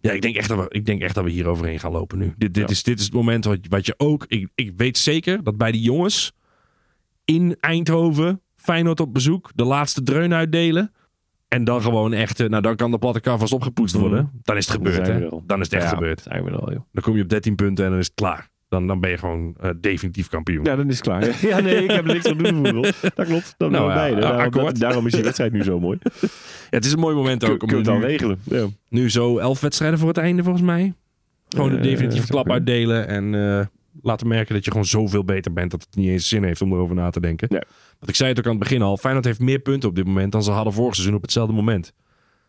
[0.00, 2.18] ja, ik denk, echt dat we, ik denk echt dat we hier overheen gaan lopen
[2.18, 2.34] nu.
[2.36, 2.68] Dit, dit, Ja.
[2.68, 4.24] is, dit is het moment wat, wat je ook...
[4.28, 6.32] Ik, ik weet zeker dat bij die jongens
[7.24, 10.92] in Eindhoven, Feyenoord op bezoek, de laatste dreun uitdelen.
[11.48, 12.40] En dan gewoon echt...
[12.40, 14.04] eh, Nou, dan kan de platte kar vast opgepoetst Mhm.
[14.04, 14.30] worden.
[14.42, 15.28] Dan is het gebeurd, hè?
[15.46, 16.20] Dan is het echt Ja, gebeurd.
[16.22, 16.80] Zijn we al, joh.
[16.92, 18.48] Dan kom je op 13 punten en dan is het klaar.
[18.68, 20.64] Dan, dan ben je gewoon eh, definitief kampioen.
[20.64, 21.36] Ja, dan is het klaar.
[21.48, 22.54] Ja, nee, ik heb er niks aan doen.
[22.64, 22.82] Voetbal.
[23.14, 23.54] Dat klopt.
[23.56, 24.20] Dan Nou nou, ja, beide.
[24.20, 25.98] Daarom, dat- daarom is die wedstrijd nu zo mooi.
[26.70, 28.38] Ja, het is een mooi moment ook om Kun je het al nu, regelen.
[28.44, 28.66] Ja.
[28.88, 30.94] nu zo elf wedstrijden voor het einde volgens mij.
[31.48, 33.66] Gewoon een Eh, definitieve klap uitdelen en eh,
[34.02, 36.72] laten merken dat je gewoon zoveel beter bent dat het niet eens zin heeft om
[36.72, 37.48] erover na te denken.
[37.50, 37.62] Nee.
[37.98, 40.04] Want ik zei het ook aan het begin al, Feyenoord heeft meer punten op dit
[40.06, 41.92] moment dan ze hadden vorig seizoen op hetzelfde moment.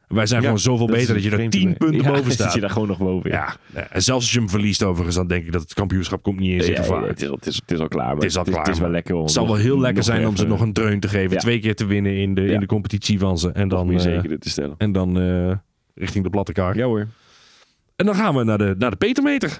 [0.10, 1.74] Wij zijn Ja, gewoon zoveel beter dat je er vreemd, 10 nee.
[1.76, 2.53] punten Ja, boven zit staat.
[2.53, 3.30] je daar gewoon nog boven.
[3.32, 6.39] Ja, en zelfs als je hem verliest overigens, dan denk ik dat het kampioenschap komt
[6.39, 7.07] niet eens in gevaar.
[7.07, 8.14] het, is, al- het, is, het is al klaar.
[8.16, 9.16] Het is al klaar, Het is wel lekker.
[9.16, 11.38] om Het zal wel heel lekker zijn om ze nog een dreun te geven.
[11.38, 13.51] Twee keer te winnen in de, in de competitie van ze.
[13.51, 14.76] En dan, eh, zeker te stellen.
[14.78, 15.51] en dan eh,
[15.95, 16.76] richting de platte kaart.
[16.76, 17.07] Ja hoor.
[17.95, 19.57] En dan gaan we naar de, naar de Petermeter.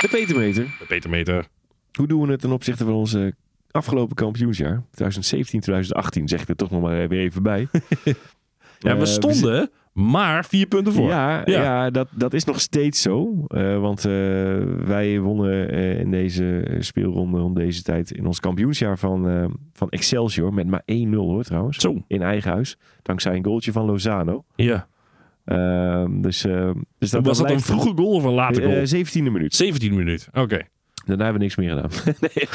[0.00, 0.64] De Petermeter.
[0.78, 1.46] De Petermeter.
[1.92, 3.34] Hoe doen we het ten opzichte van onze
[3.72, 4.82] afgelopen kampioensjaar?
[4.90, 7.68] 2017, 2018 zeg ik er toch nog maar weer even bij.
[8.78, 11.08] Ja, we Eh, stonden maar vier punten voor.
[11.08, 11.62] Ja, Ja.
[11.62, 11.90] ja.
[11.90, 13.44] dat, dat is nog steeds zo.
[13.46, 14.12] Eh, want eh,
[14.84, 19.88] wij wonnen eh, in deze speelronde om deze tijd in ons kampioensjaar van, eh, van
[19.90, 21.78] Excelsior met maar 1-0 hoor trouwens.
[21.78, 22.02] Zo.
[22.06, 22.76] In eigen huis.
[23.02, 24.44] Dankzij een goaltje van Lozano.
[24.56, 24.88] Ja.
[25.44, 28.74] Ehm, dus, eh, dus dat was dat een vroege goal of een late goal?
[28.74, 29.54] Eh, 17e minuut.
[29.54, 30.32] 17 minuten.
[30.42, 30.60] Oké.
[31.04, 31.90] Daarna hebben we niks meer gedaan.
[32.34, 32.48] nee.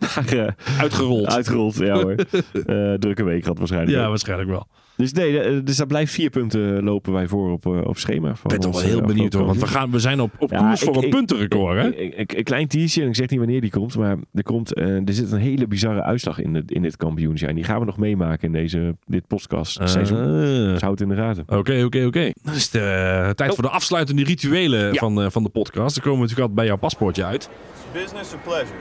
[0.00, 1.26] maar eh, Uitgerold.
[1.26, 2.14] uitgerold, ja hoor.
[2.66, 3.92] Eh, drukke week gehad waarschijnlijk.
[3.98, 4.66] ja, waarschijnlijk wel.
[4.96, 8.30] Dus nee, eh, dus daar blijft vier punten lopen wij voor op, eh, op schema.
[8.30, 9.46] Ik Van ben toch wel heel eh, benieuwd hoor.
[9.46, 11.76] Want we, gaan, we zijn op, op Ja, koers voor een ik- puntenrecord.
[11.82, 12.12] Hè?
[12.16, 15.32] Een, klein teaser, en ik zeg niet wanneer die komt, maar er, komt, er zit
[15.32, 17.48] een hele bizarre uitslag in, het, in dit kampioensjaar.
[17.48, 20.18] En die gaan we nog meemaken in deze, dit podcast seizoen.
[20.18, 20.24] Ah.
[20.72, 21.44] Dus houd het in de gaten.
[21.46, 22.30] Oké, oké, oké.
[22.42, 24.98] Dan is het tijd voor de afsluitende rituelen Ja.
[24.98, 25.94] van, van de podcast.
[25.94, 27.50] Dan komen we natuurlijk altijd bij jouw paspoortje uit.
[27.92, 28.72] Business or pleasure?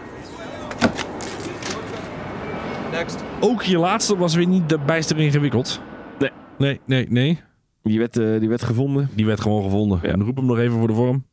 [2.92, 3.24] Next.
[3.40, 5.82] Ook je laatste was weer niet de bijster ingewikkeld.
[6.58, 6.80] Nee.
[6.86, 7.40] Nee, nee.
[7.84, 9.10] Die werd, eh, die werd gevonden.
[9.16, 10.00] Die werd gewoon gevonden.
[10.02, 10.10] Ja.
[10.10, 11.26] En roep hem nog even voor de vorm.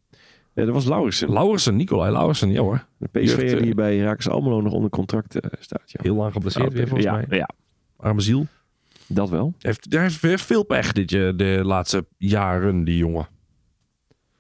[0.55, 1.33] Ja, dat was Lauwersen.
[1.33, 2.51] Lauwersen, Nicolai Lauwersen.
[2.53, 2.87] Ja hoor.
[2.99, 5.83] De PSV eh, die bij Rakers Almelo nog onder contract eh, staat.
[5.91, 6.01] Ja.
[6.03, 7.39] Heel lang geblesseerd weer volgens ja, mij.
[7.39, 7.49] ja,
[7.97, 8.47] Arme ziel.
[9.07, 9.55] dat wel.
[9.59, 13.29] Heeft, hij heeft veel pech dit, je- de laatste jaren, die jongen.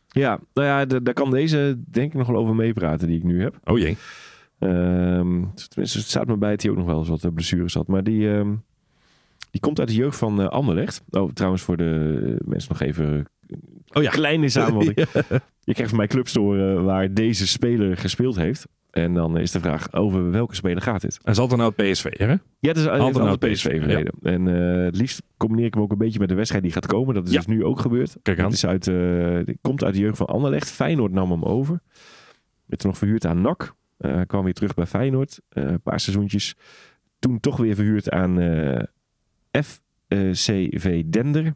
[0.08, 3.42] Ja, nou ja, daar kan deze denk ik nog wel over meepraten die ik nu
[3.42, 3.58] heb.
[3.64, 3.96] Oh jee.
[4.58, 7.86] Ehm, tenminste, het staat me bij dat hij ook nog wel eens wat blessures had.
[7.86, 8.54] Maar die, ehm,
[9.50, 11.02] die komt uit de jeugd van eh Anderlecht.
[11.10, 13.24] Oh, trouwens voor de eh, mensen nog even
[13.92, 14.10] Oh ja.
[14.10, 14.96] kleine samenvatting.
[15.68, 18.66] Je krijgt van mij clubs te horen waar deze speler gespeeld heeft.
[18.90, 21.18] En dan is de vraag over welke speler gaat dit?
[21.22, 22.26] En zal het dan nou het PSV, hè?
[22.26, 22.38] Ja,
[22.68, 24.12] het is altijd, nou PSV PSV, verleden.
[24.22, 24.48] En
[24.78, 27.14] eh, het liefst combineer ik hem ook een beetje met de wedstrijd die gaat komen.
[27.14, 27.36] Dat is Ja.
[27.38, 28.16] dus nu ook gebeurd.
[28.22, 28.44] Kijk aan.
[28.44, 30.70] Het is uit, eh, komt uit de jeugd van Anderlecht.
[30.70, 31.80] Feyenoord nam hem over.
[32.66, 33.74] Werd toen nog verhuurd aan NAC.
[33.96, 35.40] Eh, kwam weer terug bij Feyenoord.
[35.48, 36.54] Eh, een paar seizoentjes.
[37.18, 38.82] Toen toch weer verhuurd aan eh,
[39.50, 41.54] FCV Dender.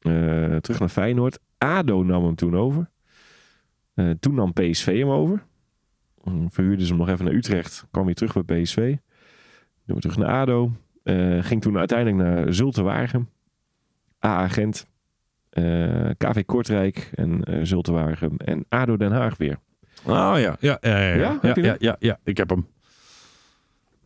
[0.00, 1.38] Eh, terug naar Feyenoord.
[1.58, 2.90] ADO nam hem toen over.
[3.94, 5.42] Eh, toen nam PSV hem over.
[6.24, 7.86] Mm, Verhuurden ze hem nog even naar Utrecht.
[7.90, 8.96] Kwam weer terug bij PSV.
[9.86, 10.72] Toen terug naar ADO.
[11.02, 13.28] Eh, ging toen uiteindelijk naar Zulte Waregem.
[14.24, 14.86] AA Gent.
[15.50, 18.36] eh, KV Kortrijk en eh Zulte Waregem.
[18.36, 19.58] En ADO Den Haag weer.
[20.04, 20.56] Oh ja.
[20.60, 21.38] Ja, ja, ja.
[21.42, 22.66] Ja, Ja, ja, ik heb hem.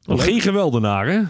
[0.02, 1.22] Geen geweldenaar, hè?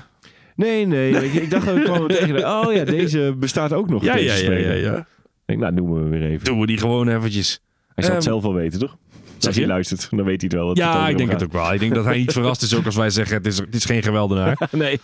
[0.61, 1.11] Nee, nee.
[1.25, 2.49] ik, ik dacht dat ik kwam tegen.
[2.61, 4.03] Oh ja, deze bestaat ook nog.
[4.05, 4.97] Ja, deze ja, ja, ja, ja.
[4.99, 5.07] Ik
[5.47, 6.45] denk, nou, noemen we weer even.
[6.45, 7.61] Doen we die gewoon eventjes.
[7.95, 8.97] Hij zal het Ehm, zelf wel weten, toch?
[9.47, 10.67] Als hij luistert, dan weet hij het wel.
[10.67, 11.73] dat Ja, ik denk hem het ook wel.
[11.73, 13.85] Ik denk dat hij niet verrast is ook als wij zeggen het is, het is
[13.85, 14.69] geen geweldenaar.
[14.71, 15.01] Nee.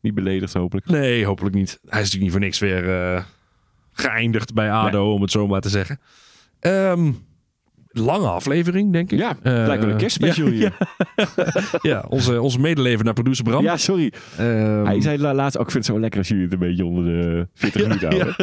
[0.00, 0.86] Niet beledigd, hopelijk.
[0.86, 1.78] Nee, hopelijk niet.
[1.88, 3.22] Hij is natuurlijk niet voor niks weer eh,
[3.92, 6.00] geëindigd bij ADO, om het zo maar te zeggen.
[6.60, 7.10] Ehm,
[7.90, 9.18] lange aflevering, denk ik.
[9.18, 10.76] Ja, Eh, lijkt wel een kerstspecial ja, hier.
[11.82, 13.62] Ja, onze, onze medeleven naar producer Bram.
[13.62, 14.12] Ja, sorry.
[14.36, 16.58] Ehm, Hij zei la- laatst ook, ik vind het zo lekker als jullie het een
[16.58, 18.34] beetje onder de 40 minuten houden.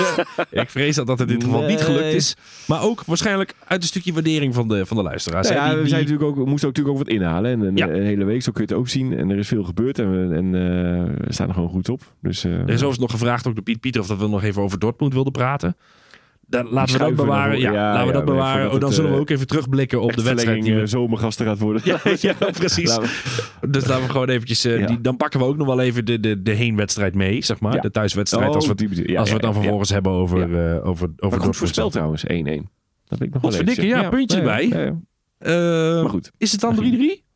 [0.62, 2.36] ik vrees dat dat in dit geval niet gelukt is.
[2.66, 5.48] Maar ook waarschijnlijk uit een stukje waardering van de, van de luisteraars.
[5.48, 7.50] Ja, die- we, zijn natuurlijk ook, we moesten ook natuurlijk ook wat inhalen.
[7.50, 9.16] En een, hele week, zo kun je het ook zien.
[9.18, 12.00] En er is veel gebeurd en we, en, eh, we staan er gewoon goed op.
[12.22, 14.42] Dus, eh, Er is overigens nog gevraagd ook door Piet Pieter of dat we nog
[14.42, 15.76] even over Dortmund wilden praten.
[16.48, 17.58] Daar, laten we dat we bewaren.
[17.58, 18.66] Ja, laten we dat bewaren.
[18.66, 20.62] Oh, dan het, zullen we eh, ook even terugblikken op de wedstrijd.
[20.62, 20.86] Die eh, we...
[20.86, 21.82] zomergasten gaat worden.
[22.20, 22.96] ja, precies.
[22.96, 23.10] Laten
[23.70, 24.64] Dus laten we gewoon eventjes...
[24.64, 27.60] eh, die, dan pakken we ook nog wel even de, de, de heenwedstrijd mee, zeg
[27.60, 27.80] maar.
[27.80, 28.48] De thuiswedstrijd.
[28.48, 31.46] Oh, als we, ja, als we het dan vervolgens hebben over, eh, over, over Maar
[31.46, 32.26] goed voorspeld trouwens, 1-1.
[33.08, 33.84] Dat ik nog wel eventjes.
[33.84, 34.94] ja, puntje erbij.
[35.38, 35.52] Eh,
[36.02, 36.32] Maar goed.
[36.38, 37.26] Is het dan 3-3?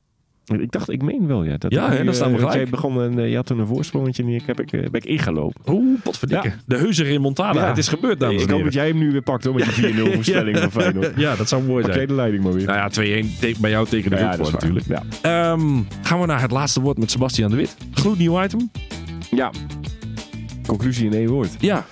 [0.46, 1.56] Ik dacht, ik meen wel, ja.
[1.56, 2.56] Dat Ja, hè, dan staan we eh, gelijk.
[2.58, 5.00] Jij begon, en, eh, je had toen een voorsprongetje en ik heb ik, eh, ben
[5.00, 5.72] ik ingelopen.
[5.72, 6.52] Oeh, potverdikke.
[6.66, 7.60] De heuse remontada.
[7.60, 7.68] Ja.
[7.68, 9.72] Het is gebeurd, dames ik hoop dat jij hem nu weer pakt hoor, met je
[9.72, 11.12] 4-0 voorspelling van Feyenoord.
[11.16, 11.96] Ja, dat zou mooi zijn.
[11.96, 12.66] jij de leiding maar weer.
[12.66, 14.86] Nou ja, 2-1 te- bij jou tekenen we Ja, voor natuurlijk.
[14.86, 15.02] Ja.
[15.22, 17.76] Ehm, gaan we naar het laatste woord met Sebastian de Wit.
[17.92, 18.70] Gloednieuw item.
[19.30, 19.50] ja.
[20.66, 21.50] Conclusie in één woord.
[21.58, 21.86] Ja,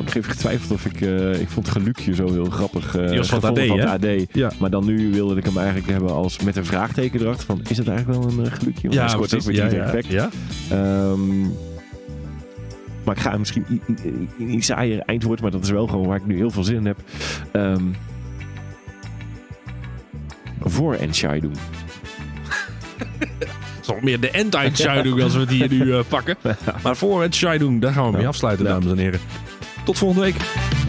[0.00, 1.00] Ik heb nog even getwijfeld of ik...
[1.00, 2.96] eh, ik vond Gelukje zo heel grappig.
[2.96, 4.26] eh, Die was van AD, van het AD.
[4.32, 4.50] Ja.
[4.58, 7.60] Maar dan nu wilde ik hem eigenlijk hebben als met een vraagteken erachter van...
[7.68, 8.88] Is het eigenlijk wel een eh, Gelukje?
[8.88, 10.28] Want hij scoort ook met ja, iedereen ja,
[10.70, 10.76] ja.
[10.76, 11.40] Ehm,
[13.04, 16.06] Maar ik ga misschien i- i- i- iets saaier eindwoord, maar dat is wel gewoon
[16.06, 16.98] waar ik nu heel veel zin in heb.
[17.52, 17.82] Ehm,
[20.62, 21.54] voor en shy doen.
[23.38, 23.48] Het
[23.80, 26.36] is nog meer de anti-Scheidung als we het hier nu pakken.
[26.82, 28.72] Maar voor het Scheidung, daar gaan we mee afsluiten, Ja.
[28.72, 29.20] dames en heren.
[29.84, 30.79] Tot volgende week.